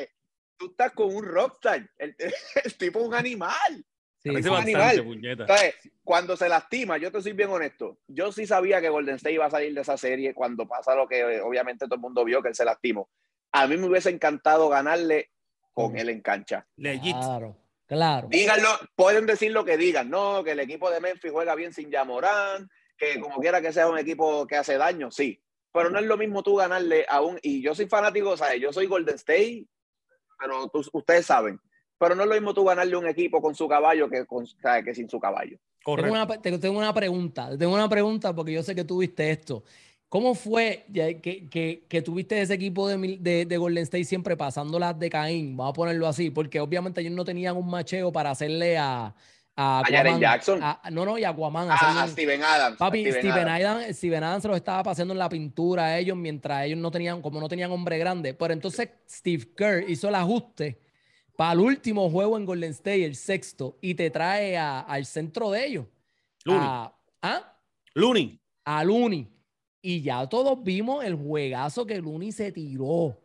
tú 0.59 0.67
estás 0.67 0.91
con 0.91 1.15
un 1.15 1.23
rockstar, 1.23 1.89
el, 1.97 2.15
el 2.63 2.77
tipo 2.77 2.99
es 2.99 3.05
un 3.05 3.15
animal. 3.15 3.85
Sí, 4.21 4.29
sí. 4.29 4.35
un 4.35 4.55
bastante, 4.55 4.75
animal. 4.75 5.47
¿Sabes? 5.47 5.75
Cuando 6.03 6.35
se 6.35 6.49
lastima, 6.49 6.97
yo 6.97 7.11
te 7.11 7.21
soy 7.21 7.31
bien 7.31 7.49
honesto, 7.49 7.99
yo 8.07 8.31
sí 8.31 8.45
sabía 8.45 8.81
que 8.81 8.89
Golden 8.89 9.15
State 9.15 9.35
iba 9.35 9.45
a 9.45 9.51
salir 9.51 9.73
de 9.73 9.81
esa 9.81 9.97
serie 9.97 10.33
cuando 10.33 10.67
pasa 10.67 10.93
lo 10.93 11.07
que 11.07 11.21
eh, 11.21 11.41
obviamente 11.41 11.85
todo 11.85 11.95
el 11.95 12.01
mundo 12.01 12.25
vio, 12.25 12.41
que 12.41 12.49
él 12.49 12.55
se 12.55 12.65
lastimó. 12.65 13.09
A 13.53 13.65
mí 13.65 13.77
me 13.77 13.87
hubiese 13.87 14.09
encantado 14.09 14.67
ganarle 14.67 15.31
con 15.73 15.97
él 15.97 16.09
en 16.09 16.21
cancha. 16.21 16.67
Legit. 16.75 17.15
Claro, 17.15 17.57
claro. 17.87 18.27
Díganlo, 18.29 18.67
pueden 18.95 19.25
decir 19.25 19.53
lo 19.53 19.63
que 19.63 19.77
digan, 19.77 20.09
no, 20.09 20.43
que 20.43 20.51
el 20.51 20.59
equipo 20.59 20.91
de 20.91 20.99
Memphis 20.99 21.31
juega 21.31 21.55
bien 21.55 21.73
sin 21.73 21.89
Yamorán, 21.89 22.69
que 22.97 23.19
como 23.21 23.39
quiera 23.39 23.61
que 23.61 23.71
sea 23.71 23.87
un 23.87 23.97
equipo 23.97 24.45
que 24.45 24.57
hace 24.57 24.77
daño, 24.77 25.09
sí. 25.09 25.41
Pero 25.71 25.89
no 25.89 25.99
es 25.99 26.05
lo 26.05 26.17
mismo 26.17 26.43
tú 26.43 26.55
ganarle 26.55 27.05
a 27.07 27.21
un, 27.21 27.39
y 27.41 27.61
yo 27.61 27.73
soy 27.73 27.87
fanático, 27.87 28.35
¿sabes? 28.35 28.59
Yo 28.59 28.73
soy 28.73 28.87
Golden 28.87 29.15
State, 29.15 29.65
pero 30.39 30.67
tú- 30.69 30.83
ustedes 30.93 31.25
saben, 31.25 31.59
pero 31.97 32.15
no 32.15 32.23
es 32.23 32.29
lo 32.29 32.35
mismo 32.35 32.53
tú 32.53 32.63
ganarle 32.63 32.95
un 32.95 33.07
equipo 33.07 33.41
con 33.41 33.53
su 33.53 33.67
caballo 33.67 34.09
que, 34.09 34.25
con, 34.25 34.47
¿sabes? 34.47 34.85
que 34.85 34.95
sin 34.95 35.09
su 35.09 35.19
caballo. 35.19 35.57
Tengo 35.85 35.95
Correcto. 35.97 36.11
una, 36.13 36.27
te- 36.41 36.57
tengo 36.59 36.77
una 36.79 36.93
pregunta, 36.93 37.57
tengo 37.57 37.73
una 37.73 37.89
pregunta 37.89 38.33
porque 38.35 38.53
yo 38.53 38.63
sé 38.63 38.73
que 38.75 38.83
tú 38.83 38.99
viste 38.99 39.29
esto. 39.31 39.63
¿Cómo 40.07 40.33
fue 40.33 40.85
que, 40.91 41.19
que, 41.51 41.83
que 41.87 42.01
tuviste 42.01 42.41
ese 42.41 42.55
equipo 42.55 42.87
de, 42.87 43.17
de, 43.19 43.45
de 43.45 43.57
Golden 43.57 43.83
State 43.83 44.05
siempre 44.05 44.35
pasando 44.35 44.79
las 44.79 44.97
de 44.97 45.07
Caín? 45.09 45.55
Vamos 45.55 45.71
a 45.71 45.75
ponerlo 45.75 46.07
así, 46.07 46.31
porque 46.31 46.59
obviamente 46.59 47.01
ellos 47.01 47.13
no 47.13 47.23
tenían 47.23 47.55
un 47.55 47.69
macheo 47.69 48.11
para 48.11 48.31
hacerle 48.31 48.77
a, 48.79 49.13
a, 49.55 49.79
A 49.79 49.83
Jaren 49.83 49.99
Aquaman, 50.15 50.19
Jackson. 50.21 50.59
a- 50.63 50.81
no, 50.91 51.03
no, 51.05 51.17
y 51.17 51.23
a 51.25 51.29
Aquaman. 51.29 51.69
A, 51.69 51.73
hacerle 51.75 51.99
a 51.99 52.03
un- 52.05 52.09
Steven 52.11 52.43
Adams. 52.43 52.75
a 52.75 52.77
Papi, 52.77 52.99
Steven 53.01 53.19
Steven 53.19 53.47
Adams. 53.47 53.65
Adams, 53.65 53.97
Steven 53.97 54.23
Adams 54.23 54.41
se 54.43 54.47
los 54.47 54.57
estaba 54.57 54.83
pasando 54.83 55.13
en 55.13 55.17
la 55.19 55.27
pintura 55.29 55.85
a 55.85 55.97
ellos 55.97 56.15
mientras 56.15 56.65
ellos 56.65 56.77
no 56.79 56.89
tenían, 56.91 57.21
como 57.21 57.39
no 57.41 57.47
tenían 57.49 57.71
hombre 57.71 57.97
grande. 57.97 58.33
Pero 58.33 58.53
entonces 58.53 58.89
Steve 59.09 59.53
Kerr 59.55 59.89
hizo 59.89 60.07
el 60.09 60.15
ajuste 60.15 60.79
para 61.35 61.53
el 61.53 61.59
último 61.59 62.09
juego 62.09 62.37
en 62.37 62.45
Golden 62.45 62.71
State, 62.71 63.03
el 63.05 63.15
sexto, 63.15 63.77
y 63.81 63.95
te 63.95 64.09
trae 64.09 64.57
a- 64.57 64.79
al 64.81 65.05
centro 65.05 65.51
de 65.51 65.65
ellos. 65.65 65.85
Looney. 66.45 66.67
A, 66.69 66.93
¿ah? 67.21 67.53
Looney. 67.95 68.39
a 68.65 68.83
Looney. 68.83 69.27
Y 69.81 70.01
ya 70.01 70.27
todos 70.27 70.61
vimos 70.63 71.03
el 71.03 71.15
juegazo 71.15 71.85
que 71.85 71.97
Looney 72.01 72.31
se 72.31 72.51
tiró. 72.51 73.17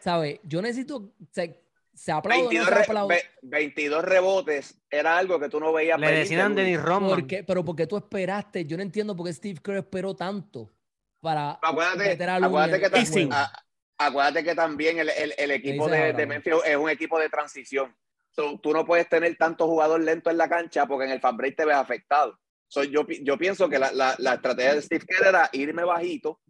¿Sabes? 0.00 0.38
Yo 0.44 0.60
necesito. 0.62 1.12
Se, 1.32 1.60
se 1.96 2.12
aplaude, 2.12 2.42
no 2.44 2.48
22, 2.50 2.68
se 2.68 2.74
re- 2.74 2.80
aplaude. 2.82 3.14
ve- 3.16 3.24
22 3.42 4.04
rebotes 4.04 4.80
era 4.90 5.16
algo 5.18 5.40
que 5.40 5.48
tú 5.48 5.58
no 5.58 5.72
veías. 5.72 5.98
Le 5.98 6.10
decían. 6.12 6.54
Dennis 6.54 6.80
Rodman. 6.82 7.08
¿Por 7.10 7.26
qué? 7.26 7.42
Pero 7.42 7.64
porque 7.64 7.86
tú 7.86 7.96
esperaste. 7.96 8.64
Yo 8.66 8.76
no 8.76 8.82
entiendo 8.82 9.16
por 9.16 9.26
qué 9.26 9.32
Steve 9.32 9.60
Kerr 9.62 9.78
esperó 9.78 10.14
tanto 10.14 10.70
para 11.20 11.52
Acuérdate, 11.62 12.10
meter 12.10 12.28
a 12.30 12.36
acuérdate, 12.36 12.78
que, 12.78 12.86
el 12.86 12.92
tam- 12.92 12.98
Pacing. 13.00 13.26
juego. 13.28 13.34
a- 13.34 13.52
acuérdate 13.98 14.44
que 14.44 14.54
también 14.54 14.98
el, 14.98 15.08
el- 15.08 15.34
el 15.38 15.50
equipo 15.50 15.88
de, 15.88 16.12
de? 16.12 16.26
Memphis 16.26 16.52
es 16.64 16.76
un 16.76 16.90
equipo 16.90 17.18
de 17.18 17.28
transición. 17.30 17.96
So, 18.30 18.60
tú 18.60 18.72
no 18.72 18.84
puedes 18.84 19.08
tener 19.08 19.34
tanto 19.38 19.66
jugador 19.66 19.98
lento 20.02 20.28
en 20.30 20.36
la 20.36 20.48
cancha 20.48 20.84
porque 20.86 21.06
en 21.06 21.12
el 21.12 21.20
fan 21.20 21.36
break 21.38 21.56
te 21.56 21.64
ves 21.64 21.76
afectado. 21.76 22.38
So, 22.68 22.84
yo, 22.84 23.06
yo 23.22 23.38
pienso 23.38 23.68
que 23.70 23.78
la, 23.78 23.90
la- 23.92 24.14
la 24.18 24.34
estrategia 24.34 24.74
de 24.74 24.82
Steve 24.82 25.06
Kerr 25.06 25.28
era 25.28 25.48
irme 25.52 25.84
bajito 25.84 26.40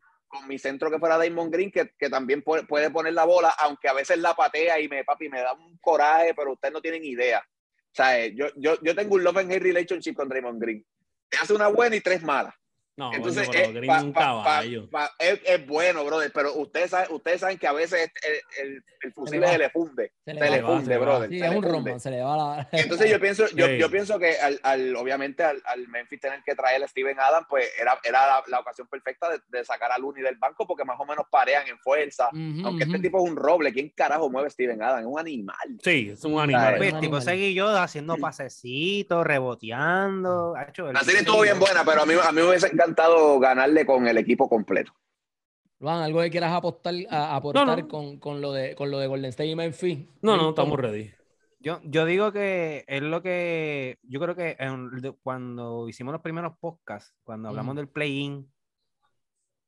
mi 0.47 0.59
centro 0.59 0.91
que 0.91 0.99
fuera 0.99 1.19
Damon 1.19 1.51
Green, 1.51 1.71
que, 1.71 1.91
que 1.99 2.09
también 2.09 2.43
puede, 2.43 2.65
poner 2.65 3.13
la 3.13 3.25
bola, 3.25 3.55
aunque 3.59 3.89
a 3.89 3.93
veces 3.93 4.19
la 4.19 4.35
patea 4.35 4.81
y 4.81 4.89
me, 4.89 5.05
papi, 5.05 5.29
me 5.29 5.41
da 5.41 5.53
un 5.53 5.79
coraje, 5.79 6.35
pero 6.35 6.53
ustedes 6.53 6.73
no 6.73 6.81
tienen 6.81 7.05
idea. 7.05 7.39
O 7.39 7.95
sea, 7.97 8.21
eh, 8.21 8.35
yo, 8.35 8.47
yo, 8.57 8.77
yo 8.83 8.95
tengo 8.95 9.15
un 9.15 9.25
love 9.25 9.39
and 9.39 9.53
hate 9.53 9.63
relationship 9.63 10.15
con 10.15 10.29
Draymond 10.29 10.61
Green. 10.61 10.85
Te 11.29 11.39
hace 11.39 11.55
una 11.55 11.69
buena 11.69 11.97
y 11.97 12.01
tres 12.01 12.23
malas. 12.23 12.55
No, 12.97 13.13
Entonces, 13.13 13.47
coño, 13.47 13.59
pero 13.59 13.69
eh, 13.71 13.73
Green 13.75 13.87
pa- 13.89 13.97
es 13.99 14.03
un 14.05 14.13
pa- 14.15 14.21
pa- 14.21 14.27
caballo. 14.27 14.91
pa- 14.91 15.11
es, 15.19 15.41
es 15.45 15.67
bueno, 15.67 16.03
brother, 16.05 16.33
pero 16.33 16.55
ustedes 16.55 16.91
saben, 16.91 17.09
ustedes 17.15 17.41
saben 17.41 17.59
que 17.59 17.67
a 17.67 17.73
veces 17.73 18.11
el, 18.23 18.65
el, 18.67 18.85
el 19.03 19.13
fusil 19.13 19.45
se 19.47 19.59
le 19.59 19.69
funde. 19.69 20.13
Se 20.25 20.33
le 20.33 20.63
funde, 20.63 20.97
brother. 20.97 21.29
Sí, 21.29 21.39
se 21.39 21.45
es 21.45 21.51
le 21.51 21.57
un. 21.59 21.63
Roman, 21.63 22.01
se 22.01 22.11
le 22.11 22.23
va 22.23 22.37
la. 22.39 22.69
Entonces 22.73 23.11
yo 23.11 23.21
pienso, 23.21 23.47
yo, 23.55 23.67
Sí. 23.67 23.77
yo 23.79 23.91
pienso 23.91 24.19
que 24.19 24.39
al, 24.39 24.59
al- 24.63 24.97
obviamente 24.97 25.45
al, 25.45 25.61
al 25.67 25.87
Memphis 25.89 26.21
tener 26.21 26.43
que 26.43 26.55
traer 26.55 26.83
a 26.83 26.89
Steven 26.89 27.21
Adams, 27.21 27.47
pues 27.51 27.69
era, 27.79 27.99
era 28.03 28.27
la, 28.27 28.43
la 28.49 28.61
ocasión 28.61 28.87
perfecta 28.89 29.29
de, 29.29 29.41
de 29.49 29.63
sacar 29.63 29.93
a 29.93 29.99
Looney 29.99 30.23
del 30.23 30.37
banco 30.37 30.67
porque 30.67 30.85
más 30.87 30.99
o 30.99 31.05
menos 31.05 31.27
parean 31.31 31.69
en 31.69 31.79
fuerza. 31.79 32.31
Aunque 32.65 32.85
este 32.85 32.99
tipo 33.01 33.23
es 33.23 33.31
un 33.31 33.37
roble, 33.37 33.75
¿quién 33.75 33.91
carajo 33.95 34.31
mueve 34.31 34.47
a 34.47 34.51
Steven 34.51 34.83
Adams? 34.83 35.03
Es 35.03 35.07
un 35.07 35.19
animal. 35.19 35.79
Sí, 35.85 36.09
es 36.15 36.25
un 36.25 36.41
animal. 36.41 36.75
El 36.77 36.81
tipo 36.93 36.97
animal. 37.17 37.23
seguí 37.23 37.53
yo 37.53 37.69
haciendo 37.77 38.17
pasecitos, 38.17 39.27
reboteando. 39.27 40.55
Ha 40.57 40.63
hecho 40.65 40.87
el 40.89 40.95
La 40.95 41.01
tipo 41.01 41.11
serie 41.11 41.21
estuvo 41.21 41.43
bien 41.43 41.59
buena, 41.59 41.85
pero 41.85 42.01
a 42.03 42.07
mí, 42.07 42.15
a 42.15 42.33
mí 42.33 42.41
me 42.41 42.49
hubiese 42.49 42.67
encantado 42.69 42.86
ganarle 43.41 43.87
con 43.87 44.07
el 44.07 44.19
equipo 44.19 44.49
completo. 44.49 44.93
Juan, 45.79 46.03
algo 46.03 46.21
que 46.23 46.31
quieras 46.31 46.53
apostar, 46.53 46.95
a- 47.11 47.37
aportar 47.37 47.67
No, 47.67 47.77
no. 47.77 47.89
Con, 47.89 48.19
con 48.19 48.41
lo 48.41 48.53
de, 48.53 48.75
con 48.75 48.91
lo 48.91 48.99
de 48.99 49.07
Golden 49.07 49.29
State 49.31 49.51
y 49.51 49.57
Memphis. 49.57 49.99
No, 50.23 50.37
no, 50.37 50.51
estamos 50.51 50.79
ready. 50.79 51.11
Yo, 51.61 51.81
yo 51.85 52.05
digo 52.05 52.33
que 52.33 52.85
es 52.87 53.03
lo 53.03 53.23
que. 53.23 53.99
Yo 54.03 54.21
creo 54.21 54.35
que 54.35 54.57
en- 54.59 54.91
cuando 55.23 55.89
hicimos 55.89 56.13
los 56.13 56.23
primeros 56.23 56.57
podcasts, 56.59 57.15
cuando 57.25 57.49
hablamos 57.49 57.73
Ujú. 57.73 57.77
del 57.79 57.89
play-in, 57.89 58.51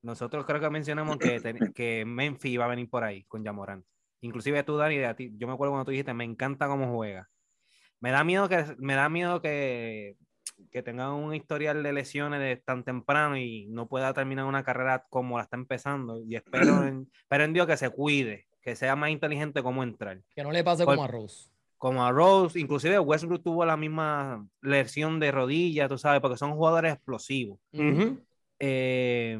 nosotros 0.02 0.46
creo 0.46 0.61
que 0.61 0.70
mencionamos 0.70 1.18
que, 1.18 1.40
ten- 1.40 1.59
que 1.74 2.04
Memphis 2.07 2.52
iba 2.52 2.64
a 2.64 2.68
venir 2.68 2.88
por 2.88 3.04
ahí 3.04 3.24
con 3.24 3.44
Jamoran. 3.44 3.85
Inclusive 4.20 4.62
tú, 4.62 4.76
Dani, 4.76 5.02
a 5.04 5.14
ti, 5.14 5.33
yo 5.37 5.46
me 5.46 5.52
acuerdo 5.52 5.72
cuando 5.72 5.85
tú 5.85 5.90
dijiste, 5.90 6.14
me 6.14 6.24
encanta 6.24 6.68
cómo 6.68 6.94
juega. 6.94 7.28
Me 8.00 8.11
da 8.12 8.22
miedo 8.24 8.48
que, 8.48 8.64
me 8.78 8.94
da 8.94 9.09
miedo 9.09 9.42
que, 9.42 10.16
que 10.70 10.82
tenga 10.82 11.12
un 11.14 11.34
historial 11.34 11.82
de 11.82 11.92
lesiones 11.92 12.40
de 12.40 12.56
tan 12.56 12.84
temprano 12.84 13.37
y 13.37 13.66
no 13.68 13.88
pueda 13.88 14.12
terminar 14.14 14.44
una 14.44 14.62
carrera 14.64 15.06
como 15.11 15.37
la 15.38 15.44
está 15.44 15.56
empezando. 15.56 16.20
Y 16.22 16.37
espero 16.37 16.61
en, 16.87 17.11
espero 17.22 17.44
en 17.44 17.52
Dios 17.52 17.66
que 17.66 17.76
se 17.76 17.90
cuide, 17.90 18.46
que 18.61 18.76
sea 18.76 18.96
más 18.96 19.11
inteligente 19.11 19.62
cómo 19.62 19.82
entrar 19.82 20.20
Que 20.34 20.42
no 20.42 20.50
le 20.52 20.62
pase 20.64 20.84
Por- 20.84 20.94
como 20.96 21.04
a 21.04 21.08
Rose. 21.08 21.50
como 21.76 22.04
a 22.04 22.11
Rose, 22.12 22.58
inclusive 22.58 22.98
Westbrook 22.98 23.42
tuvo 23.42 23.64
la 23.64 23.76
misma 23.76 24.46
lesión 24.62 25.20
de 25.20 25.30
rodilla, 25.30 25.88
tú 25.88 25.96
sabes, 25.98 26.20
porque 26.20 26.37
son 26.37 26.52
jugadores 26.52 26.92
explosivos. 26.94 27.58
Ujú. 27.72 28.18
Eh, 28.58 29.38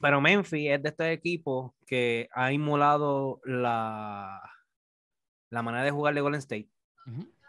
pero 0.00 0.20
Memphis 0.20 0.70
es 0.70 0.82
de 0.82 0.88
este 0.90 1.12
equipo 1.12 1.74
que 1.86 2.28
ha 2.32 2.52
inmolado 2.52 3.40
la, 3.44 4.40
la 5.50 5.62
manera 5.62 5.84
de 5.84 5.90
jugar 5.90 6.14
de 6.14 6.20
Golden 6.20 6.38
State, 6.40 6.68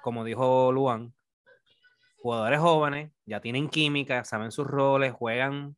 como 0.01 0.23
dijo 0.23 0.71
Luan. 0.71 1.13
Jugadores 2.25 2.59
jóvenes, 2.59 3.11
ya 3.27 3.39
tienen 3.39 3.69
química, 3.69 4.23
saben 4.23 4.49
sus 4.51 4.65
roles, 4.65 5.13
juegan. 5.13 5.75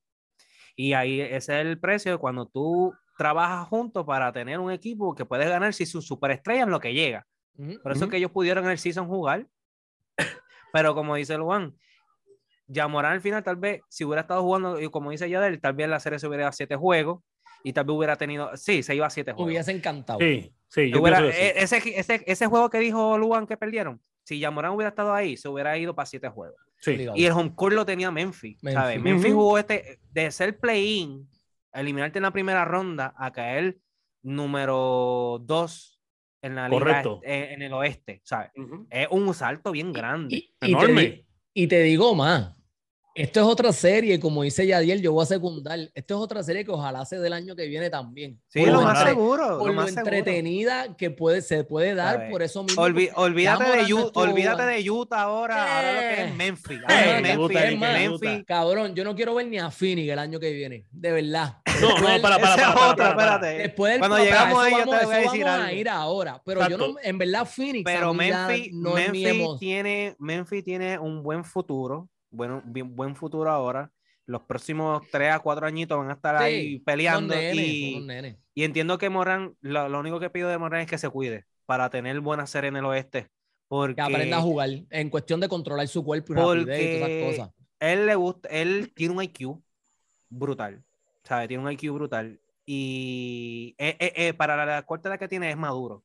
Y 0.77 0.93
ahí 0.93 1.19
ese 1.19 1.35
es 1.35 1.49
el 1.65 1.77
precio 1.77 2.13
de 2.13 2.17
cuando 2.19 2.45
tú 2.45 2.93
trabajas 3.17 3.67
juntos 3.67 4.05
para 4.05 4.31
tener 4.31 4.57
un 4.57 4.71
equipo 4.71 5.13
que 5.13 5.25
puedes 5.25 5.49
ganar 5.49 5.73
si 5.73 5.85
su 5.85 6.01
superestrella 6.01 6.61
es 6.61 6.69
lo 6.69 6.79
que 6.79 6.93
llega. 6.93 7.27
Por 7.83 7.91
eso 7.91 8.05
es 8.05 8.09
que 8.11 8.15
ellos 8.15 8.31
pudieron 8.31 8.63
en 8.63 8.71
el 8.71 8.77
season 8.77 9.09
jugar. 9.09 9.45
Pero 10.71 10.95
como 10.95 11.15
dice 11.15 11.37
Luan, 11.37 11.75
Yamorán 12.67 13.11
al 13.11 13.21
final, 13.21 13.43
tal 13.43 13.57
vez, 13.57 13.81
si 13.89 14.05
hubiera 14.05 14.21
estado 14.21 14.41
jugando, 14.41 14.79
y 14.79 14.89
como 14.89 15.11
dice 15.11 15.29
Yadel, 15.29 15.59
tal 15.59 15.73
vez 15.73 15.89
la 15.89 15.99
serie 15.99 16.17
se 16.17 16.27
hubiera 16.29 16.43
ido 16.43 16.49
a 16.49 16.53
siete 16.53 16.77
juegos 16.77 17.23
y 17.61 17.73
tal 17.73 17.83
vez 17.83 17.93
hubiera 17.97 18.15
tenido. 18.15 18.55
Sí, 18.55 18.83
se 18.83 18.95
iba 18.95 19.05
a 19.05 19.09
siete 19.09 19.33
juegos. 19.33 19.51
Hubiese 19.51 19.71
encantado. 19.73 20.19
Sí, 20.19 20.55
sí, 20.69 20.91
yo 20.91 21.01
Hubiera- 21.01 21.19
e- 21.27 21.61
ese, 21.61 21.81
ese, 21.99 22.23
ese 22.25 22.47
juego 22.47 22.69
que 22.69 22.79
dijo 22.79 23.17
Luan 23.17 23.45
que 23.47 23.57
perdieron, 23.57 24.01
si 24.27 24.39
Yamorán 24.39 24.73
hubiera 24.73 24.89
estado 24.89 25.13
ahí, 25.13 25.37
se 25.37 25.47
hubiera 25.47 25.77
ido 25.77 25.95
para 25.95 26.05
siete 26.05 26.27
juegos. 26.27 26.59
Sí. 26.81 26.97
Y 27.15 27.25
el 27.25 27.31
home 27.31 27.53
court 27.55 27.73
lo 27.73 27.85
tenía 27.85 28.11
Memphis. 28.11 28.61
Memphis. 28.61 28.73
¿sabes? 28.77 29.01
Memphis 29.01 29.33
jugó 29.33 29.57
este 29.57 29.99
de 30.11 30.29
ser 30.31 30.59
play-in, 30.59 31.29
eliminarte 31.71 32.19
en 32.19 32.23
la 32.23 32.31
primera 32.31 32.65
ronda, 32.65 33.13
a 33.17 33.31
caer 33.31 33.77
número 34.41 35.39
dos 35.43 36.01
en 36.41 36.55
la 36.55 36.67
liga 36.67 36.79
Correcto. 36.79 37.19
est- 37.23 37.31
en, 37.31 37.51
en 37.53 37.61
el 37.61 37.73
oeste. 37.73 38.19
¿sabes? 38.25 38.51
Es 38.89 39.07
un 39.11 39.33
salto 39.33 39.71
bien 39.71 39.93
grande. 39.93 40.35
Y, 40.35 40.53
Enorme. 40.59 41.25
y 41.53 41.67
te 41.67 41.81
digo 41.83 42.13
más. 42.13 42.56
Esto 43.17 43.39
es 43.39 43.45
otra 43.47 43.73
serie, 43.73 44.19
como 44.19 44.43
dice 44.43 44.65
Yadiel, 44.67 45.01
yo 45.01 45.11
voy 45.11 45.23
a 45.23 45.25
secundar. 45.25 45.79
Esto 45.95 46.15
es 46.15 46.21
otra 46.21 46.43
serie 46.43 46.63
que 46.63 46.71
ojalá 46.71 47.03
se 47.05 47.17
del 47.19 47.33
año 47.33 47.55
que 47.55 47.65
viene 47.67 47.89
también. 47.89 48.39
Sí, 48.47 48.59
Por 48.59 48.69
lo 48.69 48.81
más 48.83 48.97
entre- 48.99 49.13
seguro. 49.13 49.47
Por 49.57 49.59
lo 49.59 49.65
lo 49.67 49.73
más 49.73 49.91
seguro. 49.91 50.15
entretenida 50.15 50.95
que 50.95 51.09
puede, 51.09 51.41
se 51.41 51.63
puede 51.63 51.95
dar 51.95 52.29
por 52.29 52.43
eso 52.43 52.63
mismo. 52.63 52.81
Olvi- 52.83 53.11
olvídate, 53.15 53.63
de 53.77 53.89
no 53.89 53.95
Utah, 54.05 54.19
olvídate 54.19 54.63
de 54.63 54.91
Utah 54.91 55.21
ahora, 55.23 55.77
ahora 55.77 55.93
lo 55.93 55.99
que 55.99 56.21
Eh. 56.21 56.25
es 56.27 56.35
Memphis. 56.35 56.77
Eh, 56.77 56.83
Ahora 56.87 57.17
Utah, 57.17 57.21
Memphis, 57.37 57.61
es 57.61 57.79
más, 57.79 57.93
Memphis. 57.99 58.45
Cabrón, 58.45 58.95
yo 58.95 59.03
no 59.03 59.15
quiero 59.15 59.33
ver 59.35 59.47
ni 59.47 59.57
a 59.57 59.71
Phoenix 59.71 60.09
el 60.11 60.19
año 60.19 60.39
que 60.39 60.51
viene. 60.51 60.85
De 60.91 61.11
verdad. 61.11 61.57
No, 61.77 61.89
no, 61.89 61.93
Después- 61.95 62.21
para, 62.21 62.39
para, 62.39 62.39
para, 62.39 62.55
es 62.55 62.67
para, 62.73 62.91
otra, 62.91 63.05
para, 63.05 63.15
para. 63.15 63.35
espérate. 63.35 63.57
Después 63.63 63.91
del 63.93 63.99
Cuando 63.99 64.17
llegamos 64.17 64.63
a 64.63 64.67
eso 64.67 64.77
ello, 64.77 64.83
te 64.85 64.89
vamos, 64.91 65.05
voy 65.05 65.13
a 65.13 65.17
decir 65.19 65.43
vamos 65.43 65.59
a 65.61 65.65
algo. 65.67 65.79
ir 65.79 65.89
ahora. 65.89 66.41
Pero 66.43 66.69
yo 66.69 66.77
no, 66.77 66.85
Exacto. 66.85 66.99
en 67.09 67.17
verdad, 67.19 67.45
Phoenix. 67.45 67.81
a 67.89 67.93
Pero 67.93 68.13
Memphis, 68.15 68.73
no 68.73 68.93
Memphis 68.93 69.47
tiene, 69.59 70.15
Memphis 70.17 70.63
tiene 70.63 70.97
un 70.97 71.21
buen 71.21 71.43
futuro, 71.43 72.09
bueno, 72.29 72.61
bien, 72.65 72.95
buen 72.95 73.15
futuro 73.15 73.49
ahora. 73.49 73.91
Los 74.25 74.41
próximos 74.43 75.03
3 75.11 75.31
a 75.31 75.39
4 75.39 75.65
añitos 75.67 75.97
van 75.97 76.09
a 76.09 76.13
estar 76.13 76.37
Sí, 76.39 76.43
ahí 76.43 76.79
peleando. 76.79 77.33
nenes, 77.33 77.55
y, 77.55 78.07
y 78.53 78.63
entiendo 78.63 78.97
que 78.97 79.09
Morán, 79.09 79.55
lo, 79.61 79.87
lo 79.87 79.99
único 79.99 80.19
que 80.19 80.29
pido 80.29 80.49
de 80.49 80.57
Morán 80.57 80.81
es 80.81 80.87
que 80.89 80.97
se 80.97 81.09
cuide 81.09 81.45
para 81.65 81.89
tener 81.89 82.19
buena 82.19 82.45
serie 82.45 82.67
en 82.69 82.75
el 82.77 82.85
oeste. 82.85 83.29
Porque 83.69 83.95
Que 83.95 84.01
aprenda 84.01 84.37
a 84.37 84.41
jugar 84.41 84.69
en 84.89 85.09
cuestión 85.09 85.39
de 85.39 85.47
controlar 85.49 85.87
su 85.87 86.03
cuerpo 86.03 86.33
y 86.33 86.35
rapidez 86.35 86.81
y 86.81 86.85
todas 86.85 86.99
Porque- 87.01 87.29
esas 87.31 87.47
cosas. 87.47 87.55
él 87.79 88.05
le 88.05 88.15
gusta, 88.15 88.49
él 88.49 88.91
tiene 88.95 89.13
un 89.13 89.23
IQ 89.23 89.61
brutal, 90.29 90.83
¿sabes? 91.23 91.47
Tiene 91.47 91.63
un 91.63 91.71
IQ 91.71 91.93
brutal. 91.93 92.39
Y 92.65 93.75
eh, 93.77 93.95
eh, 93.99 94.13
eh, 94.15 94.33
para 94.33 94.55
la, 94.57 94.65
la 94.65 94.83
corta 94.83 95.07
edad 95.09 95.19
que 95.19 95.27
tiene 95.29 95.49
es 95.49 95.57
maduro. 95.57 96.03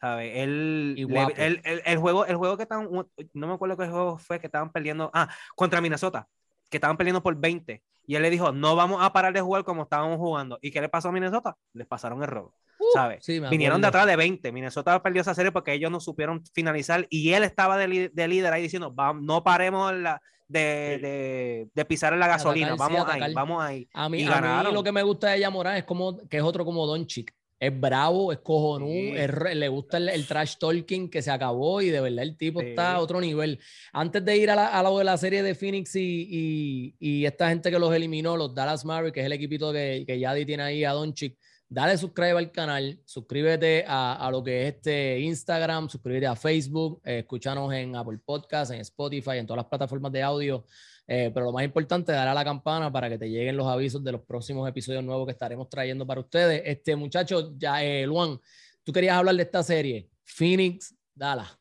¿Sabes? 0.00 0.32
Él, 0.36 0.94
le- 1.06 1.14
él- 1.46 1.60
él- 1.64 1.82
el 1.84 1.98
juego, 1.98 2.26
el 2.26 2.36
juego 2.36 2.56
que 2.56 2.64
estaban, 2.64 2.88
no 2.90 3.46
me 3.46 3.54
acuerdo 3.54 3.76
qué 3.76 3.88
juego 3.88 4.18
fue 4.18 4.38
que 4.38 4.46
estaban 4.46 4.70
perdiendo, 4.70 5.10
ah, 5.14 5.28
contra 5.54 5.80
Minnesota, 5.80 6.28
que 6.70 6.76
estaban 6.76 6.96
perdiendo 6.96 7.22
por 7.22 7.34
20. 7.36 7.82
Y 8.06 8.14
él 8.14 8.22
le 8.22 8.30
dijo, 8.30 8.52
no 8.52 8.76
vamos 8.76 9.02
a 9.02 9.12
parar 9.12 9.32
de 9.32 9.40
jugar 9.40 9.64
como 9.64 9.82
estábamos 9.82 10.18
jugando. 10.18 10.58
¿Y 10.62 10.70
qué 10.70 10.80
le 10.80 10.88
pasó 10.88 11.08
a 11.08 11.12
Minnesota? 11.12 11.56
Les 11.72 11.86
pasaron 11.86 12.22
el 12.22 12.28
robo. 12.28 12.54
¿Sabes? 12.92 13.24
Sí, 13.24 13.40
me 13.40 13.48
Vinieron 13.48 13.80
de 13.80 13.88
atrás 13.88 14.06
de 14.06 14.16
20. 14.16 14.52
Minnesota 14.52 15.02
perdió 15.02 15.22
esa 15.22 15.34
serie 15.34 15.50
porque 15.50 15.72
ellos 15.72 15.90
no 15.90 15.98
supieron 15.98 16.44
finalizar 16.54 17.06
y 17.10 17.32
él 17.32 17.42
estaba 17.42 17.76
de, 17.78 18.10
de 18.12 18.28
líder 18.28 18.52
ahí 18.52 18.62
diciendo, 18.62 18.92
"Vam- 18.94 19.22
no 19.22 19.42
paremos 19.42 19.92
la- 19.94 20.20
de, 20.48 20.98
de- 21.02 21.68
de 21.74 21.84
pisar 21.86 22.12
en 22.12 22.20
la 22.20 22.28
gasolina, 22.28 22.68
atacar, 22.74 22.88
vamos 22.90 23.08
ahí, 23.14 23.34
vamos 23.34 23.64
ahí. 23.64 23.88
A 23.92 24.08
mí, 24.08 24.18
y 24.18 24.26
a 24.26 24.28
mí 24.40 24.74
lo 24.74 24.84
que 24.84 24.92
me 24.92 25.02
gusta 25.02 25.28
de 25.30 25.38
ella 25.38 25.50
Morán 25.50 25.76
es 25.76 25.84
como 25.84 26.18
que 26.28 26.36
es 26.36 26.42
otro 26.44 26.64
como 26.64 26.86
Doncic. 26.86 27.34
Es 27.58 27.80
bravo, 27.80 28.32
es 28.32 28.38
cojonudo, 28.40 28.90
Sí. 28.90 29.12
es 29.16 29.30
re- 29.30 29.54
le 29.54 29.68
gusta 29.68 29.96
el, 29.96 30.10
el 30.10 30.26
trash 30.26 30.56
talking 30.58 31.08
que 31.08 31.22
se 31.22 31.30
acabó 31.30 31.80
y 31.80 31.88
de 31.88 32.00
verdad 32.00 32.22
el 32.22 32.36
tipo 32.36 32.60
Sí. 32.60 32.66
está 32.68 32.92
a 32.96 33.00
otro 33.00 33.18
nivel. 33.20 33.58
Antes 33.94 34.22
de 34.24 34.36
ir 34.36 34.50
a, 34.50 34.54
la, 34.54 34.66
a 34.66 34.82
lo 34.82 34.98
de 34.98 35.04
la 35.04 35.16
serie 35.16 35.42
de 35.42 35.54
Phoenix 35.54 35.96
y, 35.96 36.28
y- 36.30 36.94
y 36.98 37.24
esta 37.24 37.48
gente 37.48 37.70
que 37.70 37.78
los 37.78 37.94
eliminó, 37.94 38.36
los 38.36 38.54
Dallas 38.54 38.84
Mavericks, 38.84 39.14
que 39.14 39.20
es 39.20 39.26
el 39.26 39.32
equipito 39.32 39.72
que, 39.72 40.04
que 40.06 40.18
Yadi 40.18 40.44
tiene 40.44 40.64
ahí 40.64 40.84
a 40.84 40.92
Doncic, 40.92 41.38
dale 41.68 41.96
subscribe 41.96 42.36
al 42.38 42.52
canal, 42.52 43.00
suscríbete 43.06 43.84
a, 43.88 44.14
a 44.26 44.30
lo 44.30 44.44
que 44.44 44.68
es 44.68 44.74
este 44.74 45.18
Instagram, 45.20 45.88
suscríbete 45.88 46.26
a 46.26 46.36
Facebook, 46.36 47.00
eh, 47.04 47.20
escúchanos 47.20 47.72
en 47.72 47.96
Apple 47.96 48.18
Podcasts, 48.24 48.72
en 48.74 48.80
Spotify, 48.82 49.38
en 49.38 49.46
todas 49.46 49.58
las 49.62 49.66
plataformas 49.66 50.12
de 50.12 50.22
audio. 50.22 50.64
Eh, 51.08 51.30
pero 51.32 51.46
lo 51.46 51.52
más 51.52 51.64
importante, 51.64 52.10
darle 52.12 52.30
a 52.30 52.34
la 52.34 52.44
campana 52.44 52.90
para 52.90 53.08
que 53.08 53.16
te 53.16 53.30
lleguen 53.30 53.56
los 53.56 53.66
avisos 53.68 54.02
de 54.02 54.10
los 54.12 54.22
próximos 54.22 54.68
episodios 54.68 55.04
nuevos 55.04 55.24
que 55.26 55.32
estaremos 55.32 55.68
trayendo 55.68 56.04
para 56.06 56.20
ustedes. 56.20 56.62
Este 56.64 56.96
muchacho, 56.96 57.54
ya, 57.56 57.82
eh, 57.84 58.06
Luan, 58.06 58.40
tú 58.82 58.92
querías 58.92 59.16
hablar 59.16 59.36
de 59.36 59.42
esta 59.42 59.62
serie, 59.62 60.08
Phoenix, 60.24 60.96
Dallas. 61.14 61.56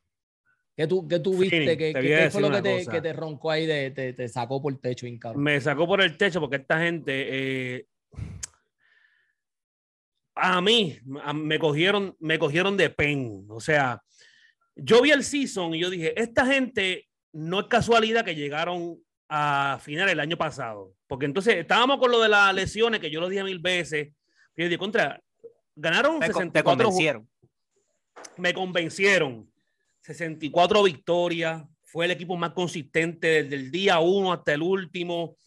¿Qué 0.76 0.88
tú, 0.88 1.08
qué 1.08 1.20
tú 1.20 1.38
viste? 1.38 1.58
Phoenix, 1.58 1.78
¿Qué, 1.78 1.93
te 1.93 2.02
qué- 2.02 2.30
fue 2.32 2.41
lo 2.41 2.52
que 2.52 2.62
te, 2.62 2.86
que 2.88 3.02
te 3.02 3.14
roncó 3.14 3.52
ahí, 3.52 3.66
de, 3.68 3.91
te, 3.91 4.14
te 4.14 4.28
sacó 4.28 4.62
por 4.62 4.74
el 4.74 4.80
techo, 4.80 5.06
bien 5.06 5.20
cabrón? 5.20 5.43
Me 5.43 5.62
sacó 5.62 5.88
por 5.88 6.02
el 6.02 6.18
techo 6.18 6.39
porque 6.41 6.58
esta 6.58 6.80
gente, 6.80 7.28
eh, 7.78 7.88
a 10.36 10.60
mí, 10.62 10.98
a- 11.24 11.34
me 11.34 11.60
cogieron, 11.60 12.16
me 12.20 12.38
cogieron 12.39 12.76
de 12.78 12.89
pen. 12.89 13.46
O 13.50 13.60
sea, 13.62 14.02
yo 14.76 15.02
vi 15.02 15.12
el 15.12 15.24
season 15.24 15.74
y 15.76 15.80
yo 15.80 15.89
dije, 15.89 16.20
esta 16.22 16.46
gente 16.46 17.08
no 17.32 17.62
es 17.62 17.68
casualidad 17.68 18.26
que 18.26 18.36
llegaron 18.36 19.00
a 19.30 19.80
final 19.82 20.09
el 20.09 20.19
año 20.19 20.38
pasado. 20.38 20.93
Porque 21.07 21.26
entonces 21.26 21.55
estábamos 21.55 21.97
con 21.99 22.11
lo 22.11 22.21
de 22.21 22.30
las 22.30 22.53
lesiones, 22.53 22.99
que 22.99 23.09
yo 23.11 23.19
lo 23.19 23.30
dije 23.30 23.43
mil 23.43 23.59
veces. 23.59 24.09
Y 24.55 24.61
yo 24.61 24.65
dije, 24.67 24.78
contra, 24.78 25.21
ganaron 25.76 26.19
Te, 26.19 26.32
con- 26.32 26.51
te 26.51 26.59
64 26.59 26.73
ju- 26.73 26.88
convencieron. 26.89 27.30
me 28.38 28.53
convencieron. 28.53 29.51
64 30.01 30.84
victorias. 30.84 31.63
Fue 31.84 32.05
el 32.05 32.11
equipo 32.11 32.36
más 32.36 32.51
consistente 32.51 33.43
desde 33.43 33.55
el 33.55 33.71
día 33.71 33.99
uno 33.99 34.34
hasta 34.34 34.53
el 34.53 34.61
último. 34.61 35.23
O 35.23 35.38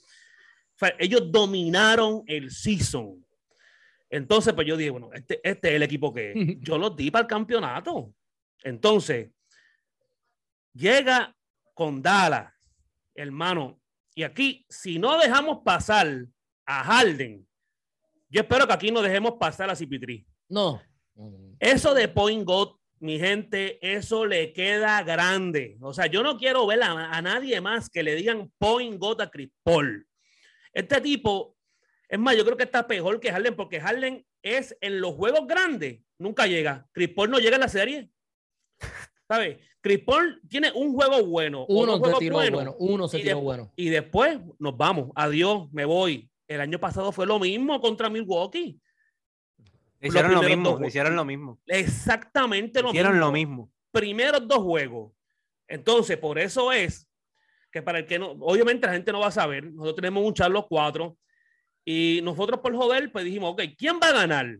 sea, 0.78 0.94
ellos 0.98 1.30
dominaron 1.30 2.22
el 2.26 2.50
season. 2.50 3.24
Entonces, 4.10 4.54
pues 4.54 4.66
yo 4.66 4.76
dije, 4.76 4.90
bueno, 4.90 5.10
este, 5.12 5.40
este 5.42 5.68
es 5.68 5.74
el 5.74 5.82
equipo 5.82 6.12
que 6.14 6.32
yo 6.60 6.78
los 6.78 6.96
di 6.96 7.10
para 7.10 7.22
el 7.22 7.28
campeonato. 7.28 8.12
Entonces, 8.62 9.30
llega 10.72 11.34
con 11.74 12.02
Dallas, 12.02 12.52
hermano. 13.18 13.80
Y 14.14 14.22
aquí, 14.22 14.66
si 14.68 14.98
no 14.98 15.18
dejamos 15.18 15.58
pasar 15.64 16.26
a 16.66 16.84
Harden, 16.84 17.46
yo 18.28 18.40
espero 18.40 18.66
que 18.66 18.72
aquí 18.72 18.90
no 18.90 19.02
dejemos 19.02 19.34
pasar 19.38 19.70
a 19.70 19.76
Cipitri. 19.76 20.26
No. 20.48 20.82
Eso 21.58 21.94
de 21.94 22.08
Point 22.08 22.44
God, 22.44 22.76
mi 23.00 23.18
gente, 23.18 23.78
eso 23.80 24.24
le 24.26 24.52
queda 24.52 25.02
grande. 25.02 25.76
O 25.80 25.92
sea, 25.92 26.06
yo 26.06 26.22
no 26.22 26.36
quiero 26.36 26.66
ver 26.66 26.82
a, 26.82 27.16
a 27.16 27.22
nadie 27.22 27.60
más 27.60 27.88
que 27.90 28.02
le 28.02 28.14
digan 28.14 28.52
Point 28.58 28.98
God 28.98 29.20
a 29.20 29.30
Chris 29.30 29.50
Paul. 29.62 30.06
Este 30.72 31.00
tipo, 31.00 31.56
es 32.08 32.18
más, 32.18 32.36
yo 32.36 32.44
creo 32.44 32.56
que 32.56 32.64
está 32.64 32.86
peor 32.86 33.18
que 33.20 33.32
Harden, 33.32 33.56
porque 33.56 33.80
Harden 33.80 34.24
es 34.42 34.76
en 34.80 35.00
los 35.00 35.14
juegos 35.14 35.46
grandes, 35.46 36.00
nunca 36.18 36.46
llega. 36.46 36.88
Chris 36.92 37.08
Paul 37.10 37.30
no 37.30 37.38
llega 37.38 37.56
en 37.56 37.62
la 37.62 37.68
serie. 37.68 38.10
¿Sabes? 39.28 39.58
Chris 39.80 40.00
Paul 40.04 40.40
tiene 40.48 40.72
un 40.74 40.94
juego 40.94 41.24
bueno. 41.26 41.66
Uno 41.68 41.96
se 42.02 42.14
tiró 42.18 42.34
bueno, 42.36 42.74
uno 42.78 43.06
se 43.08 43.18
tiró 43.20 43.40
bueno. 43.40 43.72
Y 43.76 43.90
después 43.90 44.38
nos 44.58 44.76
vamos. 44.76 45.10
Adiós, 45.14 45.70
me 45.72 45.84
voy. 45.84 46.30
El 46.46 46.60
año 46.62 46.80
pasado 46.80 47.12
fue 47.12 47.26
lo 47.26 47.38
mismo 47.38 47.78
contra 47.80 48.08
Milwaukee. 48.08 48.80
Le 50.00 50.08
hicieron 50.08 50.32
lo 50.32 50.42
mismo, 50.42 50.70
dos 50.70 50.80
le 50.80 50.86
ju- 50.86 50.88
hicieron 50.88 51.16
lo 51.16 51.24
mismo. 51.24 51.60
Exactamente 51.66 52.80
lo 52.82 52.88
Hicieron 52.88 53.12
mismo. 53.12 53.26
lo 53.26 53.32
mismo. 53.32 53.72
primeros 53.90 54.46
dos 54.48 54.58
juegos. 54.60 55.12
Entonces, 55.66 56.16
por 56.16 56.38
eso 56.38 56.72
es 56.72 57.06
que 57.70 57.82
para 57.82 57.98
el 57.98 58.06
que 58.06 58.18
no, 58.18 58.30
obviamente 58.40 58.86
la 58.86 58.94
gente 58.94 59.12
no 59.12 59.20
va 59.20 59.26
a 59.26 59.30
saber, 59.32 59.64
nosotros 59.64 59.96
tenemos 59.96 60.24
un 60.24 60.32
charlo 60.32 60.66
cuatro 60.66 61.18
y 61.84 62.20
nosotros 62.22 62.60
por 62.60 62.74
joder, 62.74 63.12
pues 63.12 63.24
dijimos, 63.26 63.52
ok, 63.52 63.62
¿quién 63.76 63.98
va 64.02 64.08
a 64.08 64.12
ganar? 64.12 64.58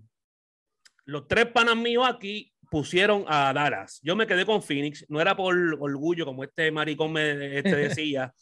Los 1.06 1.26
tres 1.26 1.46
panas 1.46 1.76
míos 1.76 2.04
aquí 2.06 2.52
pusieron 2.70 3.24
a 3.28 3.52
Dallas. 3.52 4.00
Yo 4.02 4.14
me 4.16 4.26
quedé 4.26 4.44
con 4.46 4.62
Phoenix, 4.62 5.04
no 5.08 5.20
era 5.20 5.36
por 5.36 5.54
orgullo, 5.80 6.24
como 6.24 6.44
este 6.44 6.70
maricón 6.70 7.12
me 7.12 7.58
este 7.58 7.74
decía, 7.76 8.32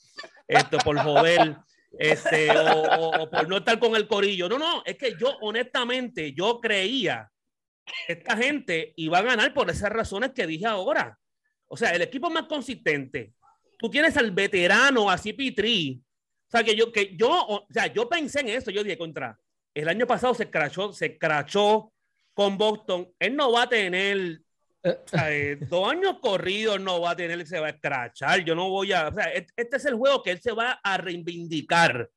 esto 0.49 0.79
por 0.79 0.99
joder, 0.99 1.57
este, 1.99 2.51
o, 2.51 2.83
o- 2.83 3.23
o 3.23 3.31
por 3.31 3.49
no 3.49 3.59
estar 3.59 3.79
con 3.79 3.95
el 3.97 4.07
corillo. 4.07 4.49
No, 4.49 4.59
no, 4.59 4.83
es 4.85 4.97
que 4.97 5.15
yo 5.19 5.37
honestamente, 5.41 6.33
yo 6.33 6.61
creía 6.61 7.31
esta 8.09 8.37
gente 8.37 8.93
iba 8.97 9.19
a 9.19 9.23
ganar 9.23 9.55
por 9.55 9.71
esas 9.71 9.91
razones 9.91 10.33
que 10.33 10.47
dije 10.47 10.67
ahora. 10.67 11.17
O 11.69 11.77
sea, 11.77 11.91
el 11.91 12.03
equipo 12.03 12.29
más 12.31 12.45
consistente. 12.47 13.33
Tú 13.79 13.89
tienes 13.89 14.17
al 14.17 14.33
veterano, 14.33 15.09
así 15.09 15.33
Pitri. 15.33 16.03
O 16.49 16.51
sea, 16.51 16.65
que 16.65 16.75
yo, 16.75 16.91
que 16.91 17.15
yo, 17.17 17.29
o 17.31 17.67
sea, 17.71 17.87
yo 17.87 18.09
pensé 18.09 18.41
en 18.41 18.49
eso. 18.49 18.71
Yo 18.73 18.83
dije, 18.83 18.99
contra, 18.99 19.39
el 19.75 19.89
año 19.89 20.05
pasado 20.07 20.35
se 20.35 20.51
crachó, 20.51 20.93
se 20.93 21.17
crachó 21.17 21.93
con 22.37 22.59
Boston. 22.59 23.09
Él 23.19 23.35
no 23.35 23.51
va 23.51 23.63
a 23.63 23.69
tener, 23.69 24.41
Eh, 24.85 24.99
eh, 25.21 25.57
dos 25.69 25.91
años 25.91 26.19
corridos 26.21 26.79
no 26.79 27.01
va 27.01 27.13
a 27.13 27.17
tener, 27.17 27.45
se 27.47 27.59
va 27.59 27.69
a 27.69 27.71
escrachar. 27.71 28.45
Yo 28.45 28.55
no 28.55 28.69
voy 28.69 28.93
a, 28.93 29.09
o 29.09 29.13
sea, 29.15 29.25
este 29.33 29.77
es 29.79 29.85
el 29.87 29.95
juego 29.95 30.23
que 30.23 30.33
él 30.33 30.41
se 30.41 30.53
va 30.53 30.79
a 30.85 30.97
reivindicar. 30.99 32.09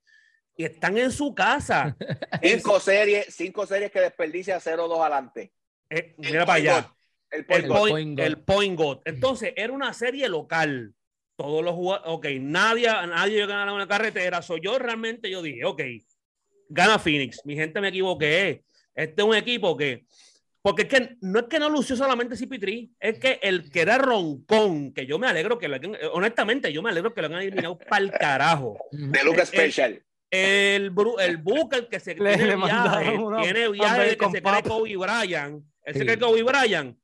Y 0.56 0.66
están 0.66 0.98
en 0.98 1.12
su 1.12 1.34
casa. 1.34 1.96
Es- 2.42 2.62
Cinco 2.62 2.80
series, 2.82 3.34
cinco 3.34 3.66
series 3.66 3.90
que 3.92 4.02
desperdicia 4.02 4.60
0-2 4.60 5.00
adelante. 5.00 5.54
eh, 5.90 6.14
El 6.20 6.26
mira 6.32 6.46
para 6.46 6.60
point 6.60 6.70
allá. 6.70 6.94
El 7.32 7.40
El 7.40 7.46
point 7.46 7.68
guard. 7.68 7.80
point, 7.80 8.20
point 8.46 8.72
el 8.72 8.76
guard. 8.76 9.00
Entonces, 9.06 9.54
era 9.56 9.72
una 9.74 9.94
serie 9.94 10.28
local. 10.28 10.94
Todos 11.38 11.64
los 11.64 11.74
jugadores, 11.74 12.12
ok, 12.14 12.26
nadie, 12.42 12.88
nadie 12.88 13.48
gana 13.48 13.74
una 13.74 13.88
carretera. 13.88 14.42
Soy 14.42 14.60
yo 14.62 14.78
realmente, 14.78 15.30
yo 15.32 15.42
dije, 15.42 15.64
ok, 15.64 15.82
gana 16.68 17.00
Phoenix. 17.00 17.40
Mi 17.46 17.56
gente 17.56 17.80
me 17.80 17.88
equivoqué. 17.88 18.64
Este 19.00 19.22
es 19.22 19.28
un 19.28 19.36
equipo 19.36 19.78
que, 19.78 20.06
porque 20.62 20.82
es 20.84 20.88
que 20.90 21.16
no 21.22 21.40
es 21.40 21.46
que 21.46 21.58
no 21.60 21.70
lució 21.70 21.96
solamente 21.96 22.36
CP3, 22.36 22.92
es 23.00 23.18
que 23.20 23.40
el 23.42 23.72
que 23.72 23.82
era 23.82 23.98
roncón, 23.98 24.94
que 24.94 25.06
yo 25.06 25.18
me 25.18 25.28
alegro 25.28 25.58
que 25.58 25.68
lo 25.70 25.76
hayan- 25.78 25.98
honestamente, 26.14 26.74
yo 26.74 26.82
me 26.82 26.90
alegro 26.90 27.14
que 27.14 27.22
lo 27.22 27.28
hayan 27.28 27.42
eliminado 27.42 27.78
para 27.78 28.04
el 28.04 28.12
carajo. 28.12 28.78
De 28.92 29.24
Luca 29.24 29.42
el- 29.42 29.48
Special. 29.48 30.04
El, 30.32 30.92
el 31.22 31.38
Booker 31.38 31.88
que 31.88 32.00
se 32.00 32.14
Le- 32.20 32.36
tiene 32.36 32.56
le 32.56 32.56
viaje, 32.58 33.12
una- 33.18 33.42
tiene 33.42 33.70
viaje 33.70 34.02
de 34.10 34.18
que 34.18 34.30
se 34.30 34.42
cree. 34.42 34.64
Kobe 34.64 34.98
Bryant. 34.98 35.64
Él 35.84 35.94
se 35.94 36.00
Sí. 36.02 36.06
cree 36.06 36.20
Kobe 36.20 36.44
Bryant. 36.44 36.98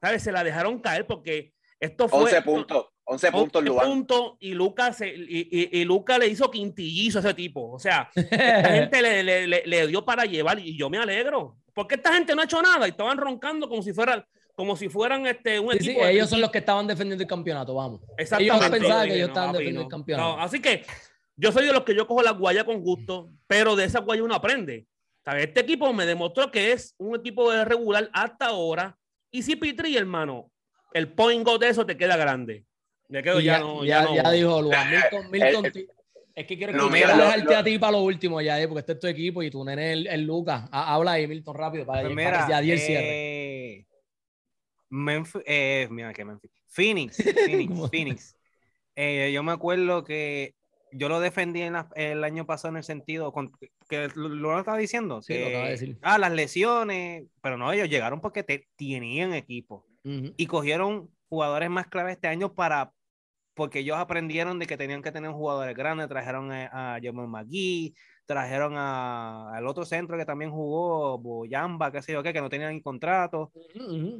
¿Sabes? 0.00 0.22
Se 0.22 0.30
la 0.32 0.44
dejaron 0.44 0.80
caer 0.80 1.06
porque 1.06 1.52
esto 1.80 2.08
fue 2.08 2.20
11 2.20 2.42
puntos. 2.42 2.86
11 3.08 3.30
puntos, 3.32 3.60
11 3.62 3.68
Luan. 3.72 3.86
puntos 3.88 4.32
y 4.40 4.52
Lucas 4.52 4.96
se- 4.96 5.14
y, 5.14 5.48
y, 5.50 5.80
y 5.80 5.84
Luka 5.84 6.18
le 6.18 6.26
hizo 6.26 6.50
quintillizo 6.50 7.18
a 7.18 7.20
ese 7.20 7.34
tipo. 7.34 7.70
O 7.72 7.78
sea, 7.78 8.10
esta 8.14 8.68
gente 8.72 9.00
le, 9.00 9.22
le, 9.22 9.46
le, 9.46 9.62
le 9.64 9.86
dio 9.86 10.04
para 10.04 10.24
llevar 10.24 10.58
y 10.58 10.76
yo 10.76 10.90
me 10.90 10.98
alegro. 10.98 11.56
Porque 11.72 11.94
esta 11.96 12.12
gente 12.12 12.34
no 12.34 12.40
ha 12.42 12.44
hecho 12.46 12.60
nada 12.60 12.86
y 12.86 12.90
estaban 12.90 13.16
roncando 13.18 13.68
como 13.68 13.82
si 13.82 13.92
fueran, 13.92 14.24
como 14.54 14.76
si 14.76 14.88
fueran 14.88 15.26
este, 15.26 15.60
un 15.60 15.70
Sí, 15.72 15.78
sí, 15.78 15.90
equipo. 15.90 16.04
de- 16.04 16.12
ellos 16.12 16.28
son 16.30 16.40
los 16.40 16.50
que 16.50 16.58
estaban 16.58 16.86
defendiendo 16.86 17.22
el 17.22 17.28
campeonato, 17.28 17.74
vamos. 17.74 18.00
Exactamente. 18.18 18.56
Ellos 18.66 18.70
pensaban 18.80 19.08
que 19.08 19.14
ellos 19.14 19.28
estaban 19.28 19.48
papi, 19.50 19.58
defendiendo 19.58 19.80
no. 19.80 19.86
el 19.86 19.90
campeonato. 19.90 20.36
No, 20.36 20.42
así 20.42 20.60
que 20.60 20.84
yo 21.36 21.52
soy 21.52 21.66
de 21.66 21.72
los 21.72 21.84
que 21.84 21.94
yo 21.94 22.06
cojo 22.08 22.22
la 22.22 22.32
guaya 22.32 22.64
con 22.64 22.80
gusto, 22.82 23.30
pero 23.46 23.76
de 23.76 23.84
esa 23.84 24.00
guaya 24.00 24.22
uno 24.24 24.34
aprende. 24.34 24.86
Este 25.38 25.60
equipo 25.60 25.92
me 25.92 26.06
demostró 26.06 26.50
que 26.50 26.72
es 26.72 26.94
un 26.98 27.14
equipo 27.16 27.50
de 27.52 27.64
regular 27.64 28.08
hasta 28.12 28.46
ahora. 28.46 28.96
Y 29.30 29.42
si 29.42 29.56
Pitri, 29.56 29.96
hermano, 29.96 30.50
el 30.92 31.12
point 31.12 31.44
go 31.44 31.58
de 31.58 31.68
eso 31.68 31.84
te 31.84 31.96
queda 31.96 32.16
grande. 32.16 32.64
Me 33.08 33.22
quedo 33.22 33.40
Y 33.40 33.44
ya, 33.44 33.54
ya, 33.54 33.58
no. 33.60 33.84
ya, 33.84 34.00
Ya, 34.00 34.04
no. 34.04 34.14
ya 34.16 34.30
dijo 34.32 34.62
Luan. 34.62 34.90
Milton, 34.90 35.30
Milton, 35.30 35.66
el- 35.66 35.72
ti- 35.72 35.86
es 36.34 36.46
que 36.46 36.56
quiero 36.58 36.72
No, 36.74 36.86
que 36.88 36.92
mira, 36.94 37.16
lo- 37.16 37.24
dejarte 37.24 37.44
lo- 37.54 37.58
a 37.58 37.64
ti 37.64 37.78
para 37.78 37.92
lo 37.92 38.00
último 38.02 38.40
ya, 38.40 38.60
eh, 38.60 38.68
porque 38.68 38.80
este 38.80 38.92
es 38.92 38.98
tu 39.00 39.06
equipo 39.06 39.42
y 39.42 39.50
tu 39.50 39.64
nene 39.64 39.86
es 39.92 39.92
el, 39.98 40.06
el 40.08 40.22
Lucas. 40.24 40.68
Ha- 40.70 40.94
Habla 40.94 41.12
ahí, 41.12 41.26
Milton, 41.26 41.54
rápido, 41.56 41.86
para, 41.86 42.02
Pues 42.02 42.14
para 42.14 42.30
mira, 42.30 42.46
que 42.46 42.50
ya 42.52 42.60
di 42.60 42.70
el 42.72 42.78
cierre. 42.78 43.06
eh, 43.78 43.86
Memphis, 44.88 45.42
eh, 45.46 45.88
mira 45.90 46.12
que 46.12 46.24
Memphis. 46.24 46.50
Phoenix, 46.66 47.16
Phoenix. 47.46 47.90
Phoenix. 47.90 48.36
Eh, 48.94 49.30
yo 49.32 49.42
me 49.42 49.52
acuerdo 49.52 50.04
que 50.04 50.54
yo 50.92 51.08
lo 51.08 51.20
defendí 51.20 51.62
en 51.62 51.74
la- 51.74 51.88
el 51.96 52.22
año 52.24 52.46
pasado 52.46 52.70
en 52.72 52.76
el 52.78 52.84
sentido 52.84 53.32
con- 53.32 53.52
que 53.88 54.08
lo, 54.14 54.28
lo 54.28 54.58
estaba 54.58 54.78
diciendo. 54.78 55.22
Sí, 55.22 55.34
lo 55.34 55.38
que, 55.40 55.48
acaba 55.48 55.64
de 55.66 55.70
decir. 55.72 55.98
Ah, 56.02 56.18
las 56.18 56.32
lesiones, 56.32 57.24
pero 57.42 57.56
no, 57.58 57.72
ellos 57.72 57.88
llegaron 57.88 58.20
porque 58.20 58.42
te, 58.42 58.68
tenían 58.76 59.32
equipo 59.34 59.86
y 60.36 60.46
cogieron 60.46 61.10
jugadores 61.28 61.68
más 61.68 61.88
clave 61.88 62.12
este 62.12 62.28
año 62.28 62.54
para 62.54 62.92
porque 63.56 63.78
ellos 63.80 63.96
aprendieron 63.96 64.58
de 64.58 64.66
que 64.66 64.76
tenían 64.76 65.02
que 65.02 65.10
tener 65.10 65.30
jugadores 65.32 65.74
grandes, 65.74 66.08
trajeron 66.08 66.52
a, 66.52 66.94
a 66.96 67.00
Jamal 67.02 67.26
McGee, 67.26 67.94
trajeron 68.26 68.74
a- 68.76 69.50
al 69.56 69.66
otro 69.66 69.84
centro 69.86 70.18
que 70.18 70.26
también 70.26 70.50
jugó, 70.50 71.18
Boyamba, 71.18 71.90
qué 71.90 72.02
sé 72.02 72.12
yo 72.12 72.22
qué, 72.22 72.32
que 72.34 72.40
no 72.42 72.50
tenían 72.50 72.78
contrato, 72.80 73.50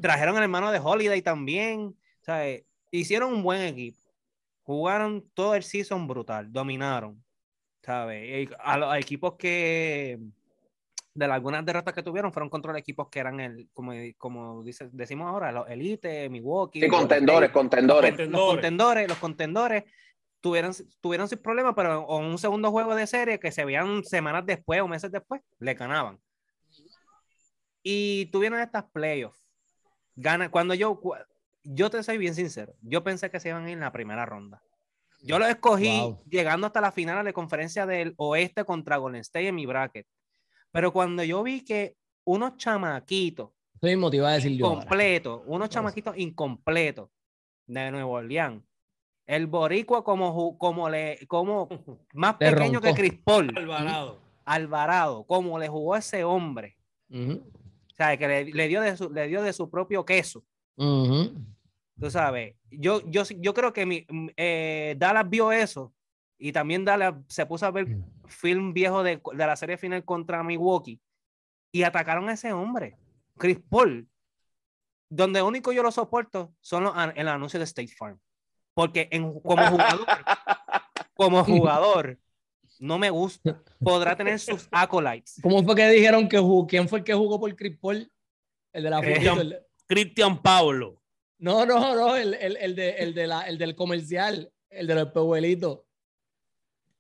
trajeron 0.01 0.37
al 0.39 0.43
hermano 0.45 0.73
de 0.73 0.81
Holiday 0.83 1.21
también, 1.23 1.95
¿sabes? 2.23 2.65
Hicieron 2.91 3.33
un 3.35 3.43
buen 3.43 3.61
equipo, 3.63 3.99
jugaron 4.63 5.23
todo 5.35 5.55
el 5.55 5.63
season 5.63 6.09
brutal, 6.09 6.51
dominaron, 6.51 7.23
¿sabes? 7.83 8.49
Y 8.49 8.55
A 8.59 8.79
los 8.79 8.97
equipos 8.97 9.35
que 9.37 10.19
de 11.17 11.25
algunas 11.25 11.65
derrotas 11.65 11.95
que 11.95 12.03
tuvieron 12.03 12.33
fueron 12.33 12.51
contra 12.51 12.73
los 12.73 12.79
equipos 12.81 13.09
que 13.11 13.19
eran 13.21 13.41
el, 13.41 13.69
como, 13.73 13.93
como 14.19 14.63
dice, 14.63 14.89
decimos 14.93 15.29
ahora, 15.29 15.51
los 15.51 15.69
Elite, 15.69 16.29
Milwaukee. 16.29 16.81
Sí, 16.81 16.87
Golden 16.87 17.09
contendores, 17.09 17.49
State 17.49 17.53
contendores. 17.53 18.11
Contendores. 18.11 18.39
los 18.41 18.53
contendores, 18.55 19.09
los 19.09 19.19
contendores 19.19 19.85
tuvieron, 20.41 20.73
tuvieron 21.01 21.29
sus 21.29 21.39
problemas, 21.39 21.73
pero 21.75 22.07
en 22.21 22.25
un 22.27 22.39
segundo 22.39 22.71
juego 22.71 22.95
de 22.95 23.07
serie 23.07 23.41
que 23.41 23.51
se 23.51 23.65
veían 23.65 24.05
semanas 24.05 24.45
después 24.45 24.81
o 24.83 24.89
meses 24.89 25.11
después, 25.11 25.41
le 25.59 25.75
ganaban. 25.75 26.21
Y 27.83 28.27
tuvieron 28.27 28.61
estas 28.61 28.85
playoffs. 28.93 29.41
Gana, 30.17 30.51
cuando 30.51 30.75
yo, 30.75 31.01
yo 31.63 31.91
te 31.91 32.03
soy 32.03 32.19
bien 32.19 32.35
sincero, 32.35 32.75
yo 32.83 33.03
pensé 33.05 33.31
que 33.31 33.41
se 33.41 33.49
iban 33.51 33.65
a 33.65 33.71
ir 33.71 33.75
en 33.75 33.81
la 33.81 33.93
primera 33.93 34.27
ronda. 34.27 34.63
Yo 35.23 35.39
lo 35.39 35.47
escogí 35.47 35.99
Wow. 36.01 36.23
llegando 36.29 36.67
hasta 36.67 36.81
la 36.81 36.93
final 36.93 37.19
de 37.19 37.25
la 37.25 37.33
conferencia 37.33 37.87
del 37.87 38.15
oeste 38.19 38.65
contra 38.65 38.99
Golden 38.99 39.23
State 39.23 39.49
en 39.49 39.55
mi 39.55 39.67
bracket. 39.67 40.07
Pero 40.77 40.93
cuando 40.93 41.25
yo 41.25 41.43
vi 41.43 41.63
que 41.63 41.97
unos 42.27 42.59
chamaquitos 42.59 43.49
te 43.81 43.93
iba 43.93 44.29
a 44.29 44.35
decir 44.35 44.59
yo. 44.59 44.69
completo, 44.69 45.43
unos 45.47 45.71
chamaquitos 45.71 46.19
incompletos 46.19 47.09
de 47.67 47.91
Nuevo 47.91 48.13
Orleans. 48.13 48.63
El 49.27 49.47
boricua 49.47 50.05
como, 50.05 50.59
como 50.59 50.91
le, 50.91 51.27
como 51.29 51.67
más 52.13 52.37
Le 52.39 52.53
pequeño 52.53 52.83
que 52.83 52.93
roncó. 52.93 53.23
Paul, 53.25 53.55
Alvarado. 53.57 54.21
Alvarado, 54.45 55.25
como 55.25 55.59
le 55.59 55.67
jugó 55.69 55.97
ese 55.97 56.25
hombre. 56.25 56.77
O 57.11 57.95
sea, 57.95 58.19
que 58.19 58.29
le, 58.29 58.45
le 58.45 58.69
dio 58.69 58.83
de 58.83 58.99
su, 58.99 59.11
le 59.11 59.29
dio 59.29 59.43
de 59.43 59.55
su 59.55 59.71
propio 59.71 60.05
queso. 60.05 60.45
Tú 60.77 62.11
sabes, 62.11 62.55
yo, 62.71 63.01
yo, 63.09 63.23
yo 63.39 63.55
creo 63.55 63.73
que 63.73 63.87
mi, 63.87 64.07
eh, 64.37 64.95
Dallas 64.99 65.31
vio 65.31 65.53
eso 65.53 65.95
y 66.39 66.53
también 66.53 66.85
Dallas 66.85 67.15
se 67.29 67.47
puso 67.47 67.67
a 67.67 67.71
ver 67.71 67.99
film 68.27 68.73
viejo 68.73 69.03
de, 69.03 69.21
de 69.33 69.47
la 69.47 69.57
serie 69.57 69.77
final 69.77 70.05
contra 70.05 70.43
Milwaukee 70.43 71.01
y 71.73 71.83
atacaron 71.83 72.29
a 72.29 72.33
ese 72.35 72.53
hombre, 72.53 72.97
Chris 73.39 73.59
Paul. 73.69 74.09
Donde 75.09 75.41
único 75.41 75.73
yo 75.73 75.83
lo 75.85 75.93
soporto 75.93 76.53
son 76.61 76.85
los, 76.85 76.95
el 77.15 77.29
anuncio 77.29 77.59
de 77.61 77.65
State 77.65 77.93
Farm. 77.97 78.19
Porque 78.75 79.09
en, 79.13 79.39
como 79.41 79.65
jugador, 79.67 80.07
como 81.15 81.45
jugador, 81.45 82.19
no 82.81 82.99
me 82.99 83.09
gusta. 83.11 83.63
Podrá 83.79 84.17
tener 84.17 84.39
sus 84.39 84.69
acolytes. 84.73 85.39
¿Cómo 85.43 85.63
fue 85.63 85.75
que 85.77 85.89
dijeron 85.89 86.29
que 86.29 86.39
jugó? 86.39 86.67
¿Quién 86.67 86.89
fue 86.89 86.99
el 86.99 87.05
que 87.05 87.15
jugó 87.15 87.39
por 87.39 87.55
Chris 87.55 87.79
Paul? 87.79 88.11
El 88.73 88.83
de 88.83 88.91
la 88.91 89.01
Cristian- 89.01 89.37
fotito, 89.37 89.55
el- 89.57 89.67
Cristian 89.87 90.43
Pablo. 90.43 91.01
No, 91.39 91.65
no, 91.65 91.95
no, 91.95 92.17
el, 92.17 92.35
el, 92.35 92.57
el, 92.57 92.75
de, 92.75 92.91
el, 92.97 93.15
de 93.15 93.27
la, 93.29 93.43
el 93.43 93.57
del 93.59 93.77
comercial, 93.77 94.53
el 94.71 94.87
de 94.89 94.95
los 94.97 95.09
pehuelitos. 95.13 95.81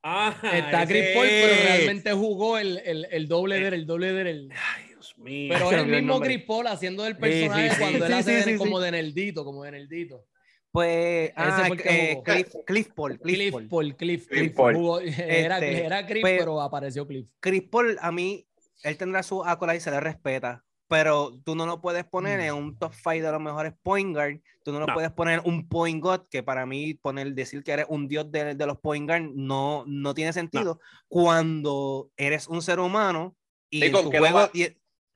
Ah, 0.08 0.32
Está 0.52 0.86
Chris 0.86 1.04
Paul, 1.14 1.26
pero 1.28 1.54
realmente 1.64 2.12
jugó 2.12 2.58
el, 2.58 2.78
el, 2.84 3.08
el 3.10 3.26
doble 3.26 3.58
del, 3.58 3.74
el 3.74 3.86
doble 3.86 4.12
del. 4.12 4.50
Ay, 4.52 4.86
Dios 4.86 5.18
mío. 5.18 5.52
Pero 5.52 5.66
es 5.66 5.72
el 5.72 5.80
el 5.80 5.86
mismo 5.86 6.12
nombre. 6.14 6.28
Chris 6.34 6.44
Paul 6.46 6.66
haciendo 6.68 7.04
sí, 7.06 7.14
personaje 7.14 7.70
sí, 7.70 7.76
cuando 7.80 8.06
él 8.06 8.12
sí, 8.12 8.18
hace 8.18 8.30
sí, 8.30 8.36
de- 8.50 8.52
sí, 8.52 8.58
como 8.58 8.78
de 8.78 8.90
Nerdito, 8.92 9.44
como 9.44 9.64
de 9.64 9.72
Nerdito. 9.72 10.24
Pues, 10.70 11.32
ah, 11.36 11.64
fue 11.66 11.76
el 11.76 11.82
que 11.82 11.88
eh, 11.88 12.10
jugó. 12.12 12.22
Cliff, 12.22 12.48
Cliff 12.66 12.88
Paul, 12.94 13.18
Cliff 13.18 13.36
Cliff 13.38 13.52
Paul. 13.52 13.68
Paul, 13.68 13.96
Cliff, 13.96 14.26
Cliff 14.28 14.40
Cliff 14.40 14.54
Paul. 14.54 14.74
jugó- 14.74 15.00
era, 15.00 15.56
Este, 15.58 15.84
era 15.86 16.06
Cliff, 16.06 16.20
pues- 16.22 16.38
pero 16.38 16.60
apareció 16.60 17.06
Cliff. 17.06 17.26
Chris 17.40 17.62
Paul, 17.62 17.96
a 18.00 18.12
mí, 18.12 18.46
él 18.84 18.96
tendrá 18.96 19.22
su 19.24 19.44
acolyte 19.44 19.78
y 19.78 19.80
se 19.80 19.90
le 19.90 19.98
respeta, 20.00 20.64
pero 20.88 21.38
tú 21.44 21.54
no 21.56 21.66
lo 21.66 21.80
puedes 21.80 22.04
poner 22.04 22.38
Mm. 22.38 22.42
en 22.42 22.54
un 22.54 22.78
top 22.78 22.92
5 22.94 23.24
de 23.26 23.32
los 23.32 23.40
mejores 23.40 23.72
point 23.82 24.14
guard, 24.14 24.40
tú 24.62 24.72
no 24.72 24.80
lo 24.80 24.86
No. 24.86 24.94
puedes 24.94 25.10
poner 25.12 25.40
un 25.44 25.68
point 25.68 26.02
guard, 26.02 26.28
que 26.28 26.42
para 26.42 26.64
mí 26.66 26.94
poner, 26.94 27.32
decir 27.34 27.62
que 27.64 27.72
eres 27.72 27.86
un 27.88 28.06
dios 28.08 28.30
de, 28.30 28.54
de 28.54 28.66
los 28.66 28.78
point 28.78 29.08
guard 29.08 29.22
no, 29.34 29.84
no 29.86 30.14
tiene 30.14 30.32
sentido 30.32 30.80
cuando 31.08 32.10
eres 32.16 32.46
un 32.48 32.62
ser 32.62 32.78
humano 32.80 33.36
y 33.68 33.90
con 33.90 34.04
tu 34.04 34.10
que 34.10 34.18
juego 34.18 34.38
va- 34.38 34.50
y- 34.54 34.68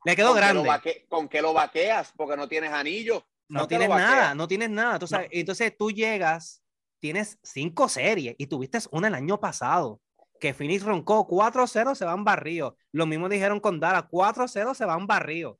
le 0.04 0.16
quedó 0.16 0.28
¿Con 0.32 0.36
qué 0.36 0.40
lo 0.54 0.62
grande. 0.62 0.68
vaque- 0.68 1.06
¿Con 1.08 1.28
qué 1.28 1.42
lo 1.42 1.52
vaqueas? 1.52 2.12
Porque 2.16 2.36
no 2.36 2.48
tienes 2.48 2.72
anillo. 2.72 3.24
No 3.48 3.60
¿Con 3.60 3.68
qué 3.68 3.74
lo 3.76 3.80
tienes 3.86 3.96
nada, 3.96 4.34
no 4.34 4.48
tienes 4.48 4.70
nada. 4.70 5.06
Sabes, 5.06 5.28
entonces 5.32 5.76
tú 5.76 5.90
llegas, 5.90 6.62
tienes 7.00 7.38
cinco 7.42 7.88
series 7.88 8.34
y 8.38 8.46
tuviste 8.46 8.78
una 8.92 9.08
el 9.08 9.14
año 9.14 9.38
pasado. 9.38 10.00
Que 10.40 10.54
Phoenix 10.54 10.82
roncó 10.82 11.28
4-0, 11.28 11.94
se 11.94 12.04
van 12.04 12.24
barridos. 12.24 12.74
Lo 12.92 13.06
mismo 13.06 13.28
dijeron 13.28 13.60
con 13.60 13.78
Dallas, 13.78 14.04
4-0 14.10 14.74
se 14.74 14.84
van 14.86 15.06
barridos. 15.06 15.58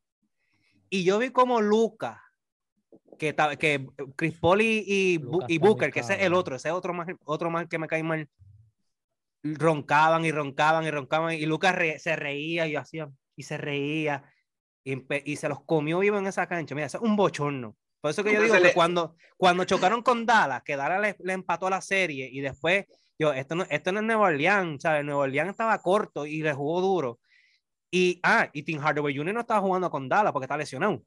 Y 0.89 1.05
yo 1.05 1.19
vi 1.19 1.31
como 1.31 1.61
Luca, 1.61 2.25
que, 3.19 3.37
que 3.59 3.87
Chris 4.17 4.39
Paul 4.39 4.63
y, 4.63 4.79
y, 4.87 5.21
y 5.49 5.59
Booker, 5.59 5.93
que 5.93 6.01
ese 6.01 6.15
es 6.15 6.23
el 6.23 6.35
otro, 6.35 6.57
ese 6.57 6.71
otro 6.73 6.93
más, 6.95 7.07
otro 7.25 7.51
más 7.51 7.67
que 7.69 7.79
me 7.79 7.87
cae 7.87 8.03
mal, 8.03 8.29
roncaban 9.43 10.25
y 10.25 10.33
roncaban 10.33 10.85
y 10.85 10.91
roncaban. 10.91 11.35
Y 11.35 11.47
Lucas 11.47 11.75
re- 11.75 11.99
se 11.99 12.17
reía 12.17 12.67
y 12.67 12.77
hacía, 12.77 13.11
y 13.37 13.43
se 13.43 13.57
reía 13.57 14.25
y, 14.85 15.05
y 15.31 15.37
se 15.37 15.49
los 15.49 15.63
comió 15.65 15.99
vivo 16.01 16.19
en 16.19 16.27
esa 16.27 16.47
cancha. 16.47 16.75
Mira, 16.75 16.87
eso 16.87 16.99
es 16.99 17.05
un 17.05 17.17
bochorno. 17.17 17.77
Por 18.01 18.11
eso 18.13 18.25
que 18.25 18.33
yo 18.33 18.41
digo 18.43 18.55
que 18.55 18.61
le- 18.61 18.73
cuando, 18.75 19.17
cuando 19.37 19.65
chocaron 19.65 20.03
con 20.03 20.25
Dallas, 20.25 20.63
que 20.63 20.77
Dallas 20.77 21.01
le, 21.01 21.17
le 21.23 21.33
empató 21.35 21.69
la 21.69 21.81
serie 21.83 22.29
y 22.33 22.41
después, 22.41 22.87
yo, 23.21 23.35
esto 23.35 23.55
no, 23.55 23.65
esto 23.69 23.93
no 23.93 24.01
es 24.01 24.07
Nueva 24.07 24.29
Orleans, 24.29 24.81
¿sabes? 24.81 25.05
Nueva 25.05 25.21
Orleans 25.25 25.51
estaba 25.51 25.79
corto 25.83 26.25
y 26.25 26.41
le 26.43 26.55
jugó 26.55 26.81
duro. 26.81 27.21
Y, 27.91 28.19
ah, 28.23 28.49
y 28.53 28.63
Tim 28.63 28.79
Hardaway 28.79 29.15
Jr. 29.15 29.35
no 29.35 29.41
estaba 29.41 29.61
jugando 29.61 29.91
con 29.91 30.09
Dallas 30.09 30.33
porque 30.33 30.45
está 30.47 30.57
lesionado. 30.57 31.03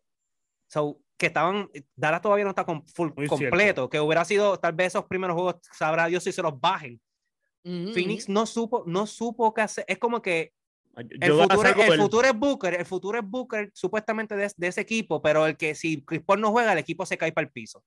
So, 0.67 0.99
que 1.17 1.25
estaban, 1.27 1.69
Dallas 1.95 2.21
todavía 2.21 2.43
no 2.43 2.51
está 2.51 2.65
con, 2.65 2.85
full, 2.85 3.09
completo, 3.27 3.89
que 3.89 3.99
hubiera 3.99 4.23
sido 4.25 4.59
tal 4.59 4.73
vez 4.73 4.87
esos 4.87 5.05
primeros 5.05 5.33
juegos, 5.35 5.55
sabrá 5.71 6.05
Dios 6.05 6.23
si 6.23 6.31
se 6.31 6.41
los 6.43 6.59
bajen. 6.59 7.01
Ujú, 7.63 7.93
Phoenix 7.93 8.29
no 8.29 8.45
supo, 8.45 8.83
no 8.85 9.07
supo 9.07 9.51
qué 9.53 9.61
hacer. 9.61 9.85
Es 9.87 9.97
como 9.97 10.21
que 10.21 10.53
el 10.95 11.33
futuro, 11.33 11.69
el 11.69 11.91
el- 11.93 11.99
futuro 11.99 12.27
es 12.27 12.37
Booker, 12.37 12.73
el 12.75 12.85
futuro 12.85 13.17
es 13.19 13.25
Booker 13.25 13.71
supuestamente 13.73 14.35
de, 14.35 14.51
de 14.55 14.67
ese 14.67 14.81
equipo, 14.81 15.19
pero 15.21 15.47
el 15.47 15.57
que 15.57 15.73
si 15.73 16.03
Chris 16.03 16.21
Paul 16.21 16.41
no 16.41 16.51
juega, 16.51 16.73
el 16.73 16.77
equipo 16.79 17.05
se 17.07 17.17
cae 17.17 17.31
para 17.31 17.47
el 17.47 17.51
piso. 17.51 17.83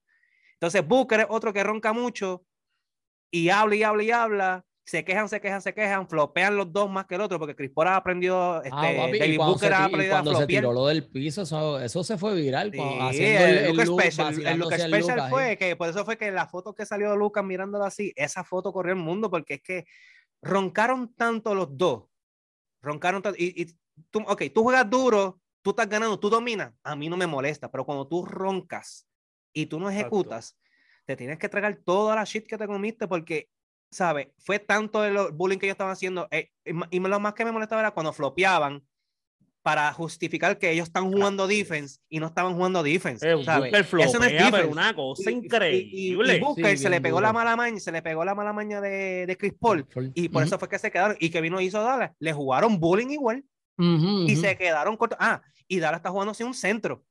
Entonces 0.53 0.85
Booker 0.85 1.21
es 1.21 1.25
otro 1.29 1.53
que 1.53 1.63
ronca 1.63 1.93
mucho 1.93 2.43
y 3.31 3.49
habla 3.49 3.75
y 3.75 3.83
habla 3.83 4.03
y 4.03 4.11
habla, 4.11 4.65
se 4.85 5.03
quejan, 5.03 5.27
se 5.27 5.41
quejan, 5.41 5.61
se 5.61 5.73
quejan, 5.73 6.07
flopean 6.07 6.55
los 6.55 6.71
dos 6.71 6.89
más 6.89 7.05
que 7.07 7.15
el 7.15 7.21
otro, 7.21 7.37
porque 7.39 7.55
Chris 7.55 7.71
Paul 7.71 7.89
ha 7.89 7.97
aprendido, 7.97 8.63
este, 8.63 8.69
Ah, 8.71 8.93
papi, 8.97 9.19
David 9.19 9.37
Booker 9.37 9.69
se, 9.69 9.75
ha 9.75 9.83
aprendido 9.83 10.13
a 10.13 10.15
cuando 10.17 10.31
se 10.31 10.37
flopear. 10.37 10.61
tiró 10.61 10.71
lo 10.73 10.85
del 10.87 11.09
piso, 11.09 11.41
eso, 11.41 11.79
eso 11.81 12.03
se 12.05 12.17
fue 12.17 12.35
viral. 12.35 12.71
Sí, 12.71 12.79
haciendo 13.01 13.45
el, 13.45 13.57
el, 13.57 13.65
el 13.65 13.85
look, 13.85 14.01
Special, 14.01 14.27
el 14.47 14.63
Special 14.63 14.91
Luka, 14.91 15.29
fue 15.29 15.49
sí. 15.51 15.57
que 15.57 15.75
por 15.75 15.89
eso 15.89 16.05
fue 16.05 16.17
que 16.17 16.31
la 16.31 16.47
foto 16.47 16.73
que 16.73 16.85
salió 16.85 17.11
de 17.11 17.17
Lucas 17.17 17.43
mirándolo 17.43 17.83
así, 17.83 18.13
esa 18.15 18.45
foto 18.45 18.71
corrió 18.71 18.93
el 18.93 18.99
mundo 18.99 19.29
porque 19.29 19.55
es 19.55 19.61
que 19.61 19.85
roncaron 20.41 21.13
tanto 21.15 21.53
los 21.53 21.77
dos, 21.77 22.05
roncaron 22.81 23.21
tanto, 23.21 23.37
y, 23.37 23.61
y 23.61 23.65
tú, 24.09 24.23
ok, 24.25 24.43
tú 24.55 24.63
juegas 24.63 24.89
duro, 24.89 25.41
tú 25.61 25.71
estás 25.71 25.89
ganando, 25.89 26.17
tú 26.17 26.29
dominas, 26.29 26.73
a 26.83 26.95
mí 26.95 27.09
no 27.09 27.17
me 27.17 27.27
molesta, 27.27 27.69
pero 27.69 27.85
cuando 27.85 28.07
tú 28.07 28.23
roncas 28.23 29.05
y 29.51 29.65
tú 29.65 29.81
no 29.81 29.89
Exacto. 29.89 30.09
Te 31.07 31.15
tienes 31.15 31.39
que 31.39 31.47
tragar 31.49 31.79
toda 31.85 32.15
la 32.15 32.25
shit 32.25 32.45
que 32.45 32.57
te 32.57 32.67
comiste 32.67 33.07
porque, 33.07 33.49
¿sabes? 33.89 34.27
Fue 34.39 34.59
tanto 34.59 35.03
el 35.05 35.17
bullying 35.33 35.57
que 35.57 35.65
ellos 35.67 35.75
estaban 35.75 35.93
haciendo, 35.93 36.27
eh, 36.31 36.51
y 36.91 36.99
lo 36.99 37.19
más 37.19 37.33
que 37.33 37.45
me 37.45 37.51
molestaba 37.53 37.81
era 37.81 37.91
cuando 37.91 38.11
flopeaban 38.11 38.85
para 39.63 39.91
justificar 39.93 40.57
que 40.57 40.71
ellos 40.71 40.87
están 40.87 41.11
jugando 41.11 41.45
defense 41.47 41.99
y 42.09 42.19
no 42.19 42.27
estaban 42.27 42.53
jugando 42.55 42.83
defense. 42.83 43.25
Eh, 43.29 43.43
¿sabes? 43.43 43.71
Booker 43.71 43.81
Eso 44.01 44.17
no 44.19 44.25
es 44.25 44.31
flopea, 44.31 44.37
pero 44.51 44.51
defense. 44.51 44.67
una 44.71 44.93
cosa 44.95 45.29
Y- 45.31 45.33
y- 45.33 45.37
y- 45.37 45.45
increíble. 45.45 46.37
Y, 46.37 46.39
Booker 46.39 46.77
Sí, 46.77 46.83
se 46.83 46.89
le 46.89 47.01
pegó 47.01 47.19
la 47.21 47.29
duro. 47.29 47.39
mala 47.39 47.55
maña, 47.55 47.79
se 47.79 47.91
le 47.91 48.01
pegó 48.01 48.23
la 48.25 48.35
mala 48.35 48.53
maña 48.53 48.79
de, 48.81 49.25
de 49.25 49.37
Chris 49.37 49.53
Paul. 49.59 49.85
Paul. 49.85 50.11
Y 50.13 50.29
por 50.29 50.41
Ujú. 50.41 50.47
eso 50.47 50.59
fue 50.59 50.69
que 50.69 50.79
se 50.79 50.89
quedaron. 50.91 51.17
Y 51.19 51.29
que 51.29 51.41
vino 51.41 51.59
hizo 51.59 51.81
Dallas. 51.81 52.11
Le 52.19 52.31
jugaron 52.33 52.79
bullying 52.79 53.09
igual. 53.09 53.43
Ujú, 53.77 54.25
y 54.27 54.33
ujú. 54.33 54.41
se 54.41 54.57
quedaron 54.57 54.95
cortos. 54.97 55.17
Ah, 55.21 55.41
y 55.67 55.79
Dallas 55.79 55.99
está 55.99 56.11
jugando 56.11 56.33
sin 56.33 56.47
un 56.47 56.53
centro. 56.53 57.03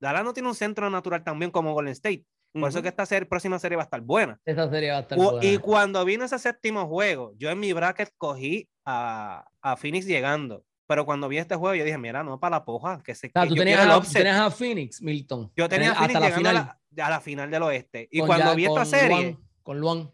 Dallas 0.00 0.22
no 0.24 0.32
tiene 0.32 0.48
un 0.48 0.54
centro 0.54 0.88
natural 0.90 1.22
tan 1.24 1.38
bien 1.38 1.50
como 1.50 1.72
Golden 1.72 1.92
State. 1.92 2.24
Por 2.54 2.68
eso 2.68 2.78
Ujú. 2.78 2.82
que 2.84 2.88
esta 2.88 3.04
serie, 3.04 3.26
próxima 3.26 3.58
serie 3.58 3.74
va 3.76 3.82
a 3.82 3.84
estar 3.84 4.00
buena. 4.00 4.38
Esa 4.44 4.70
serie 4.70 4.92
va 4.92 4.98
a 4.98 5.00
estar 5.00 5.18
buena. 5.18 5.44
Y 5.44 5.58
cuando 5.58 6.04
vino 6.04 6.24
ese 6.24 6.38
séptimo 6.38 6.86
juego, 6.86 7.32
yo 7.36 7.50
en 7.50 7.58
mi 7.58 7.72
bracket 7.72 8.12
cogí 8.16 8.68
a, 8.86 9.44
a 9.60 9.76
Phoenix 9.76 10.06
llegando. 10.06 10.64
Pero 10.86 11.04
cuando 11.04 11.28
vi 11.28 11.38
este 11.38 11.56
juego, 11.56 11.74
yo 11.74 11.84
dije, 11.84 11.98
mira, 11.98 12.22
no 12.22 12.38
para 12.38 12.58
la 12.58 12.64
poja, 12.64 13.02
que 13.02 13.14
se 13.16 13.26
O 13.26 13.30
sea, 13.32 13.42
que 13.42 13.48
tú 13.48 13.54
yo 13.56 13.62
tenías, 13.62 13.84
a, 13.86 13.98
upset". 13.98 14.18
tenías 14.22 14.38
a 14.38 14.50
Phoenix, 14.52 15.02
Milton. 15.02 15.50
Yo 15.56 15.68
tenía 15.68 15.88
a 15.88 15.92
hasta 15.92 16.04
Phoenix 16.04 16.20
la 16.20 16.26
llegando 16.28 16.48
final. 16.50 16.56
a 16.56 16.78
la, 16.96 17.06
a 17.06 17.10
la 17.10 17.20
final 17.20 17.50
del 17.50 17.62
oeste. 17.64 18.08
Y 18.12 18.18
con 18.20 18.28
cuando 18.28 18.46
ya- 18.50 18.54
vi 18.54 18.66
esta 18.66 18.84
serie, 18.84 19.08
Luan, 19.08 19.38
con 19.64 19.80
Luan. 19.80 20.10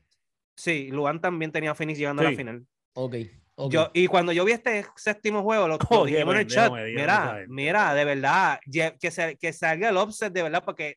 sí, 0.56 0.88
Luan 0.92 1.20
también 1.20 1.52
tenía 1.52 1.72
a 1.72 1.74
Phoenix 1.74 1.98
llegando 1.98 2.22
a 2.22 2.24
la 2.24 2.30
Sí. 2.30 2.36
final. 2.36 2.64
Ok. 2.94 3.16
ok. 3.56 3.70
Yo, 3.72 3.90
y 3.92 4.06
cuando 4.06 4.32
yo 4.32 4.44
vi 4.46 4.52
este 4.52 4.86
séptimo 4.96 5.42
juego, 5.42 5.68
lo, 5.68 5.76
dijimos 6.06 6.34
en 6.36 6.40
el 6.40 6.46
chat. 6.46 6.72
Mira, 6.72 7.40
mira, 7.48 7.92
de 7.92 8.04
verdad, 8.04 8.60
que, 8.98 9.10
se- 9.10 9.36
que 9.36 9.52
salga 9.52 9.88
el 9.90 9.96
offset 9.98 10.32
de 10.32 10.42
verdad, 10.44 10.62
porque 10.64 10.96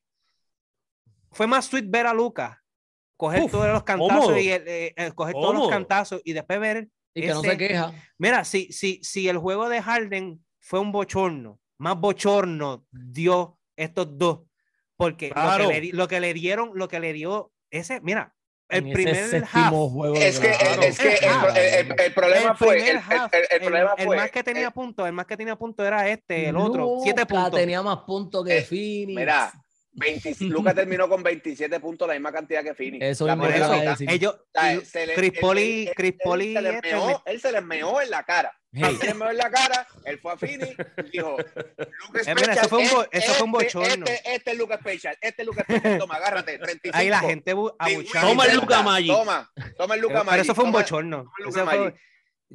fue 1.34 1.48
más 1.48 1.66
sweet 1.66 1.86
ver 1.90 2.08
a 2.08 2.14
Lucas 2.14 2.58
coger 3.18 3.44
Uf, 3.44 3.52
todos 3.52 3.68
los 3.68 3.84
cantazos 3.84 4.22
cómodo. 4.26 4.38
y 4.40 4.50
el- 4.50 4.68
eh, 4.68 4.94
eh, 4.98 5.12
coger 5.14 5.34
todos 5.34 5.46
los 5.54 5.54
Cómodo. 5.56 5.70
cantazos 5.70 6.22
y 6.26 6.34
después 6.34 6.60
ver. 6.60 6.88
y 7.16 7.22
que 7.22 7.28
no 7.28 7.42
ese- 7.42 7.52
se 7.52 7.58
queja. 7.58 7.94
Mira, 8.18 8.44
si, 8.44 8.72
si, 8.74 9.00
si 9.04 9.30
el 9.30 9.38
juego 9.38 9.70
de 9.70 9.82
Harden 9.84 10.44
fue 10.60 10.80
un 10.80 10.92
bochorno, 10.92 11.60
más 11.78 11.96
bochorno 12.00 12.86
dio 12.92 13.60
estos 13.78 14.18
dos, 14.18 14.42
porque 14.98 15.28
lo, 15.30 15.34
Claro. 15.36 15.70
que 15.70 15.82
le, 15.82 15.94
lo 15.94 16.08
que 16.08 16.20
le 16.20 16.34
dieron, 16.34 16.72
lo 16.74 16.88
que 16.88 17.00
le 17.00 17.14
dio 17.14 17.52
ese, 17.70 18.02
mira, 18.02 18.34
el 18.68 18.80
En 18.80 18.88
ese 18.88 18.94
primer 18.96 19.44
half, 19.54 19.70
juego 19.92 20.16
Es 20.16 20.40
que, 20.40 20.50
claro. 20.58 20.82
es 20.82 20.98
que 21.00 21.14
el, 21.14 21.40
pro- 21.40 21.50
el- 21.50 21.58
el- 21.92 22.00
el 22.02 22.14
problema 22.14 22.50
el 22.52 22.58
fue. 22.58 22.78
El, 22.82 22.90
el- 22.90 22.98
half, 22.98 23.34
el- 23.34 23.40
el 23.42 23.48
el- 23.52 23.60
problema 23.68 23.94
el 23.98 24.06
fue. 24.08 24.16
más 24.18 24.32
que 24.32 24.44
tenía 24.44 24.72
puntos, 24.72 25.06
el 25.08 25.14
más 25.14 25.26
que 25.28 25.38
tenía 25.38 25.56
puntos 25.56 25.86
era 25.86 26.10
este, 26.10 26.50
el 26.50 26.58
otro, 26.58 26.98
siete 27.04 27.26
puntos. 27.28 27.52
tenía 27.60 27.84
más 27.84 27.98
puntos 28.00 28.44
que 28.44 28.58
Eh, 28.58 28.64
Phoenix. 28.64 29.16
Mira, 29.20 29.54
20 29.94 30.36
Lucas 30.46 30.76
terminó 30.76 31.08
con 31.08 31.22
27 31.24 31.80
puntos, 31.80 32.08
la 32.08 32.14
misma 32.16 32.32
cantidad 32.32 32.64
que 32.64 32.74
Phoenix. 32.74 33.04
Eso 33.06 33.26
a 33.30 33.36
primera 33.36 33.56
eso, 33.56 34.04
ellos, 34.08 34.36
Chris 35.16 35.34
él- 35.34 35.92
Chris 35.96 36.14
les 36.26 36.76
este, 36.76 36.96
él 37.26 37.42
se 37.42 37.52
les 37.52 37.64
meó 37.64 38.02
en 38.02 38.10
la 38.10 38.24
cara. 38.24 38.52
Hey, 38.76 38.86
Él 38.90 38.98
se 38.98 39.06
les 39.06 39.16
meó 39.16 39.30
en 39.30 39.38
la 39.38 39.52
cara, 39.52 39.88
él 40.04 40.18
fue 40.20 40.32
a 40.34 40.38
Phoenix 40.38 40.76
y 41.06 41.10
dijo, 41.12 41.38
Lucas 42.08 42.28
Eh, 42.28 42.34
mira, 42.36 42.54
eso 42.54 42.68
fue 42.70 42.80
un 42.80 42.90
bo- 42.90 43.06
eso 43.12 43.34
fue 43.34 43.46
un 43.46 43.52
bochorno. 43.52 44.06
Este, 44.08 44.34
este 44.36 44.52
es 44.52 44.58
Lucas 44.58 44.80
Special, 44.80 45.16
este 45.22 45.42
es 45.44 45.46
Lucas 45.46 45.66
Special, 45.70 46.00
toma, 46.00 46.16
agárrate, 46.16 46.58
35. 46.58 46.98
ahí 46.98 47.10
la 47.10 47.20
gente 47.20 47.52
abuchando. 47.52 48.30
Toma 48.30 48.46
el 48.46 48.50
Zelda, 48.50 48.82
Magic. 48.82 49.12
Toma, 49.14 49.52
toma 49.78 49.94
el 49.96 50.02
Luka 50.02 50.14
Pero, 50.16 50.26
Magic. 50.26 50.42
eso 50.44 50.56
fue 50.56 50.64
un 50.64 50.72
toma- 50.72 50.82
bochorno. 50.84 51.32
toma 51.54 51.74
el 51.76 51.94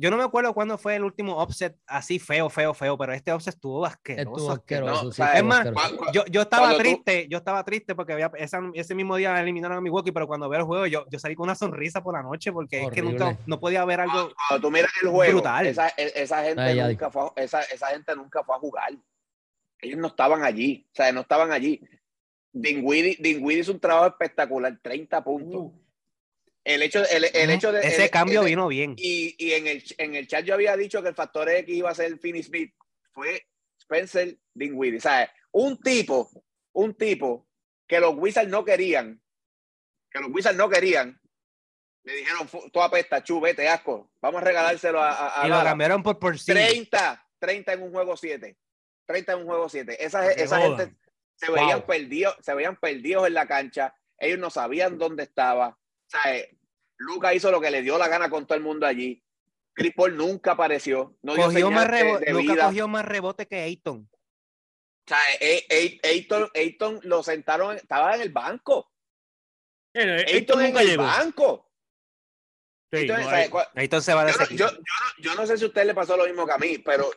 Yo 0.01 0.11
no 0.11 0.17
me 0.17 0.23
acuerdo 0.23 0.55
cuándo 0.55 0.79
fue 0.79 0.95
el 0.95 1.03
último 1.03 1.37
offset 1.39 1.77
así 1.87 2.21
feo, 2.21 2.49
feo, 2.49 2.73
feo, 2.73 2.97
pero 2.97 3.13
este 3.13 3.33
offset 3.33 3.55
estuvo 3.55 3.85
asqueroso. 3.85 4.31
Estuvo 4.31 4.53
asqueroso. 4.53 5.05
No, 5.07 5.11
sí, 5.11 5.17
¿sabes? 5.17 5.35
estuvo 5.35 5.53
Es 5.53 5.59
más, 5.59 5.67
asqueroso. 5.67 6.13
Yo, 6.13 6.25
yo 6.31 6.43
estaba 6.43 6.63
Cuando 6.69 6.77
tú- 6.79 6.83
triste, 6.85 7.27
yo 7.29 7.39
estaba 7.39 7.65
triste 7.65 7.95
porque 7.97 8.13
había, 8.13 8.31
esa- 8.37 8.63
ese 8.75 8.95
mismo 8.95 9.17
día 9.17 9.41
eliminaron 9.41 9.77
a 9.77 9.81
Milwaukee, 9.81 10.13
pero 10.13 10.29
cuando 10.29 10.49
veo 10.49 10.61
el 10.61 10.67
juego 10.67 10.87
yo, 10.87 11.05
yo 11.11 11.19
salí 11.19 11.35
con 11.35 11.45
una 11.45 11.57
sonrisa 11.57 12.03
por 12.03 12.15
la 12.15 12.23
noche 12.23 12.53
porque 12.53 12.85
es 12.85 12.91
que 12.91 13.03
nunca, 13.03 13.37
no 13.47 13.59
podía 13.59 13.85
ver 13.85 14.01
algo. 14.01 14.31
Cuando 14.49 14.69
tú 14.69 14.71
miras 14.73 14.93
el 15.03 15.09
juego, 15.09 15.33
Brutal. 15.33 15.67
Esa, 15.67 15.89
esa 15.89 16.45
gente 16.45 16.63
Ay, 16.63 16.79
ay. 16.79 16.91
nunca 16.93 17.11
fue, 17.11 17.23
a- 17.23 17.33
esa, 17.43 17.63
esa 17.63 17.89
gente 17.89 18.15
nunca 18.15 18.45
fue 18.45 18.55
a 18.55 18.59
jugar. 18.61 18.93
Ellos 19.81 19.99
no 19.99 20.07
estaban 20.09 20.45
allí, 20.45 20.87
o 20.93 20.95
sea, 20.95 21.11
no 21.13 21.23
estaban 21.23 21.51
allí. 21.51 21.81
Dinwiddie, 22.53 23.17
Dinwiddie 23.21 23.61
hizo 23.61 23.73
un 23.73 23.81
trabajo 23.81 24.07
espectacular, 24.07 24.79
30 24.83 25.23
puntos. 25.23 25.73
El 26.69 26.83
hecho, 26.83 27.03
el, 27.09 27.25
el 27.33 27.51
hecho 27.51 27.73
de 27.73 27.81
Ese 27.87 28.05
el- 28.05 28.11
cambio 28.11 28.45
vino 28.45 28.69
bien. 28.69 28.95
Y, 28.99 29.35
y 29.39 29.53
en, 29.53 29.67
el, 29.67 29.83
en 29.97 30.15
el 30.15 30.27
chat 30.29 30.45
yo 30.45 30.55
había 30.55 30.77
dicho 30.77 31.03
que 31.03 31.09
el 31.09 31.15
factor 31.15 31.49
X 31.49 31.75
iba 31.75 31.91
a 31.91 31.95
ser 31.95 32.19
Finney 32.19 32.43
Smith. 32.43 32.75
Fue 33.13 33.47
Spencer 33.81 34.37
Dinwiddie. 34.55 35.01
Sea, 35.01 35.33
un 35.53 35.81
tipo, 35.81 36.31
un 36.73 36.95
tipo 36.95 37.49
que 37.87 38.01
los 38.01 38.15
Wizards 38.17 38.51
no 38.51 38.65
querían, 38.65 39.21
que 40.11 40.21
los 40.21 40.31
Wizards 40.31 40.59
no 40.59 40.69
querían, 40.69 41.19
le 42.05 42.15
dijeron, 42.17 42.47
"Fu- 42.49 42.69
tú 42.71 42.83
apesta, 42.83 43.25
chu, 43.25 43.41
vete, 43.41 43.67
asco, 43.69 44.13
vamos 44.21 44.43
a 44.43 44.45
regalárselo 44.45 45.01
a, 45.03 45.11
a, 45.11 45.43
a 45.43 45.47
y 45.47 45.49
lo 45.49 45.57
Dallas". 45.57 45.71
cambiaron 45.71 46.03
por 46.03 46.19
por 46.19 46.39
sí. 46.39 46.53
30, 46.53 47.27
30 47.39 47.73
en 47.73 47.83
un 47.83 47.93
juego 47.93 48.15
7. 48.17 48.59
30 49.07 49.33
en 49.33 49.39
un 49.39 49.47
juego 49.47 49.69
7. 49.71 50.05
Esa, 50.05 50.31
esa 50.33 50.61
gente 50.61 50.95
se 51.35 51.51
veían, 51.51 51.79
Wow. 51.79 51.87
perdidos, 51.87 52.37
se 52.43 52.53
veían 52.55 52.77
perdidos 52.77 53.27
en 53.27 53.33
la 53.35 53.47
cancha. 53.47 53.95
Ellos 54.19 54.39
no 54.39 54.51
sabían 54.51 54.99
dónde 54.99 55.23
estaba. 55.23 55.69
O 55.71 56.11
sea, 56.11 56.23
Luca 56.99 57.33
hizo 57.35 57.51
lo 57.51 57.61
que 57.61 57.71
le 57.71 57.83
dio 57.83 57.97
la 57.99 58.09
gana 58.09 58.29
con 58.29 58.47
todo 58.47 58.57
el 58.57 58.65
mundo 58.65 58.87
allí. 58.87 59.23
Chris 59.73 59.93
Paul 59.95 60.17
nunca 60.17 60.53
apareció. 60.53 61.17
No 61.23 61.35
dio 61.35 61.45
Cogió 61.45 61.71
más 61.71 61.89
de- 61.91 62.19
de 62.19 62.33
vida. 62.35 62.67
cogió 62.67 62.89
más 62.89 63.05
rebote 63.05 63.47
que 63.47 63.61
Ayton. 63.63 64.09
O 64.11 65.09
sea, 65.09 65.19
eh, 65.41 65.65
eh, 65.71 66.01
Ayton, 66.03 66.51
Ayton 66.55 67.01
lo 67.05 67.23
sentaron, 67.23 67.77
estaba 67.77 68.15
en 68.17 68.23
el 68.23 68.31
banco. 68.31 68.91
Ayton 69.95 70.61
en 70.61 70.67
nunca 70.67 70.83
el 70.83 70.89
llegó. 70.89 71.05
banco. 71.05 71.71
Sí, 72.93 72.99
Ayton, 73.01 73.21
no, 73.21 73.27
o 73.27 73.31
sea, 73.31 73.45
eh, 73.45 73.51
Ayton 73.77 74.03
se 74.03 74.15
va 74.15 74.25
de 74.25 74.33
yo, 74.33 74.39
yo, 74.51 74.57
yo 74.57 74.67
no, 74.71 75.23
yo 75.23 75.35
no 75.35 75.47
sé 75.47 75.57
si 75.59 75.65
a 75.65 75.69
usted 75.69 75.85
le 75.87 75.95
pasó 75.95 76.17
lo 76.17 76.27
mismo 76.27 76.47
que 76.47 76.53
a 76.53 76.59
mí, 76.59 76.79
pero 76.79 77.11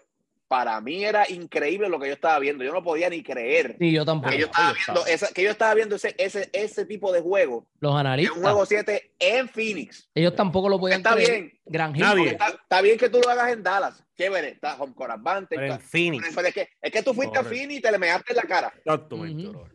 para 0.52 0.82
mí 0.82 1.02
era 1.06 1.24
increíble 1.32 1.88
lo 1.88 1.98
que 1.98 2.08
yo 2.10 2.14
estaba 2.14 2.38
viendo. 2.38 2.62
Yo 2.66 2.74
no 2.74 2.84
podía 2.84 3.10
ni 3.10 3.24
creer 3.24 3.78
Sí, 3.80 3.94
yo 3.94 4.04
tampoco. 4.04 4.32
que 4.32 4.38
yo 4.40 4.48
estaba 4.48 4.74
viendo, 4.74 4.92
estaba. 5.00 5.10
esa, 5.10 5.28
que 5.34 5.44
yo 5.44 5.50
estaba 5.50 5.74
viendo 5.76 5.96
ese, 5.96 6.14
ese, 6.18 6.50
ese 6.52 6.86
tipo 6.86 7.14
de 7.14 7.22
juego, 7.22 7.66
Los 7.80 7.96
analistas, 7.96 8.36
un 8.36 8.44
juego 8.44 8.66
7 8.66 9.14
en 9.18 9.48
Phoenix. 9.48 10.10
ellos 10.14 10.36
tampoco 10.36 10.68
lo 10.68 10.78
podían 10.78 11.00
Está 11.00 11.14
creer. 11.14 11.30
bien, 11.32 11.60
Gran. 11.66 11.94
Nadie. 11.94 12.32
está, 12.32 12.50
está 12.50 12.82
bien 12.82 12.98
que 12.98 13.08
tú 13.08 13.22
lo 13.24 13.30
hagas 13.30 13.54
en 13.54 13.64
Dallas, 13.64 14.04
chévere, 14.18 14.50
está 14.50 14.76
home 14.76 14.94
court 14.94 15.12
advantage, 15.12 15.56
Pero 15.56 15.66
en 15.68 15.72
está- 15.72 15.88
Phoenix. 15.88 16.36
pero 16.36 16.48
es, 16.50 16.54
que, 16.54 16.68
es 16.82 16.92
que 16.92 17.02
tú 17.02 17.14
fuiste 17.14 17.40
a. 17.40 17.44
Phoenix 17.46 17.80
y 17.80 17.82
te 17.82 17.90
le 17.94 17.98
measte 17.98 18.34
en 18.34 18.36
la 18.36 18.44
cara. 18.44 18.74
Exactamente, 18.76 19.44
Ujú. 19.48 19.52
bro. 19.54 19.70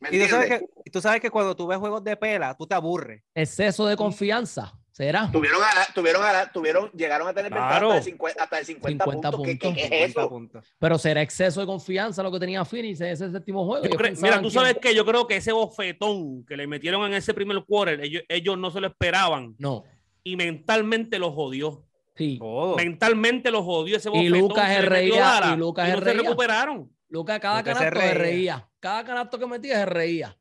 ¿me 0.00 0.08
Y 0.08 0.20
tú 0.22 0.28
sabes, 0.30 0.50
entiendes? 0.50 0.58
que, 0.74 0.82
y 0.86 0.90
tú 0.90 1.00
sabes 1.02 1.20
que 1.20 1.28
cuando 1.30 1.54
tú 1.54 1.66
ves 1.66 1.76
juegos 1.76 2.02
de 2.02 2.16
pela, 2.16 2.54
tú 2.56 2.66
te 2.66 2.74
aburres. 2.74 3.22
Exceso 3.34 3.84
de 3.86 3.94
confianza. 3.96 4.72
¿Será? 4.94 5.28
Tuvieron, 5.32 5.60
a 5.60 5.74
la- 5.74 5.88
tuvieron, 5.92 6.22
a 6.22 6.32
la- 6.32 6.52
tuvieron, 6.52 6.88
llegaron 6.92 7.26
a 7.26 7.34
tener 7.34 7.50
Claro. 7.50 7.88
hasta 7.88 7.96
de 7.96 8.02
50, 8.04 8.44
hasta 8.44 8.56
de 8.58 8.64
50, 8.64 9.04
50 9.04 9.30
puntos. 9.32 9.44
¿Qué, 9.44 9.58
qué- 9.58 9.66
puntos. 9.66 9.74
qué 9.74 9.82
es 9.82 9.90
50 10.12 10.20
eso? 10.20 10.28
puntos. 10.28 10.74
Pero 10.78 10.98
será 10.98 11.20
exceso 11.22 11.60
de 11.60 11.66
confianza 11.66 12.22
lo 12.22 12.30
que 12.30 12.38
tenía 12.38 12.64
Phoenix 12.64 13.00
en 13.00 13.08
ese 13.08 13.28
séptimo 13.32 13.66
juego. 13.66 13.84
Mira, 14.22 14.40
tú 14.40 14.48
que- 14.48 14.54
sabes 14.54 14.78
que 14.80 14.94
yo 14.94 15.04
creo 15.04 15.26
que 15.26 15.34
ese 15.38 15.50
bofetón 15.50 16.44
que 16.46 16.56
le 16.56 16.68
metieron 16.68 17.04
en 17.06 17.14
ese 17.14 17.34
primer 17.34 17.64
quarter, 17.64 18.00
ellos, 18.04 18.22
ellos 18.28 18.56
no 18.56 18.70
se 18.70 18.80
lo 18.80 18.86
esperaban 18.86 19.56
No, 19.58 19.82
y 20.22 20.36
mentalmente 20.36 21.18
los 21.18 21.34
jodió. 21.34 21.84
sí. 22.14 22.38
Mentalmente 22.76 23.50
los 23.50 23.64
jodió 23.64 23.96
ese 23.96 24.10
Oh. 24.10 24.14
Y 24.14 24.28
bofetón. 24.28 24.38
Lucas 24.48 24.64
que 24.64 24.68
le 24.68 24.74
se 24.74 24.80
metió 24.90 24.90
reía, 25.14 25.20
Lara, 25.24 25.52
y 25.54 25.56
Lucas 25.56 25.88
y 25.88 25.90
se 25.90 25.96
no 25.96 25.98
se 25.98 26.04
reía. 26.12 26.22
recuperaron. 26.22 26.92
Lucas 27.08 27.40
cada 27.40 27.58
Lucas 27.58 27.78
se 27.78 27.84
canasto 27.84 28.00
se 28.00 28.14
reía. 28.14 28.22
reía. 28.22 28.68
Cada 28.78 29.04
canasto 29.04 29.38
que 29.40 29.46
metía 29.48 29.74
se 29.78 29.86
reía. 29.86 30.36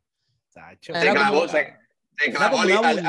Se 0.80 0.92
clavó, 1.12 1.48
se, 1.48 1.76
se 2.20 2.32
clavó 2.32 2.60
al- 2.60 3.04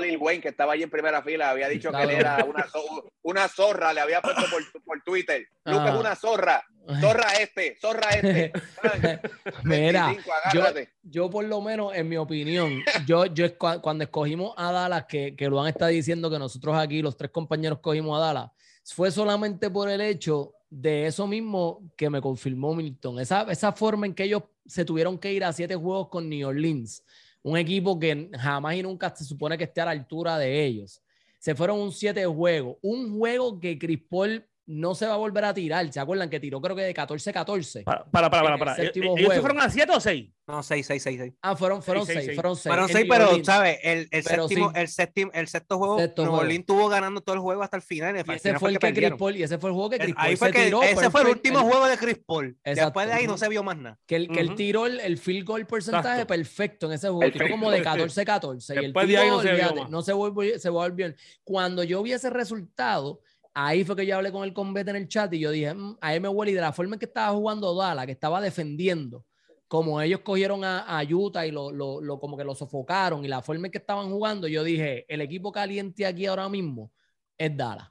Lil 0.00 0.16
Wayne, 0.18 0.40
que 0.42 0.48
estaba 0.48 0.72
allí 0.72 0.82
en 0.82 0.90
primera 0.90 1.22
fila. 1.22 1.50
Había 1.50 1.68
dicho 1.68 1.90
que 1.92 2.02
él 2.02 2.10
era 2.10 2.44
una, 2.44 2.66
zo- 2.66 3.10
una 3.22 3.48
zorra, 3.48 3.92
le 3.92 4.00
había 4.00 4.20
puesto 4.20 4.42
por, 4.50 4.82
por 4.84 5.02
Twitter. 5.02 5.46
Lucas 5.64 5.82
Ah. 5.86 5.94
es 5.94 6.00
una 6.00 6.16
zorra. 6.16 6.64
Zorra 7.00 7.28
este, 7.40 7.76
zorra 7.80 8.08
este. 8.10 8.52
Mira, 9.62 10.06
25, 10.06 10.30
yo, 10.54 10.64
yo 11.04 11.30
por 11.30 11.44
lo 11.44 11.60
menos, 11.60 11.94
en 11.94 12.08
mi 12.08 12.16
opinión, 12.16 12.82
yo, 13.06 13.26
yo 13.26 13.56
cuando 13.56 14.04
escogimos 14.04 14.52
a 14.56 14.72
Dallas, 14.72 15.04
que, 15.08 15.36
que 15.36 15.46
Luan 15.48 15.68
está 15.68 15.86
diciendo 15.88 16.28
que 16.30 16.38
nosotros 16.38 16.76
aquí, 16.76 17.00
los 17.02 17.16
tres 17.16 17.30
compañeros, 17.30 17.78
cogimos 17.80 18.16
a 18.18 18.24
Dallas, 18.26 18.50
fue 18.84 19.10
solamente 19.12 19.70
por 19.70 19.88
el 19.88 20.00
hecho 20.00 20.54
de 20.70 21.06
eso 21.06 21.26
mismo 21.26 21.88
que 21.96 22.10
me 22.10 22.20
confirmó 22.20 22.74
Milton. 22.74 23.20
Esa, 23.20 23.42
esa 23.50 23.72
forma 23.72 24.06
en 24.06 24.14
que 24.14 24.24
ellos 24.24 24.42
se 24.66 24.84
tuvieron 24.84 25.18
que 25.18 25.32
ir 25.32 25.44
a 25.44 25.52
siete 25.52 25.76
juegos 25.76 26.08
con 26.08 26.28
New 26.28 26.48
Orleans, 26.48 27.04
un 27.42 27.56
equipo 27.56 27.98
que 27.98 28.30
jamás 28.34 28.76
y 28.76 28.82
nunca 28.82 29.14
se 29.14 29.24
supone 29.24 29.58
que 29.58 29.64
esté 29.64 29.80
a 29.80 29.86
la 29.86 29.90
altura 29.90 30.38
de 30.38 30.64
ellos. 30.64 31.02
Se 31.38 31.54
fueron 31.54 31.80
un 31.80 31.92
siete 31.92 32.24
juegos, 32.24 32.76
un 32.82 33.18
juego 33.18 33.58
que 33.58 33.78
Chris 33.78 34.00
Paul 34.08 34.46
no 34.66 34.94
se 34.94 35.06
va 35.06 35.14
a 35.14 35.16
volver 35.16 35.44
a 35.44 35.52
tirar. 35.54 35.92
¿Se 35.92 35.98
acuerdan 36.00 36.30
que 36.30 36.38
tiró 36.40 36.60
creo 36.60 36.76
que 36.76 36.82
de 36.82 36.94
14-14? 36.94 37.84
Para, 37.84 38.04
para, 38.04 38.30
para, 38.30 38.42
para. 38.42 38.48
En 38.48 38.52
el 38.54 38.58
para. 38.60 38.74
séptimo 38.76 39.16
¿Ellos 39.18 39.38
fueron 39.40 39.60
a 39.60 39.68
7 39.70 39.92
o 39.94 40.00
6? 40.00 40.30
No, 40.48 40.60
6, 40.62 40.86
6, 40.86 41.02
6, 41.02 41.20
6. 41.20 41.32
Ah, 41.40 41.54
fueron, 41.56 41.82
fueron 41.84 42.04
Seis, 42.04 42.16
seis, 42.16 42.26
seis, 42.26 42.36
fueron 42.36 42.56
seis. 42.56 42.64
Fueron 42.70 42.90
En 42.90 42.92
6, 42.96 43.06
New 43.06 43.14
pero. 43.16 43.44
¿sabes? 43.44 43.78
El, 43.82 43.98
el, 44.10 44.24
Pero 44.24 44.48
séptimo, 44.48 44.70
sí. 44.72 44.80
el, 44.80 44.88
séptimo, 44.88 45.30
el 45.34 45.48
sexto 45.48 45.78
juego, 45.78 45.98
Sexto 46.00 46.22
Nuevo. 46.24 46.38
Orleans 46.38 46.66
tuvo 46.66 46.88
ganando 46.88 47.20
todo 47.20 47.34
el 47.36 47.40
juego 47.40 47.62
hasta 47.62 47.76
el 47.76 47.82
final. 47.82 48.16
y 48.16 48.18
al 48.18 48.26
Y 48.26 48.30
ese 48.32 48.38
final 48.40 48.58
fue 48.58 48.70
el 48.70 48.78
que 48.78 48.92
Chris. 48.92 49.12
Paul, 49.16 49.36
y 49.36 49.42
ese 49.44 49.58
fue 49.58 49.70
el 49.70 49.74
juego 49.74 49.90
que 49.90 49.98
Chris 50.00 50.14
Paul 50.16 50.26
Ahí 50.26 50.36
fue 50.36 50.48
se 50.48 50.54
que 50.54 50.64
tiró. 50.64 50.82
ese 50.82 50.94
fue 51.10 51.20
el 51.20 51.26
perfect- 51.28 51.30
último 51.36 51.58
el- 51.60 51.64
juego 51.64 51.86
de 51.86 51.96
Chris 51.96 52.18
Paul. 52.26 52.46
Exacto. 52.64 52.80
Después 52.86 53.06
de 53.06 53.12
ahí 53.12 53.26
no 53.28 53.38
se 53.38 53.48
vio 53.48 53.62
más 53.62 53.76
nada. 53.76 53.98
Que, 54.04 54.16
el, 54.16 54.28
que 54.28 54.40
él 54.40 54.46
Ujú. 54.48 54.56
tiró 54.56 54.86
el, 54.86 55.00
el 55.00 55.16
field 55.18 55.46
goal 55.46 55.66
porcentaje 55.66 56.08
Exacto. 56.08 56.26
perfecto 56.26 56.86
en 56.86 56.92
ese 56.94 57.08
juego. 57.08 57.32
Tiró 57.32 57.48
como 57.48 57.70
de 57.70 57.82
14-14. 57.84 58.74
Y 58.74 58.78
el 58.78 58.84
Después 58.86 59.08
de 59.08 59.16
ahí 59.16 59.24
tipo, 59.26 59.36
no 59.36 59.42
se 59.42 59.52
vio 59.52 59.74
más. 59.76 59.90
no 59.90 60.02
se 60.02 60.68
volvió. 60.70 61.14
Cuando 61.44 61.84
yo 61.84 62.02
vi 62.02 62.12
ese 62.12 62.30
resultado, 62.30 63.20
ahí 63.54 63.84
fue 63.84 63.96
que 63.96 64.06
yo 64.06 64.16
hablé 64.16 64.32
con 64.32 64.44
el 64.44 64.52
convete 64.52 64.90
en 64.90 64.96
el 64.96 65.08
chat 65.08 65.32
y 65.34 65.40
yo 65.40 65.50
dije, 65.50 65.74
"Mm, 65.74 65.98
a 66.00 66.18
me 66.20 66.28
huele 66.28 66.52
y 66.52 66.54
de 66.54 66.60
la 66.60 66.72
forma 66.72 66.94
en 66.96 66.98
que 67.00 67.06
estaba 67.06 67.32
jugando 67.36 67.74
Dala, 67.74 68.06
que 68.06 68.12
estaba 68.12 68.40
defendiendo, 68.40 69.26
como 69.68 70.00
ellos 70.00 70.20
cogieron 70.20 70.64
a, 70.64 70.80
a 70.80 71.02
Utah 71.04 71.46
y 71.46 71.50
lo, 71.50 71.72
lo, 71.72 72.00
lo- 72.00 72.18
como 72.20 72.36
que 72.36 72.44
lo 72.44 72.54
sofocaron 72.54 73.24
y 73.24 73.28
la 73.28 73.42
forma 73.42 73.66
en 73.68 73.72
que 73.72 73.78
estaban 73.78 74.10
jugando, 74.10 74.46
yo 74.48 74.62
dije, 74.64 75.04
el 75.12 75.20
equipo 75.22 75.50
caliente 75.52 76.04
aquí 76.06 76.26
ahora 76.26 76.48
mismo 76.48 76.92
es 77.38 77.56
Dallas. 77.56 77.88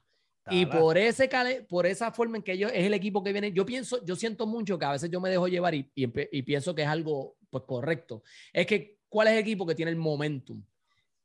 Y 0.50 0.66
por, 0.66 0.98
ese, 0.98 1.28
por 1.68 1.86
esa 1.86 2.10
forma 2.12 2.36
en 2.36 2.42
que 2.42 2.52
ellos 2.52 2.70
es 2.74 2.84
el 2.84 2.94
equipo 2.94 3.22
que 3.22 3.32
viene, 3.32 3.52
yo 3.52 3.64
pienso, 3.64 4.04
yo 4.04 4.16
siento 4.16 4.46
mucho 4.46 4.78
que 4.78 4.84
a 4.84 4.92
veces 4.92 5.08
yo 5.10 5.20
me 5.20 5.30
dejo 5.30 5.46
llevar 5.48 5.74
y, 5.74 5.90
y 5.94 6.42
pienso 6.42 6.74
que 6.74 6.82
es 6.82 6.88
algo 6.88 7.36
pues, 7.48 7.64
correcto. 7.66 8.22
Es 8.52 8.66
que, 8.66 8.98
¿cuál 9.08 9.28
es 9.28 9.34
el 9.34 9.38
equipo 9.40 9.64
que 9.66 9.74
tiene 9.74 9.90
el 9.92 9.96
momentum? 9.96 10.62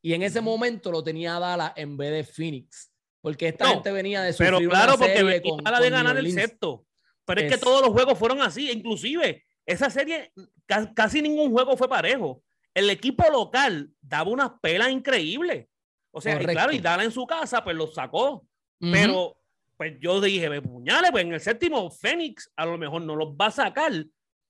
Y 0.00 0.12
en 0.14 0.22
ese 0.22 0.40
momento 0.40 0.92
lo 0.92 1.02
tenía 1.02 1.38
Dallas 1.38 1.72
en 1.76 1.96
vez 1.96 2.10
de 2.12 2.24
Phoenix. 2.24 2.87
Porque 3.20 3.48
esta 3.48 3.64
No, 3.64 3.70
gente 3.74 3.92
venía 3.92 4.22
de 4.22 4.32
sufrir 4.32 4.48
Pero 4.48 4.58
una 4.58 4.68
claro, 4.70 4.92
porque 4.98 5.06
serie 5.16 5.24
venía 5.40 5.50
con- 5.50 5.64
la 5.64 5.80
de 5.80 5.90
ganar 5.90 6.16
el 6.16 6.32
sexto. 6.32 6.84
Pero 7.24 7.40
es, 7.40 7.46
Es- 7.52 7.58
que 7.58 7.64
todos 7.64 7.82
los 7.82 7.90
juegos 7.90 8.18
fueron 8.18 8.40
así. 8.40 8.70
Inclusive, 8.70 9.44
esa 9.66 9.90
serie, 9.90 10.32
ca- 10.66 10.92
casi 10.94 11.20
ningún 11.20 11.52
juego 11.52 11.76
fue 11.76 11.88
parejo. 11.88 12.42
El 12.74 12.88
equipo 12.90 13.24
local 13.30 13.90
daba 14.00 14.30
unas 14.30 14.50
pelas 14.62 14.90
increíbles. 14.90 15.66
O 16.10 16.20
sea, 16.20 16.40
y 16.40 16.46
claro, 16.46 16.72
y 16.72 16.78
Dala 16.78 17.04
en 17.04 17.10
su 17.12 17.26
casa, 17.26 17.62
pues 17.62 17.76
lo 17.76 17.86
sacó. 17.88 18.46
Pero, 18.80 19.36
pues 19.76 19.96
yo 20.00 20.20
dije, 20.20 20.48
"Ve, 20.48 20.62
puñales, 20.62 21.10
pues 21.10 21.24
en 21.24 21.32
el 21.34 21.40
séptimo, 21.40 21.90
Fénix 21.90 22.50
a 22.56 22.64
lo 22.64 22.78
mejor 22.78 23.02
no 23.02 23.14
los 23.16 23.30
va 23.30 23.46
a 23.46 23.50
sacar, 23.50 23.92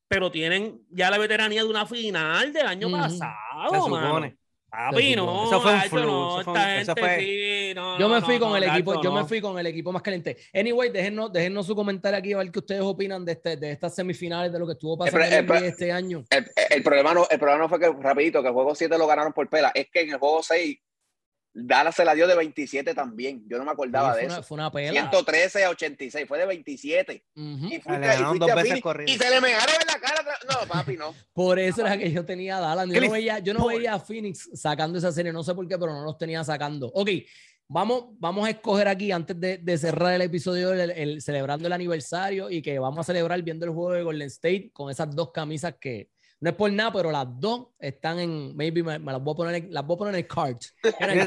pero 0.07 0.31
tienen 0.31 0.81
ya 0.91 1.11
la 1.11 1.19
veteranía 1.19 1.63
de 1.65 1.69
una 1.69 1.85
final 1.87 2.53
del 2.53 2.67
año 2.67 2.91
pasado. 2.91 3.71
Se 3.85 3.91
mano. 3.91 4.07
supone. 4.09 4.37
Papi, 4.71 5.17
no. 5.17 5.47
Eso 5.47 5.61
fue 5.63 5.75
un 5.75 5.81
fluke, 5.83 6.05
no, 6.05 6.41
eso 6.41 6.53
fue 6.53 6.81
eso 6.81 6.95
sí, 7.19 7.73
no, 7.75 7.99
Yo 7.99 8.09
me 8.09 8.21
fui 8.21 8.39
no, 8.39 8.47
con 8.49 8.57
el 8.57 8.65
equipo, 8.65 9.03
yo 9.03 9.13
me 9.13 9.25
fui 9.25 9.41
con 9.41 9.59
el 9.59 9.67
equipo 9.67 9.93
más 9.93 10.03
caliente. 10.03 10.37
Anyway, 10.53 10.91
déjennos, 10.91 11.33
déjennos 11.33 11.67
su 11.67 11.75
comentario 11.75 12.19
aquí 12.19 12.33
a 12.35 12.39
ver 12.39 12.51
qué 12.51 12.59
ustedes 12.59 12.83
opinan 12.83 13.25
de, 13.25 13.33
este, 13.33 13.57
de 13.57 13.71
estas 13.73 13.95
semifinales, 13.95 14.53
de 14.53 14.59
lo 14.59 14.67
que 14.67 14.73
estuvo 14.73 14.99
pasando 14.99 15.25
en 15.25 15.33
El- 15.33 15.51
el 15.51 15.57
el- 15.57 15.65
este 15.65 15.91
año. 15.91 16.25
El, 16.29 16.47
el 16.71 16.83
problema 16.83 17.15
no, 17.15 17.27
el 17.31 17.39
problema 17.39 17.63
no 17.63 17.69
fue 17.69 17.81
que, 17.81 17.89
rapidito, 18.01 18.43
que 18.43 18.49
el 18.49 18.55
juego 18.55 18.75
7 18.75 18.99
lo 18.99 19.07
ganaron 19.07 19.33
por 19.33 19.49
pela. 19.49 19.73
Es 19.75 19.89
que 19.91 20.03
en 20.03 20.11
el 20.11 20.19
juego 20.19 20.43
6, 20.43 20.79
Dallas 21.61 21.95
se 21.95 22.05
la 22.05 22.15
dio 22.15 22.27
de 22.27 22.37
27 22.37 22.95
también. 22.95 23.45
Yo 23.49 23.59
no 23.59 23.65
me 23.65 23.71
acordaba 23.73 24.15
Sí, 24.15 24.21
de 24.21 24.27
una, 24.27 24.35
eso. 24.35 24.43
fue 24.45 24.55
una 24.57 24.71
pela. 24.71 24.93
113 24.93 25.65
a 25.65 25.71
86, 25.71 26.27
fue 26.29 26.39
de 26.39 26.47
27. 26.47 27.25
Ujú. 27.35 27.45
Y 27.47 27.51
Ah, 27.77 27.81
fuiste, 27.83 27.91
le 27.91 27.97
y 27.97 28.01
ganaron 28.09 28.29
fuiste 28.29 28.47
dos 28.47 28.55
veces 28.55 28.63
Phoenix 28.69 28.83
corrido. 28.83 29.13
y 29.13 29.19
se 29.19 29.31
le 29.31 29.41
mejaron 29.41 29.75
en 29.81 29.87
la 29.87 30.01
cara. 30.01 30.25
No, 30.49 30.69
papi, 30.69 30.97
no. 30.97 31.15
Por 31.33 31.59
eso 31.59 31.81
era 31.83 31.99
que 31.99 32.11
yo 32.13 32.25
tenía 32.25 32.59
a 32.59 32.61
Dallas. 32.61 32.89
Yo 32.89 33.01
no 33.01 33.11
veía, 33.11 33.39
yo 33.41 33.55
no 33.55 33.67
veía 33.67 33.95
a 33.95 33.99
Phoenix 34.01 34.49
sacando 34.55 34.99
esa 34.99 35.11
serie, 35.13 35.33
no 35.33 35.43
sé 35.43 35.55
por 35.55 35.67
qué, 35.67 35.77
pero 35.79 35.93
no 35.93 36.05
los 36.05 36.17
tenía 36.17 36.45
sacando. 36.45 36.91
Ok, 36.95 37.11
vamos, 37.67 38.05
vamos 38.19 38.47
a 38.47 38.51
escoger 38.51 38.89
aquí, 38.89 39.13
antes 39.13 39.39
de, 39.39 39.59
de 39.59 39.79
cerrar 39.79 40.15
el 40.15 40.23
episodio, 40.23 40.73
el, 40.73 40.91
el- 40.91 41.23
celebrando 41.23 41.67
el 41.67 41.73
aniversario 41.73 42.51
y 42.51 42.63
que 42.63 42.79
vamos 42.79 43.01
a 43.01 43.05
celebrar 43.05 43.43
viendo 43.43 43.67
el 43.67 43.73
juego 43.73 43.93
de 43.93 44.03
Golden 44.03 44.29
State 44.29 44.71
con 44.73 44.91
esas 44.91 45.15
dos 45.15 45.33
camisas 45.33 45.75
que 45.81 46.09
no 46.41 46.51
es 46.51 46.57
por 46.57 46.73
nada, 46.73 46.93
pero 46.93 47.11
las 47.11 47.27
dos 47.41 47.69
están 47.79 48.19
en, 48.19 48.57
maybe 48.57 48.83
me, 48.83 48.99
me 48.99 49.13
las 49.13 49.23
voy 49.23 49.33
a 49.33 49.37
poner 49.37 49.55
en, 49.57 49.73
las 49.73 49.85
voy 49.85 49.95
a 49.95 49.99
poner 49.99 50.15
en 50.15 50.21
el 50.21 50.27
card 50.27 50.57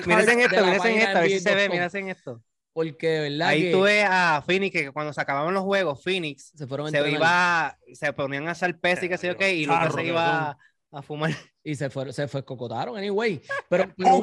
Mírense 0.06 0.32
en 0.32 0.40
esto, 0.42 0.66
mírense 0.66 0.92
en 0.92 0.98
esto, 1.00 1.18
a 1.18 1.22
ver 1.22 1.30
si 1.30 1.40
se 1.40 1.56
ve, 1.56 1.70
mírense 1.70 2.00
en 2.00 2.10
esto. 2.10 2.44
Porque, 2.74 3.08
de 3.08 3.30
¿verdad? 3.30 3.50
Ahí 3.50 3.64
que 3.64 3.72
tú 3.72 3.82
ves 3.82 4.06
a 4.10 4.42
Phoenix 4.46 4.72
que 4.74 4.92
cuando 4.92 5.12
se 5.12 5.20
acababan 5.20 5.54
los 5.54 5.64
juegos, 5.64 6.02
Phoenix 6.02 6.52
se 6.56 6.66
fueron 6.68 6.90
se 6.90 7.12
iba, 7.12 7.78
se 7.94 8.14
ponían 8.14 8.48
a 8.48 8.52
hacer 8.52 8.80
pez 8.80 9.04
y 9.04 9.10
qué 9.10 9.18
sé 9.18 9.28
yo 9.28 9.38
qué, 9.38 9.54
y 9.54 9.66
Lucas 9.66 9.84
Charro 9.84 9.96
se 9.96 10.06
iba 10.06 10.58
a 10.92 11.02
fumar. 11.02 11.32
y 11.64 11.76
se 11.76 11.90
fueron, 11.90 12.14
se 12.14 12.28
fue 12.30 12.46
cocotaron, 12.46 12.98
anyway. 12.98 13.42
Pero, 13.70 13.94
pero-. 13.98 14.22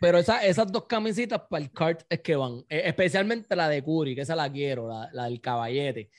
Pero 0.00 0.18
esa- 0.18 0.44
esas 0.44 0.70
dos 0.72 0.86
camisitas 0.86 1.42
para 1.48 1.62
el 1.62 1.70
kart 1.70 2.02
es 2.08 2.20
que 2.20 2.34
van. 2.34 2.64
Eh, 2.68 2.82
especialmente 2.86 3.54
la 3.54 3.68
de 3.68 3.84
Curry, 3.84 4.16
que 4.16 4.22
esa 4.22 4.34
la 4.34 4.50
quiero, 4.50 4.88
la, 4.88 5.08
la 5.12 5.24
del 5.26 5.40
caballete. 5.40 6.10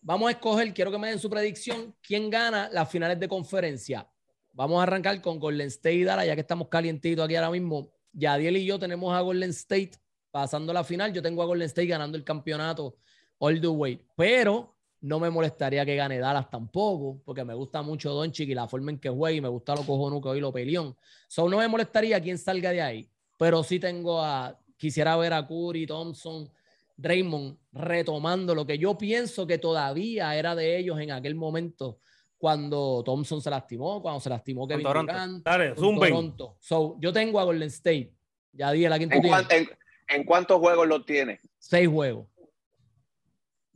Vamos 0.00 0.28
a 0.28 0.30
escoger, 0.32 0.72
quiero 0.72 0.90
que 0.90 0.98
me 0.98 1.08
den 1.08 1.18
su 1.18 1.28
predicción, 1.28 1.94
quién 2.00 2.30
gana 2.30 2.68
las 2.72 2.90
finales 2.90 3.18
de 3.18 3.28
conferencia. 3.28 4.08
Vamos 4.52 4.80
a 4.80 4.84
arrancar 4.84 5.20
con 5.20 5.38
Golden 5.38 5.68
State 5.68 5.94
y 5.94 6.04
Dallas, 6.04 6.26
ya 6.26 6.34
que 6.34 6.40
estamos 6.40 6.68
calientitos 6.68 7.24
aquí 7.24 7.36
ahora 7.36 7.50
mismo. 7.50 7.90
Yadiel 8.12 8.56
y 8.56 8.64
yo 8.64 8.78
tenemos 8.78 9.14
a 9.14 9.20
Golden 9.20 9.50
State 9.50 9.92
pasando 10.30 10.72
la 10.72 10.82
final. 10.84 11.12
Yo 11.12 11.22
tengo 11.22 11.42
a 11.42 11.46
Golden 11.46 11.66
State 11.66 11.86
ganando 11.86 12.16
el 12.16 12.24
campeonato 12.24 12.96
all 13.38 13.60
the 13.60 13.68
way. 13.68 14.04
Pero 14.16 14.76
no 15.00 15.20
me 15.20 15.30
molestaría 15.30 15.84
que 15.84 15.94
gane 15.94 16.18
Dallas 16.18 16.50
tampoco, 16.50 17.20
porque 17.24 17.44
me 17.44 17.54
gusta 17.54 17.82
mucho 17.82 18.12
Doncic 18.12 18.48
y 18.48 18.54
la 18.54 18.66
forma 18.66 18.90
en 18.90 18.98
que 18.98 19.08
juega 19.08 19.36
y 19.36 19.40
me 19.40 19.48
gusta 19.48 19.74
lo 19.74 19.84
cojonudo 19.84 20.22
que 20.22 20.28
hoy 20.28 20.40
lo 20.40 20.52
peleón. 20.52 20.96
So, 21.28 21.48
no 21.48 21.58
me 21.58 21.68
molestaría 21.68 22.20
quien 22.20 22.38
salga 22.38 22.70
de 22.70 22.82
ahí, 22.82 23.10
pero 23.36 23.62
sí 23.62 23.78
tengo 23.78 24.20
a, 24.20 24.58
quisiera 24.76 25.16
ver 25.16 25.32
a 25.32 25.46
Curry, 25.46 25.86
Thompson, 25.86 26.50
Draymond 26.98 27.56
retomando 27.72 28.54
lo 28.56 28.66
que 28.66 28.76
yo 28.76 28.98
pienso 28.98 29.46
que 29.46 29.56
todavía 29.58 30.34
era 30.36 30.54
de 30.56 30.76
ellos 30.78 30.98
en 31.00 31.12
aquel 31.12 31.36
momento 31.36 32.00
cuando 32.36 33.02
Thompson 33.04 33.40
se 33.40 33.50
lastimó, 33.50 34.02
cuando 34.02 34.20
se 34.20 34.28
lastimó 34.28 34.66
Kevin 34.66 34.84
Toronto. 34.84 35.12
Durant, 35.12 35.44
Dale, 35.44 35.74
con. 35.74 35.98
Toronto. 35.98 36.56
So, 36.60 36.96
yo 37.00 37.12
tengo 37.12 37.38
a 37.40 37.44
Golden 37.44 37.68
State. 37.68 38.12
Ya 38.52 38.72
dije 38.72 38.88
la 38.88 38.98
quinta 38.98 39.16
¿En, 39.16 39.24
en- 39.50 39.68
en 40.08 40.24
cuántos 40.24 40.58
juegos 40.58 40.86
lo 40.88 41.04
tiene? 41.04 41.40
Seis 41.58 41.88
juegos. 41.88 42.26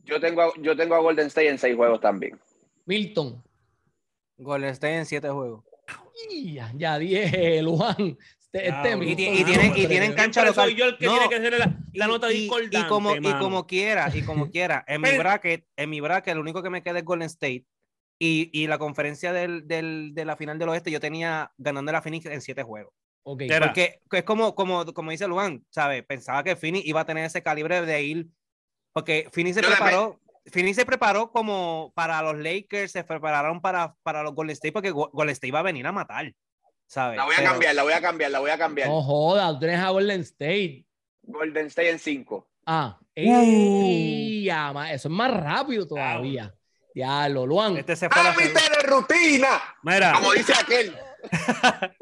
Yo 0.05 0.20
tengo, 0.20 0.43
a- 0.43 0.53
yo 0.61 0.77
tengo 0.77 0.95
a 0.97 0.99
Golden 1.01 1.27
State 1.29 1.49
en 1.49 1.59
seis 1.59 1.77
juegos 1.77 2.01
también. 2.01 2.39
Milton. 2.87 3.43
Golden 4.37 4.70
State 4.70 4.97
en 4.97 5.07
siete 5.07 5.29
juegos. 5.29 5.64
Ya, 6.45 6.73
ya 6.77 6.99
dije, 6.99 7.62
Luan. 7.62 8.16
Este, 8.53 8.68
este. 8.68 8.96
Milton. 8.96 9.09
Y 9.12 9.16
ti- 9.16 9.28
y 9.40 9.44
tienen- 9.44 9.72
y 9.76 9.86
tienen 9.86 10.12
cancha 10.14 10.44
local. 10.44 10.64
soy 10.66 10.74
yo 10.74 10.84
el 10.86 10.98
que 10.98 11.07
No, 11.07 11.12
tiene 11.12 11.28
que 11.28 11.34
hacer 11.36 11.59
la, 11.59 11.74
la 11.94 12.07
nota 12.07 12.30
y, 12.32 12.36
y 12.36 12.40
discordante, 12.42 12.88
como, 12.88 13.14
y 13.16 13.32
como 13.38 13.66
quiera, 13.66 14.11
y 14.14 14.22
como 14.22 14.50
quiera, 14.53 14.84
en 14.86 15.00
mi 15.00 15.16
bracket, 15.16 15.66
en 15.76 15.90
mi 15.90 16.00
bracket, 16.00 16.34
lo 16.34 16.40
único 16.42 16.62
que 16.62 16.70
me 16.70 16.82
queda 16.82 16.98
es 16.98 17.05
Golden 17.05 17.26
State. 17.26 17.64
Y, 18.18 18.50
y 18.53 18.66
la 18.68 18.78
conferencia 18.78 19.32
del, 19.32 19.66
del- 19.66 20.12
de 20.14 20.24
la 20.24 20.36
final 20.36 20.59
del 20.59 20.68
oeste, 20.68 20.90
yo 20.90 21.00
tenía 21.00 21.50
ganando 21.59 21.90
la 21.92 22.03
Phoenix 22.03 22.26
en 22.26 22.40
siete 22.40 22.62
juegos. 22.62 22.92
Ok. 23.24 23.42
Era- 23.42 23.66
Porque 23.66 24.00
es 24.12 24.22
como, 24.24 24.55
como, 24.55 24.84
como 24.92 25.11
dice 25.11 25.26
Luan, 25.26 25.64
¿sabes? 25.70 26.05
Pensaba 26.05 26.44
que 26.44 26.55
Phoenix 26.57 26.86
iba 26.86 27.00
a 27.00 27.07
tener 27.07 27.24
ese 27.24 27.42
calibre 27.42 27.80
de 27.82 28.03
ir. 28.03 28.26
Porque 28.92 29.28
Phoenix 29.32 29.57
se 29.57 29.62
Yo 29.62 29.68
preparó. 29.68 30.20
Phoenix 30.46 30.76
se 30.76 30.84
preparó 30.84 31.30
como 31.30 31.92
para 31.94 32.20
los 32.20 32.36
Lakers, 32.36 32.92
se 32.92 33.05
prepararon 33.05 33.61
para, 33.61 33.94
para 34.03 34.22
los 34.24 34.34
Golden 34.34 34.53
State, 34.55 34.72
porque 34.72 34.90
Go- 34.90 35.11
Golden 35.12 35.32
State 35.32 35.48
iba 35.48 35.61
a 35.61 35.62
venir 35.62 35.86
a 35.86 35.92
matar. 35.92 36.32
¿Sabes? 36.93 37.16
La 37.16 37.24
voy 37.24 37.32
a 37.34 37.38
Pero- 37.38 37.51
cambiar, 37.53 37.74
la 37.74 37.82
voy 37.84 37.93
a 37.95 38.01
cambiar, 38.03 38.30
la 38.30 38.38
voy 38.40 38.51
a 38.51 38.59
cambiar. 38.59 38.88
No 38.88 39.01
jodas, 39.03 39.53
tú 39.55 39.61
tienes 39.61 39.80
a 39.80 39.88
Golden 39.88 40.20
State. 40.20 40.84
Golden 41.22 41.66
State 41.68 41.88
en 41.90 41.99
cinco. 41.99 42.49
Ah, 42.66 42.99
ey, 43.14 44.45
ya, 44.45 44.72
ma- 44.74 44.93
eso 44.93 45.09
es 45.09 45.14
más 45.14 45.30
rápido 45.32 45.86
todavía. 45.88 46.55
Diablo, 46.95 47.47
Luan. 47.47 47.78
Este 47.78 47.97
se 47.97 48.11
fue 48.11 48.20
a 48.20 48.24
la 48.24 48.30
¡Hábite 48.32 48.59
segunda. 48.61 48.76
de 48.76 48.82
rutina! 48.86 49.49
Mira, 49.82 50.12
Como 50.12 50.32
dice 50.34 50.53
aquel. 50.53 50.95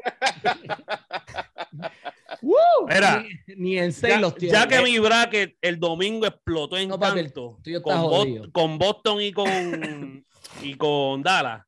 Mira, 2.87 3.23
ni, 3.47 3.55
ni 3.55 3.77
en 3.77 3.93
seis 3.93 4.15
ya, 4.15 4.19
los 4.19 4.35
tiene. 4.35 4.53
ya 4.57 4.67
que 4.67 4.81
mi 4.81 4.99
bracket 4.99 5.55
el 5.61 5.79
domingo 5.79 6.25
explotó 6.25 6.75
en 6.77 6.89
No, 6.89 6.99
con, 6.99 8.01
Bos- 8.01 8.17
jodido. 8.17 8.51
con 8.51 8.77
Boston 8.77 9.21
y 9.21 9.31
con, 9.31 10.25
y 10.61 10.73
con 10.75 11.21
Dallas, 11.23 11.63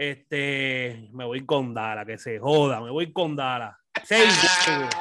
este, 0.00 1.08
me 1.12 1.24
voy 1.26 1.44
con 1.44 1.74
Dallas, 1.74 2.06
que 2.06 2.16
se 2.18 2.38
joda, 2.38 2.80
me 2.80 2.90
voy 2.90 3.12
con 3.12 3.36
Dallas. 3.36 3.76
Seis 4.04 4.32
juegos. 4.64 4.94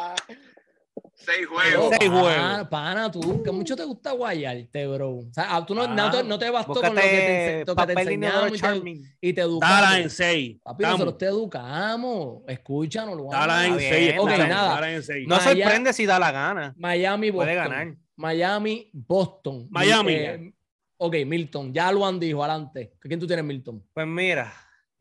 Seis 1.16 1.48
juegos. 1.48 1.90
Seis 1.98 2.10
pana, 2.10 2.22
juegos. 2.22 2.68
pana, 2.70 3.12
tú, 3.12 3.44
que 3.44 3.52
mucho 3.52 3.76
te 3.76 3.84
gusta 3.86 4.12
guayarte, 4.12 4.88
bro. 4.88 5.10
O 5.20 5.34
sea, 5.34 5.56
ah, 5.56 5.66
tú 5.66 5.74
no, 5.76 5.84
Ah, 5.84 5.88
no, 5.88 6.12
te, 6.12 6.24
no 6.24 6.38
te 6.40 6.50
bastó 6.50 6.74
con 6.82 6.96
lo 6.96 7.02
que 7.02 7.02
te, 7.02 7.64
lo 7.66 7.76
que 7.76 7.86
te 7.94 8.02
enseñamos 8.02 8.52
y 8.58 8.62
te, 8.62 9.02
y 9.22 9.34
te 9.34 9.42
educamos. 9.42 9.96
en 9.98 10.10
seis. 10.10 10.58
Papi, 10.64 10.84
Estamos. 10.84 11.00
nosotros 11.00 11.18
te 11.18 11.26
educamos. 11.28 12.42
Escúchanos, 12.48 13.16
Luan. 13.16 13.32
Dallas 13.40 13.66
en 13.68 13.80
seis. 13.80 14.08
bien, 14.08 14.20
Ok, 14.20 14.30
estamos. 14.32 14.50
nada. 14.50 14.70
Dallas 14.76 14.90
en 14.96 15.04
seis. 15.04 15.28
No 15.28 15.36
Maya- 15.38 15.50
sorprende 15.66 15.94
si 15.94 16.06
da 16.06 16.20
la 16.20 16.32
gana. 16.32 16.74
Miami, 16.78 17.30
Boston. 17.32 17.46
Puede 17.46 17.56
ganar. 17.56 17.96
Miami, 18.16 18.90
Boston. 18.94 19.68
Miami. 19.70 20.14
Eh, 20.14 20.54
ok, 20.98 21.16
Milton. 21.26 21.74
Ya 21.74 21.90
Luan 21.92 22.20
dijo, 22.20 22.44
adelante. 22.44 22.94
¿Quién 23.00 23.20
tú 23.20 23.28
tienes, 23.28 23.46
Milton? 23.46 23.82
Pues 23.94 24.08
mira. 24.08 24.52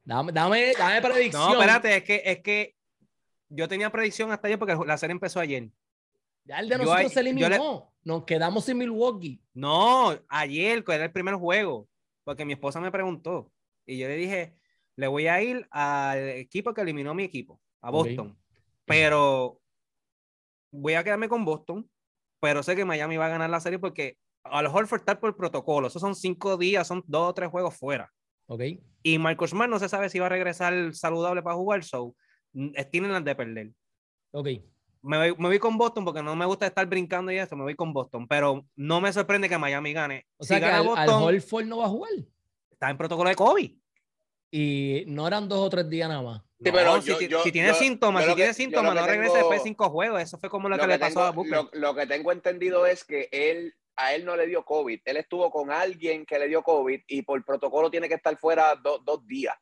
Dame, 0.08 0.32
dame, 0.32 0.72
dame 0.72 1.02
predicción. 1.02 1.52
No, 1.52 1.60
espérate, 1.60 1.96
es 1.98 2.02
que, 2.02 2.22
es 2.24 2.38
que 2.40 2.74
yo 3.50 3.68
tenía 3.68 3.90
predicción 3.92 4.32
hasta 4.32 4.46
ayer 4.48 4.58
porque 4.58 4.74
la 4.86 4.96
serie 4.96 5.12
empezó 5.12 5.38
ayer. 5.38 5.68
Ya 6.46 6.60
el 6.60 6.68
de 6.70 6.78
nosotros 6.78 7.12
se 7.12 7.20
eliminó. 7.20 7.46
le- 7.50 7.58
Nos 8.04 8.24
quedamos 8.24 8.64
sin 8.64 8.78
Milwaukee. 8.78 9.38
No, 9.52 10.18
ayer, 10.30 10.82
que 10.82 10.94
era 10.94 11.04
el 11.04 11.12
primer 11.12 11.34
juego, 11.34 11.90
porque 12.24 12.46
mi 12.46 12.54
esposa 12.54 12.80
me 12.80 12.90
preguntó 12.90 13.52
y 13.84 13.98
yo 13.98 14.08
le 14.08 14.16
dije, 14.16 14.54
le 14.96 15.08
voy 15.08 15.26
a 15.26 15.42
ir 15.42 15.68
al 15.70 16.20
equipo 16.30 16.72
que 16.72 16.80
eliminó 16.80 17.12
mi 17.12 17.24
equipo, 17.24 17.60
a. 17.82 17.90
Boston. 17.90 18.38
Pero 18.86 19.60
voy 20.70 20.94
a 20.94 21.04
quedarme 21.04 21.28
con 21.28 21.44
Boston, 21.44 21.86
pero 22.40 22.62
sé 22.62 22.76
que 22.76 22.86
Miami 22.86 23.18
va 23.18 23.26
a 23.26 23.30
ganar 23.30 23.50
la 23.50 23.60
serie 23.60 23.78
porque 23.78 24.16
a 24.42 24.62
lo 24.62 24.70
mejor 24.70 24.86
fue 24.86 24.96
estar 24.96 25.20
por 25.20 25.36
protocolo. 25.36 25.88
Esos 25.88 26.00
son 26.00 26.14
cinco 26.14 26.56
días, 26.56 26.86
son 26.88 27.04
dos 27.06 27.28
o 27.28 27.34
tres 27.34 27.50
juegos 27.50 27.76
fuera. 27.76 28.10
Ok. 28.46 28.62
Y 29.12 29.18
Marcos 29.18 29.50
Smart 29.50 29.70
no 29.70 29.78
se 29.78 29.88
sabe 29.88 30.08
si 30.10 30.18
va 30.18 30.26
a 30.26 30.28
regresar 30.30 30.94
saludable 30.94 31.42
para 31.42 31.56
jugar, 31.56 31.82
so 31.84 32.14
mm, 32.52 32.70
tienen 32.90 33.12
las 33.12 33.24
de 33.24 33.34
perder. 33.34 33.70
Ok. 34.32 34.48
Me 35.02 35.16
voy, 35.16 35.36
me 35.38 35.48
voy 35.48 35.58
con 35.58 35.78
Boston 35.78 36.04
porque 36.04 36.22
no 36.22 36.34
me 36.36 36.44
gusta 36.44 36.66
estar 36.66 36.84
brincando 36.86 37.30
y 37.32 37.38
eso, 37.38 37.56
me 37.56 37.62
voy 37.62 37.74
con 37.74 37.92
Boston, 37.92 38.26
pero 38.28 38.66
no 38.76 39.00
me 39.00 39.12
sorprende 39.12 39.48
que 39.48 39.56
Miami 39.56 39.92
gane. 39.92 40.26
O 40.36 40.44
sea 40.44 40.56
si 40.58 40.62
que 40.62 40.66
gana 40.68 40.78
al, 40.80 40.86
al 40.88 40.88
Boston, 41.06 41.22
Horford 41.22 41.64
no 41.66 41.78
va 41.78 41.84
a 41.86 41.88
jugar. 41.88 42.12
está 42.70 42.90
en 42.90 42.98
protocolo 42.98 43.30
de 43.30 43.36
COVID. 43.36 43.72
Y 44.50 45.04
no 45.06 45.26
eran 45.26 45.48
dos 45.48 45.60
o 45.60 45.70
tres 45.70 45.88
días 45.88 46.08
nada 46.08 46.22
más. 46.22 46.42
Sí, 46.58 46.64
No, 46.70 46.72
pero 46.72 47.00
si, 47.02 47.08
yo- 47.08 47.18
ti- 47.18 47.28
yo- 47.28 47.42
si 47.42 47.52
tiene 47.52 47.68
yo- 47.68 47.74
síntomas, 47.74 48.24
si 48.24 48.28
lo 48.30 48.34
que- 48.34 48.40
tiene 48.42 48.52
yo 48.52 48.56
síntomas, 48.56 48.94
lo 48.94 49.00
que 49.00 49.06
no 49.06 49.12
regresa 49.12 49.36
después 49.38 49.60
de 49.60 49.64
cinco 49.68 49.90
juegos. 49.90 50.20
Eso 50.22 50.38
fue 50.38 50.48
como 50.50 50.68
lo, 50.68 50.78
que, 50.78 50.86
le 50.86 50.98
pasó 50.98 51.22
a 51.24 51.30
tengo, 51.30 51.44
Booker. 51.44 51.52
lo, 51.74 51.80
lo 51.80 51.94
que 51.94 52.06
tengo 52.06 52.32
entendido 52.32 52.84
es 52.86 53.04
que 53.04 53.28
él 53.30 53.74
a 53.98 54.14
él 54.14 54.24
no 54.24 54.36
le 54.36 54.46
dio 54.46 54.64
COVID. 54.64 55.00
Él 55.04 55.16
estuvo 55.18 55.50
con 55.50 55.70
alguien 55.70 56.24
que 56.24 56.38
le 56.38 56.48
dio 56.48 56.62
COVID 56.62 57.00
y 57.06 57.22
por 57.22 57.44
protocolo 57.44 57.90
tiene 57.90 58.08
que 58.08 58.14
estar 58.14 58.36
fuera 58.38 58.74
do- 58.76 58.98
dos 58.98 59.26
días. 59.26 59.54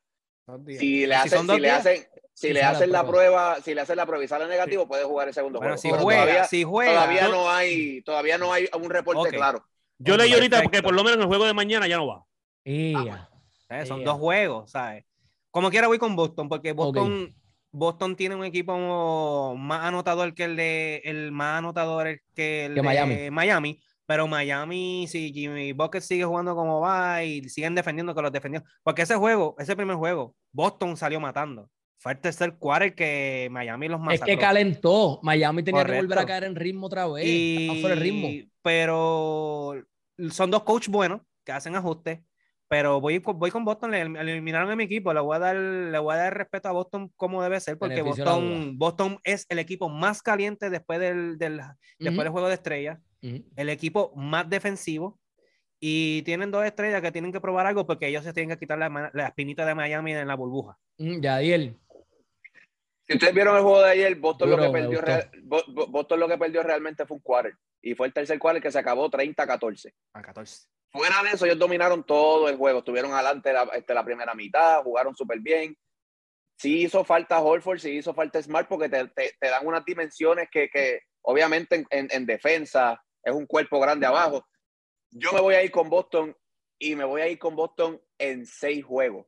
Dos 0.47 0.65
días. 0.65 0.79
Si 0.81 1.07
le 1.07 1.15
Si 1.15 1.21
hacen, 1.21 1.47
dos 1.47 1.57
si 1.57 1.63
le 1.63 1.71
hacen, 1.71 1.97
si 2.33 2.47
Sí, 2.49 2.53
le 2.53 2.63
hacen 2.63 2.93
la 2.93 3.05
prueba. 3.07 3.45
prueba, 3.55 3.63
si 3.65 3.75
le 3.75 3.81
hacen 3.81 3.97
la 3.97 4.07
prueba 4.07 4.25
y 4.25 4.29
sale 4.29 4.47
negativo, 4.47 4.87
puede 4.87 5.05
jugar 5.05 5.29
el 5.29 5.35
segundo 5.35 5.59
Bueno, 5.59 5.75
juego. 5.77 5.83
si 5.83 5.91
Pero 5.91 6.03
juega, 6.03 6.21
todavía, 6.23 6.45
si 6.45 6.63
juega. 6.65 6.93
todavía 6.93 7.29
no 7.29 7.51
hay, 7.51 8.03
todavía 8.03 8.39
no 8.39 8.53
hay 8.53 8.69
un 8.79 8.91
reporte 8.91 9.29
Ok. 9.31 9.35
claro. 9.35 9.65
Yo 9.99 10.15
Ok, 10.15 10.21
leí 10.21 10.33
ahorita 10.35 10.63
porque 10.63 10.83
por 10.83 10.95
lo 10.95 11.03
menos 11.03 11.17
en 11.17 11.23
el 11.23 11.27
juego 11.29 11.47
de 11.47 11.55
mañana 11.55 11.89
ya 11.89 11.97
no 11.97 12.07
va. 12.07 12.25
Ea. 12.65 13.29
¿sabes? 13.69 13.89
Son 13.89 13.99
Yeah. 14.01 14.07
dos 14.07 14.19
juegos, 14.19 14.71
¿sabes? 14.71 15.05
Como 15.51 15.71
quiera 15.71 15.87
voy 15.89 15.99
con 15.99 16.15
Boston, 16.15 16.49
porque 16.49 16.73
Boston, 16.73 17.35
Boston 17.73 18.15
tiene 18.15 18.35
un 18.35 18.45
equipo 18.45 19.55
más 19.57 19.85
anotador 19.85 20.35
que 20.35 20.45
el 20.45 20.57
de 20.57 21.01
el 21.05 21.33
más 21.33 21.59
anotador 21.59 22.21
que 22.35 22.67
el 22.67 22.75
Que 22.75 22.81
de 22.81 22.83
Miami. 22.83 23.31
Miami. 23.31 23.83
Pero 24.07 24.27
Miami, 24.29 25.07
si 25.09 25.33
Jimmy 25.33 25.73
Bucket 25.73 26.01
sigue 26.01 26.25
jugando 26.25 26.55
como 26.55 26.81
va 26.81 27.25
y 27.25 27.43
siguen 27.49 27.75
defendiendo 27.75 28.15
que 28.15 28.23
los 28.23 28.33
defendió. 28.33 28.63
Porque 28.85 29.03
ese 29.03 29.17
juego, 29.17 29.57
ese 29.59 29.75
primer 29.75 29.97
juego, 29.97 30.35
Boston 30.53 30.97
salió 30.97 31.19
matando. 31.21 31.69
Fue 31.99 32.13
el 32.13 32.21
tercer 32.21 32.57
quarter 32.57 32.95
que 32.95 33.49
Miami 33.51 33.89
los 33.89 33.99
Es 34.01 34.05
masacró. 34.07 34.27
que 34.27 34.39
calentó. 34.39 35.19
Miami 35.23 35.63
tenía 35.63 35.81
que 35.81 35.87
Correcto. 35.87 36.07
volver 36.07 36.19
a 36.19 36.27
caer 36.27 36.45
en 36.45 36.55
ritmo 36.55 36.87
otra 36.87 37.07
vez. 37.09 37.81
Fuera 37.81 37.97
de 37.97 38.01
ritmo. 38.01 38.29
Y, 38.29 38.51
pero 38.63 39.75
son 40.31 40.51
dos 40.51 40.63
coaches 40.63 40.89
buenos 40.89 41.23
que 41.45 41.53
hacen 41.53 41.75
ajustes. 41.75 42.21
Pero 42.69 43.01
voy, 43.01 43.19
voy 43.19 43.51
con 43.53 43.65
Boston, 43.65 43.93
le 43.93 44.01
eliminaron 44.03 44.69
a 44.69 44.75
mi 44.75 44.85
equipo, 44.85 45.15
le 45.15 45.21
voy 45.21 45.37
a 45.37 45.39
dar, 45.39 45.55
le 45.57 45.99
voy 46.01 46.15
a 46.15 46.19
dar 46.19 46.37
respeto 46.37 46.69
a 46.69 46.73
Boston 46.73 47.13
como 47.15 47.41
debe 47.41 47.61
ser, 47.61 47.79
porque 47.79 48.03
Beneficio 48.03 48.25
Boston, 48.25 48.77
Boston 48.77 49.19
es 49.23 49.47
el 49.49 49.61
equipo 49.61 49.89
más 49.89 50.21
caliente 50.21 50.69
después 50.69 50.99
del, 50.99 51.39
del- 51.39 51.59
después 52.01 52.15
Ujú. 52.15 52.23
del 52.25 52.29
juego 52.33 52.49
de 52.49 52.55
estrellas, 52.55 52.99
El 53.57 53.69
equipo 53.69 54.13
más 54.17 54.49
defensivo, 54.49 55.19
y 55.81 56.23
tienen 56.23 56.51
dos 56.51 56.65
estrellas 56.65 57.03
que 57.03 57.13
tienen 57.13 57.33
que 57.33 57.41
probar 57.41 57.67
algo 57.67 57.87
porque 57.87 58.09
ellos 58.09 58.25
se 58.25 58.33
tienen 58.33 58.51
que 58.51 58.59
quitar 58.61 58.79
la, 58.79 59.11
la 59.13 59.27
espinita 59.27 59.67
de 59.67 59.75
Miami 59.75 60.13
en 60.15 60.27
la 60.27 60.35
burbuja. 60.35 60.79
Mm, 60.99 61.21
Yadiel. 61.21 61.79
Si 63.07 63.15
ustedes 63.15 63.35
vieron 63.35 63.57
el 63.57 63.63
juego 63.63 63.83
de 63.83 63.91
ayer, 63.91 64.15
Boston, 64.17 64.51
Duro, 64.51 64.63
lo, 64.65 64.73
que 64.73 64.79
perdió 64.81 65.01
real- 65.01 65.31
Bo- 65.45 65.65
Bo- 65.69 65.87
Boston 65.87 66.19
lo 66.21 66.29
que 66.29 66.39
perdió 66.39 66.63
realmente 66.63 67.07
fue 67.07 67.17
un 67.19 67.23
quarter. 67.23 67.55
Y 67.83 67.95
fue 67.95 68.07
el 68.09 68.13
tercer 68.13 68.39
quarter 68.39 68.61
que 68.63 68.73
se 68.73 68.79
acabó 68.79 69.09
30-14. 69.11 69.93
A 70.15 70.23
14. 70.23 70.67
Fuera 70.91 71.23
de 71.23 71.31
eso, 71.31 71.45
ellos 71.47 71.59
dominaron 71.59 72.05
todo 72.05 72.49
el 72.49 72.57
juego. 72.57 72.79
Estuvieron 72.81 73.13
adelante 73.13 73.53
la, 73.53 73.63
este, 73.75 73.95
la 73.95 74.05
primera 74.05 74.35
mitad, 74.35 74.83
jugaron 74.83 75.15
súper 75.15 75.39
bien. 75.41 75.77
Sí 76.59 76.83
hizo 76.85 77.05
falta 77.05 77.39
Holford, 77.41 77.79
sí 77.79 77.91
hizo 77.91 78.15
falta 78.15 78.43
Smart, 78.43 78.67
porque 78.67 78.89
te, 78.89 79.07
te- 79.09 79.35
te 79.39 79.49
dan 79.51 79.67
unas 79.67 79.85
dimensiones 79.85 80.49
que, 80.51 80.69
que 80.69 81.01
obviamente 81.23 81.77
en, 81.77 81.87
en- 81.91 82.09
en 82.11 82.27
defensa 82.27 83.01
es 83.27 83.35
un 83.35 83.45
cuerpo 83.47 83.81
grande 83.81 84.07
abajo. 84.07 84.47
Yo 85.11 85.33
me 85.33 85.41
voy 85.41 85.55
a 85.55 85.63
ir 85.63 85.71
con 85.71 85.91
Boston 85.91 86.35
y 86.79 86.95
me 86.95 87.05
voy 87.05 87.23
a 87.23 87.29
ir 87.29 87.39
con 87.39 87.57
Boston 87.57 88.01
en 88.19 88.47
seis 88.47 88.85
juegos. 88.85 89.27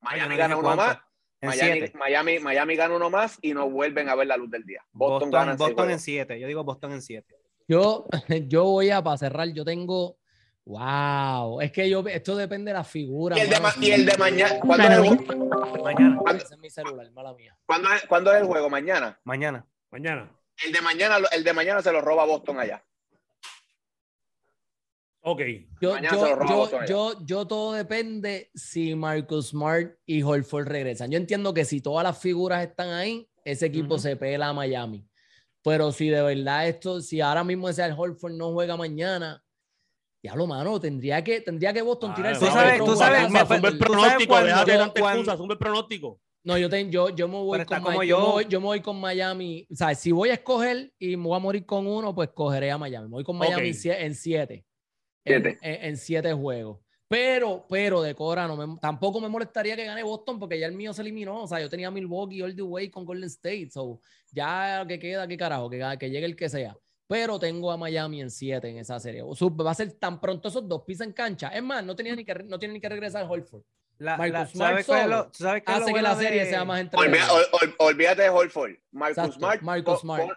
Miami 0.00 0.36
gana 0.36 0.56
uno 0.56 0.68
cuánto. 0.68 0.84
más, 0.84 0.98
Miami, 1.42 1.80
siete. 1.80 1.98
Miami, 1.98 2.38
Miami 2.38 2.76
gana 2.76 2.96
uno 2.96 3.10
más 3.10 3.38
y 3.42 3.52
no 3.52 3.68
vuelven 3.68 4.08
a 4.08 4.14
ver 4.14 4.28
la 4.28 4.36
luz 4.36 4.50
del 4.50 4.64
día. 4.64 4.80
Boston, 4.92 5.30
Boston, 5.30 5.30
gana 5.30 5.52
en 5.52 5.58
seis 5.58 5.70
Boston 5.70 5.90
en. 5.90 5.98
7. 6.00 6.40
Yo 6.40 6.46
digo 6.46 6.64
Boston 6.64 6.92
en 6.92 7.02
7. 7.02 7.36
Yo, 7.68 8.06
yo 8.48 8.64
voy 8.64 8.90
a, 8.90 9.02
para 9.02 9.18
cerrar, 9.18 9.48
yo 9.52 9.64
tengo. 9.64 10.16
Wow, 10.64 11.60
es 11.62 11.72
que 11.72 11.88
yo, 11.88 12.00
esto 12.08 12.36
depende 12.36 12.70
de 12.70 12.74
la 12.78 12.84
figura. 12.84 13.36
Y 13.38 13.40
el 13.40 13.48
de, 13.50 13.60
ma- 13.60 13.74
y 13.80 13.90
el 13.90 14.04
de 14.06 14.16
mañana. 14.18 14.60
¿Cuándo 14.60 14.84
es 14.86 14.90
el, 14.98 15.04
ju- 15.04 15.82
Mañana. 15.82 16.20
Es 16.36 16.58
mi 16.58 16.68
celular, 16.70 17.10
mala 17.12 17.32
mía. 17.32 17.58
cuándo 17.66 17.88
es- 17.92 18.06
cuándo 18.06 18.32
es 18.32 18.40
el 18.42 18.46
juego? 18.46 18.68
Mañana. 18.68 19.18
Mañana. 19.24 19.66
Mañana. 19.90 20.30
El 20.64 20.72
de 20.72 20.80
mañana, 20.82 21.16
el 21.32 21.42
de 21.44 21.52
mañana 21.54 21.82
se 21.82 21.90
lo 21.92 22.00
roba 22.02 22.24
Boston 22.26 22.58
allá. 22.60 22.84
Ok. 25.22 25.40
Yo, 25.80 25.94
yo, 26.88 27.24
yo, 27.26 27.46
todo 27.46 27.72
depende 27.72 28.50
si 28.54 28.94
Marcus 28.94 29.48
Smart 29.48 29.92
y 30.06 30.22
Holford 30.22 30.68
regresan. 30.68 31.10
Yo 31.10 31.18
entiendo 31.18 31.52
que 31.52 31.64
si 31.64 31.80
todas 31.80 32.04
las 32.04 32.18
figuras 32.18 32.66
están 32.66 32.90
ahí, 32.90 33.28
ese 33.44 33.66
equipo 33.66 33.96
se 33.98 34.16
pela 34.16 34.48
a 34.48 34.52
Miami. 34.52 35.06
Pero 35.62 35.92
si 35.92 36.08
de 36.08 36.22
verdad 36.22 36.68
esto, 36.68 37.00
si 37.00 37.20
ahora 37.20 37.44
mismo 37.44 37.68
ese 37.68 37.82
Holford 37.92 38.32
no 38.34 38.52
juega 38.52 38.76
mañana, 38.76 39.42
diablo, 40.22 40.46
mano, 40.46 40.78
tendría 40.80 41.22
que, 41.22 41.40
tendría 41.40 41.72
que 41.72 41.82
Boston 41.82 42.14
tirar 42.14 42.32
Tú 42.38 42.46
sabes- 42.52 42.78
tú 42.78 42.96
sabes- 42.96 43.20
me- 43.32 43.38
el 43.68 43.78
pronóstico, 43.78 44.34
déjate 44.46 44.72
el 44.72 44.78
pronóstico. 44.98 45.36
No, 46.44 46.56
yo, 46.56 46.70
ten- 46.70 46.90
yo, 46.90 47.10
yo 47.10 47.28
me 47.28 47.34
voy 47.34 47.58
con 47.66 47.82
como 47.82 48.02
yo. 48.08 48.18
me 48.18 48.24
voy, 48.32 48.46
yo 48.48 48.60
me 48.60 48.66
voy 48.66 48.80
con 48.80 49.00
Miami. 49.00 49.66
O 49.70 49.74
sea, 49.74 49.94
si 49.94 50.12
voy 50.12 50.30
a 50.30 50.34
escoger 50.34 50.92
y 50.98 51.16
me 51.16 51.24
voy 51.24 51.36
a 51.36 51.40
morir 51.40 51.66
con 51.66 51.86
uno, 51.86 52.14
pues 52.14 52.30
cogeré 52.32 52.70
a 52.70 52.78
Miami. 52.78 53.06
Me 53.08 53.12
voy 53.16 53.24
con 53.24 53.36
Miami 53.36 53.68
en 54.00 54.14
siete. 54.14 54.64
En, 55.34 55.42
Siete. 55.42 55.58
en- 55.62 55.84
en 55.84 55.96
siete 55.96 56.32
juegos. 56.32 56.78
Pero, 57.10 57.64
pero 57.70 58.02
de 58.02 58.14
Cora, 58.14 58.46
no 58.46 58.54
me- 58.56 58.78
tampoco 58.80 59.18
me 59.20 59.28
molestaría 59.30 59.74
que 59.76 59.84
gane 59.86 60.02
Boston 60.02 60.38
porque 60.38 60.58
ya 60.58 60.66
el 60.66 60.72
mío 60.74 60.92
se 60.92 61.00
eliminó. 61.02 61.42
O 61.44 61.46
sea, 61.48 61.58
yo 61.60 61.70
tenía 61.70 61.90
Milwaukee 61.90 62.42
all 62.42 62.54
the 62.54 62.60
way 62.62 62.90
con 62.90 63.06
Golden 63.06 63.28
State. 63.28 63.70
So, 63.70 64.00
ya 64.30 64.84
que 64.86 64.98
queda, 64.98 65.26
qué 65.26 65.36
carajo, 65.38 65.70
que, 65.70 65.82
que 65.98 66.10
llegue 66.10 66.26
el 66.26 66.36
que 66.36 66.48
sea. 66.50 66.76
Pero 67.06 67.38
tengo 67.38 67.72
a 67.72 67.78
Miami 67.78 68.20
en 68.20 68.30
siete 68.30 68.68
en 68.68 68.76
esa 68.76 69.00
serie. 69.00 69.22
O 69.22 69.34
sea, 69.34 69.48
va 69.48 69.70
a 69.70 69.74
ser 69.74 69.92
tan 69.92 70.20
pronto 70.20 70.48
esos 70.48 70.68
dos 70.68 70.82
pisan 70.86 71.12
cancha. 71.14 71.48
Es 71.48 71.62
más, 71.62 71.82
no, 71.82 71.96
tenía 71.96 72.14
ni 72.14 72.22
que, 72.26 72.34
no 72.34 72.58
tiene 72.58 72.74
ni 72.74 72.80
que 72.80 72.88
regresar 72.90 73.26
Holford. 73.26 73.62
La, 73.96 74.18
Marcus 74.18 74.32
la- 74.32 74.46
Smart 74.46 74.70
¿sabes 74.70 74.80
es 74.80 74.86
solo 74.86 75.16
lo- 75.16 75.30
tú 75.30 75.38
sabes 75.44 75.62
qué 75.64 75.72
es 75.72 75.78
lo 75.78 75.84
Hace 75.84 75.86
que 75.86 75.90
bueno 76.00 76.08
la 76.08 76.14
serie 76.16 76.44
de- 76.44 76.50
sea 76.50 76.64
más 76.66 76.78
Olvida- 76.80 76.98
entretenida. 77.00 77.32
ol- 77.32 77.46
ol- 77.62 77.74
olvídate 77.78 78.22
de 78.22 78.28
Holford. 78.28 78.72
Marcus 78.92 79.16
Exacto, 79.18 79.38
Smart. 79.38 79.62
Marcus 79.62 80.00
Smart. 80.00 80.28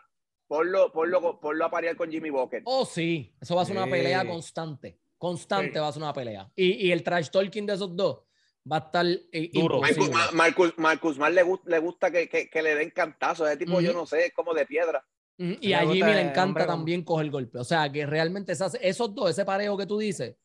Ponlo, 0.56 0.92
ponlo, 0.92 1.40
ponlo 1.40 1.66
a 1.66 1.72
parear 1.72 1.96
con 1.96 2.12
Jimmy 2.12 2.30
Walker. 2.30 2.62
Oh, 2.66 2.84
sí. 2.86 3.34
Eso 3.40 3.56
va 3.56 3.62
a 3.62 3.66
ser 3.66 3.78
una 3.78 3.86
Sí. 3.86 3.92
pelea 3.92 4.28
constante. 4.28 5.00
Constante 5.18 5.72
Sí. 5.74 5.80
va 5.80 5.88
a 5.88 5.92
ser 5.94 6.02
una 6.04 6.12
pelea. 6.14 6.52
Y, 6.58 6.88
y 6.88 6.92
el 6.92 7.04
trash 7.04 7.30
talking 7.30 7.66
de 7.66 7.74
esos 7.76 7.96
dos 7.96 8.24
va 8.70 8.76
a 8.76 8.80
estar 8.80 9.06
eh, 9.32 9.50
Duro. 9.54 9.80
Marcus, 9.80 10.10
Marcus, 10.34 10.74
Marcus 10.78 11.16
Smart 11.16 11.34
le, 11.34 11.46
gust- 11.46 11.64
le 11.66 11.80
gusta 11.80 12.12
que, 12.12 12.28
que- 12.28 12.50
que 12.50 12.62
le 12.62 12.76
den 12.76 12.90
cantazos. 12.90 13.48
Ese 13.48 13.56
tipo, 13.58 13.80
yo 13.80 13.92
Ujú. 13.92 14.00
no 14.00 14.06
sé, 14.06 14.26
es 14.26 14.34
como 14.34 14.54
de 14.54 14.66
piedra. 14.66 15.06
Ujú, 15.40 15.56
Y 15.62 15.70
Le 15.70 15.76
a 15.76 15.80
Jimmy 15.82 16.02
le 16.02 16.12
el 16.12 16.18
encanta 16.20 16.44
hombre 16.44 16.66
también 16.66 17.04
coger 17.06 17.30
golpe. 17.32 17.58
O 17.58 17.64
sea, 17.64 17.90
que 17.90 18.06
realmente 18.06 18.52
esas- 18.52 18.78
esos 18.82 19.16
dos, 19.16 19.30
ese 19.30 19.46
parejo 19.46 19.78
que 19.78 19.86
tú 19.86 20.00
dices, 20.00 20.36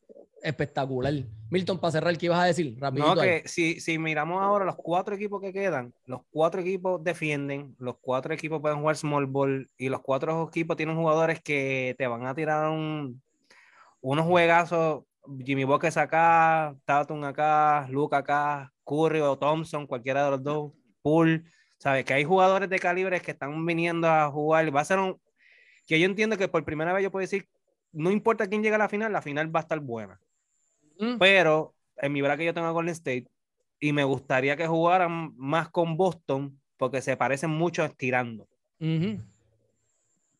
espectacular. 0.41 1.13
Milton, 1.49 1.79
para 1.79 1.91
cerrar, 1.91 2.17
¿qué 2.17 2.25
ibas 2.25 2.39
a 2.39 2.45
decir? 2.45 2.75
Rapidito 2.79 3.15
No, 3.15 3.21
que 3.21 3.43
si, 3.45 3.79
si 3.79 3.97
miramos 3.97 4.41
ahora 4.41 4.65
los 4.65 4.75
cuatro 4.75 5.15
equipos 5.15 5.41
que 5.41 5.53
quedan, 5.53 5.93
los 6.05 6.21
cuatro 6.29 6.61
equipos 6.61 7.01
defienden, 7.03 7.75
los 7.79 7.95
cuatro 8.01 8.33
equipos 8.33 8.59
pueden 8.59 8.79
jugar 8.79 8.97
small 8.97 9.25
ball 9.25 9.69
y 9.77 9.89
los 9.89 10.01
cuatro 10.01 10.47
equipos 10.49 10.75
tienen 10.75 10.97
jugadores 10.97 11.41
que 11.41 11.95
te 11.97 12.07
van 12.07 12.25
a 12.25 12.35
tirar 12.35 12.69
un, 12.69 13.21
unos 14.01 14.25
juegazos. 14.25 15.03
Jimmy 15.45 15.65
Buckets 15.65 15.97
acá, 15.97 16.73
Tatum 16.85 17.23
acá, 17.25 17.85
Luke 17.89 18.15
acá, 18.15 18.71
Curry 18.85 19.19
o 19.19 19.37
Thompson, 19.37 19.85
cualquiera 19.85 20.23
de 20.23 20.31
los 20.31 20.43
dos, 20.43 20.71
Poole. 21.01 21.43
¿Sabes? 21.77 22.05
Que 22.05 22.13
hay 22.13 22.23
jugadores 22.23 22.69
de 22.69 22.79
calibres 22.79 23.21
que 23.21 23.31
están 23.31 23.65
viniendo 23.65 24.07
a 24.07 24.31
jugar. 24.31 24.75
Va 24.75 24.81
a 24.81 24.85
ser 24.85 24.99
un. 24.99 25.19
Que 25.85 25.99
yo 25.99 26.05
entiendo 26.05 26.37
que 26.37 26.47
por 26.47 26.63
primera 26.65 26.91
vez 26.91 27.03
yo 27.03 27.11
puedo 27.11 27.21
decir, 27.21 27.47
no 27.91 28.09
importa 28.09 28.47
quién 28.47 28.63
llegue 28.63 28.75
a 28.75 28.79
la 28.79 28.89
final, 28.89 29.13
la 29.13 29.21
final 29.21 29.53
va 29.53 29.59
a 29.59 29.63
estar 29.63 29.79
buena 29.79 30.19
Mm, 30.99 31.17
pero 31.19 31.73
en 31.97 32.11
mi 32.13 32.21
verdad 32.21 32.37
que 32.37 32.45
yo 32.45 32.53
tengo 32.53 32.67
a 32.67 32.71
Golden 32.71 32.91
State 32.93 33.27
y 33.79 33.93
me 33.93 34.03
gustaría 34.03 34.55
que 34.55 34.67
jugaran 34.67 35.33
más 35.37 35.69
con 35.69 35.97
Boston 35.97 36.59
porque 36.77 37.01
se 37.01 37.17
parecen 37.17 37.49
mucho 37.49 37.83
estirando. 37.83 38.47
ujú. 38.79 39.19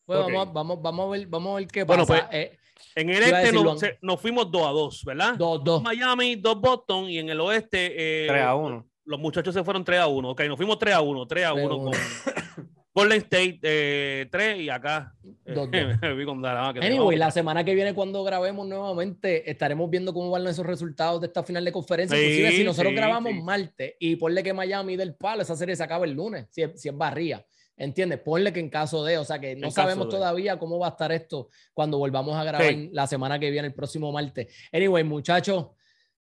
Pues 0.06 0.20
Ok. 0.20 0.32
vamos, 0.32 0.52
vamos, 0.54 0.82
vamos 0.82 1.06
a 1.06 1.10
ver, 1.10 1.26
vamos 1.26 1.52
a 1.52 1.56
ver 1.56 1.68
qué 1.68 1.84
Bueno, 1.84 2.06
pasa. 2.06 2.28
pues, 2.30 2.40
Eh, 2.40 2.58
En 2.94 3.10
el 3.10 3.22
a 3.34 3.42
este 3.42 3.52
nos, 3.52 3.82
nos 4.00 4.20
fuimos 4.20 4.50
2 4.50 4.66
a 4.66 4.70
2, 4.70 5.04
¿verdad? 5.04 5.34
dos, 5.36 5.62
dos. 5.62 5.82
Miami, 5.82 6.36
2 6.36 6.60
Boston 6.60 7.10
y 7.10 7.18
en 7.18 7.28
el 7.28 7.40
oeste 7.40 8.24
eh, 8.24 8.26
3 8.28 8.42
a 8.42 8.54
1. 8.54 8.86
los 9.04 9.20
muchachos 9.20 9.52
se 9.54 9.62
fueron 9.64 9.84
3 9.84 10.00
a 10.00 10.06
1. 10.06 10.30
Ok, 10.30 10.40
nos 10.48 10.56
fuimos 10.56 10.78
3 10.78 10.94
a 10.94 11.00
1, 11.02 11.26
3 11.26 11.44
a 11.46 11.52
3 11.52 11.64
a 11.64 11.66
1 11.66 11.76
1. 11.76 11.90
con 11.90 11.92
Golden 12.98 13.18
State 13.18 13.60
eh, 13.62 14.26
3 14.30 14.60
y 14.60 14.70
acá 14.70 15.14
eh, 15.24 15.52
Dos, 15.54 15.70
dos. 15.70 16.84
Anyway, 16.84 17.16
la 17.16 17.30
semana 17.30 17.62
que 17.62 17.74
viene 17.74 17.94
cuando 17.94 18.24
grabemos 18.24 18.66
nuevamente 18.66 19.48
estaremos 19.48 19.88
viendo 19.88 20.12
cómo 20.12 20.30
van 20.30 20.46
esos 20.48 20.66
resultados 20.66 21.20
de 21.20 21.28
esta 21.28 21.44
final 21.44 21.64
de 21.64 21.70
conferencia. 21.70 22.16
Sí, 22.16 22.24
Inclusive 22.24 22.52
si 22.52 22.64
nosotros 22.64 22.90
sí, 22.90 22.96
grabamos 22.96 23.32
sí. 23.32 23.40
martes 23.40 23.94
y 24.00 24.16
ponle 24.16 24.42
que 24.42 24.52
Miami 24.52 24.96
del 24.96 25.14
palo, 25.14 25.42
esa 25.42 25.54
serie 25.54 25.76
se 25.76 25.82
acaba 25.84 26.06
el 26.06 26.12
lunes, 26.12 26.46
si 26.50 26.62
es, 26.62 26.80
si 26.80 26.88
es 26.88 26.96
barría. 26.96 27.44
¿Entiendes? 27.76 28.18
Ponle 28.18 28.52
que 28.52 28.58
en 28.58 28.68
caso 28.68 29.04
de, 29.04 29.18
o 29.18 29.24
sea 29.24 29.38
que 29.38 29.54
no 29.54 29.68
En 29.68 29.72
sabemos 29.72 30.08
todavía 30.08 30.58
cómo 30.58 30.80
va 30.80 30.88
a 30.88 30.90
estar 30.90 31.12
esto 31.12 31.48
cuando 31.72 31.98
volvamos 31.98 32.34
a 32.34 32.42
grabar 32.42 32.74
la 32.90 33.06
semana 33.06 33.38
que 33.38 33.52
viene, 33.52 33.68
el 33.68 33.74
próximo 33.74 34.10
martes. 34.10 34.52
Anyway, 34.72 35.04
muchachos, 35.04 35.68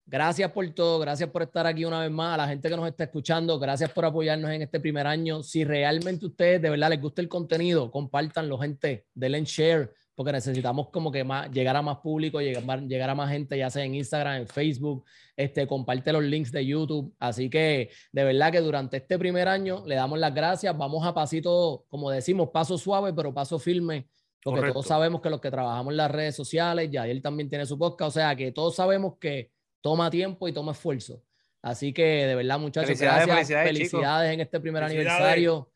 gracias 0.09 0.51
por 0.51 0.67
todo, 0.71 0.99
gracias 0.99 1.29
por 1.29 1.43
estar 1.43 1.67
aquí 1.67 1.85
una 1.85 2.01
vez 2.01 2.11
más, 2.11 2.33
a 2.33 2.37
la 2.37 2.47
gente 2.47 2.67
que 2.67 2.75
nos 2.75 2.87
está 2.87 3.03
escuchando, 3.05 3.59
gracias 3.59 3.91
por 3.91 4.05
apoyarnos 4.05 4.49
en 4.51 4.63
este 4.63 4.79
primer 4.79 5.05
año. 5.05 5.43
Si 5.43 5.63
realmente 5.63 6.25
ustedes 6.25 6.61
de 6.61 6.69
verdad 6.69 6.89
les 6.89 7.01
gusta 7.01 7.21
el 7.21 7.29
contenido, 7.29 7.91
compártanlo, 7.91 8.57
gente, 8.57 9.05
denle 9.13 9.37
en 9.37 9.43
share 9.45 9.93
porque 10.19 10.33
necesitamos 10.33 10.89
como 10.89 11.13
que 11.13 11.23
más, 11.23 11.49
llegar 11.49 11.77
a 11.77 11.81
más 11.81 11.99
público, 11.99 12.41
llegar, 12.41 12.81
llegar 12.81 13.09
a 13.09 13.15
más 13.15 13.31
gente, 13.31 13.57
ya 13.57 13.69
sea 13.69 13.85
en 13.85 13.95
Instagram, 13.95 14.41
en 14.41 14.47
Facebook, 14.47 15.05
este, 15.37 15.65
comparte 15.65 16.11
los 16.11 16.23
links 16.23 16.51
de 16.51 16.65
YouTube. 16.65 17.15
Así 17.19 17.49
que 17.49 17.89
de 18.11 18.23
verdad 18.25 18.51
que 18.51 18.59
durante 18.59 18.97
este 18.97 19.17
primer 19.17 19.47
año 19.47 19.81
le 19.85 19.95
damos 19.95 20.19
las 20.19 20.35
gracias, 20.35 20.77
vamos 20.77 21.07
a 21.07 21.13
pasito, 21.13 21.85
como 21.87 22.11
decimos, 22.11 22.49
paso 22.51 22.77
suave, 22.77 23.13
pero 23.13 23.33
paso 23.33 23.59
firme, 23.59 24.09
porque 24.43 24.73
todos 24.73 24.87
sabemos 24.87 25.21
que 25.21 25.29
los 25.29 25.39
que 25.39 25.51
trabajamos 25.51 25.91
en 25.91 25.97
las 25.97 26.11
redes 26.11 26.35
sociales, 26.35 26.89
ya 26.91 27.07
él 27.07 27.21
también 27.21 27.49
tiene 27.49 27.65
su 27.65 27.79
podcast, 27.79 28.09
o 28.09 28.19
sea 28.19 28.35
que 28.35 28.51
todos 28.51 28.75
sabemos 28.75 29.13
que 29.21 29.51
toma 29.81 30.09
tiempo 30.09 30.47
y 30.47 30.53
toma 30.53 30.71
esfuerzo. 30.73 31.21
Así 31.61 31.91
que 31.93 32.03
de 32.25 32.35
verdad, 32.35 32.57
muchachos, 32.59 32.87
Felicidades, 32.87 33.25
gracias. 33.27 33.35
felicidades, 33.63 33.67
Felicidades, 33.77 34.33
en 34.33 34.39
este 34.41 34.59
primer 34.59 34.83
aniversario. 34.83 35.71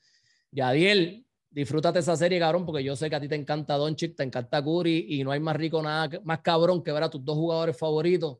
Yadiel, 0.51 1.25
disfrútate 1.49 1.99
esa 1.99 2.15
serie, 2.15 2.39
cabrón, 2.39 2.65
porque 2.65 2.83
yo 2.83 2.95
sé 2.95 3.09
que 3.09 3.15
a 3.15 3.19
ti 3.19 3.27
te 3.27 3.35
encanta 3.35 3.75
Doncic, 3.75 4.15
te 4.15 4.23
encanta 4.23 4.63
Curry 4.63 5.07
y 5.09 5.23
no 5.23 5.31
hay 5.31 5.39
más 5.39 5.55
rico 5.55 5.81
nada, 5.81 6.09
más 6.23 6.39
cabrón 6.39 6.83
que 6.83 6.91
ver 6.91 7.03
a 7.03 7.09
tus 7.09 7.23
dos 7.25 7.35
jugadores 7.35 7.77
favoritos. 7.77 8.37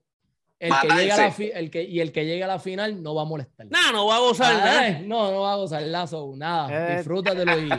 El 0.60 0.72
que 0.82 0.88
llega 0.96 1.16
a 1.16 1.18
la 1.18 1.32
fi- 1.32 1.52
el 1.54 1.70
que, 1.70 1.84
y 1.84 2.00
el 2.00 2.14
que 2.14 2.26
llegue 2.26 2.44
a 2.44 2.48
la 2.48 2.60
final 2.60 3.04
no 3.04 3.14
va 3.14 3.24
a 3.24 3.26
molestar. 3.26 3.66
Nah, 3.70 3.92
no 3.92 4.06
va 4.08 4.16
a 4.16 4.20
gozar 4.20 4.54
Ah, 4.54 4.58
nada. 4.66 4.88
eh, 4.88 5.04
no, 5.06 5.30
no 5.32 5.42
va 5.42 5.54
a 5.54 5.56
gozar 5.58 5.82
lazo, 5.82 6.32
nada. 6.38 6.94
Eh. 6.94 6.96
Disfrútatelo 6.98 7.60
y 7.60 7.70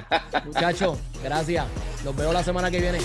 muchachos, 0.44 0.98
gracias. 1.22 1.64
Los 2.04 2.14
veo 2.14 2.30
la 2.32 2.42
semana 2.44 2.70
que 2.70 2.80
viene. 2.80 2.98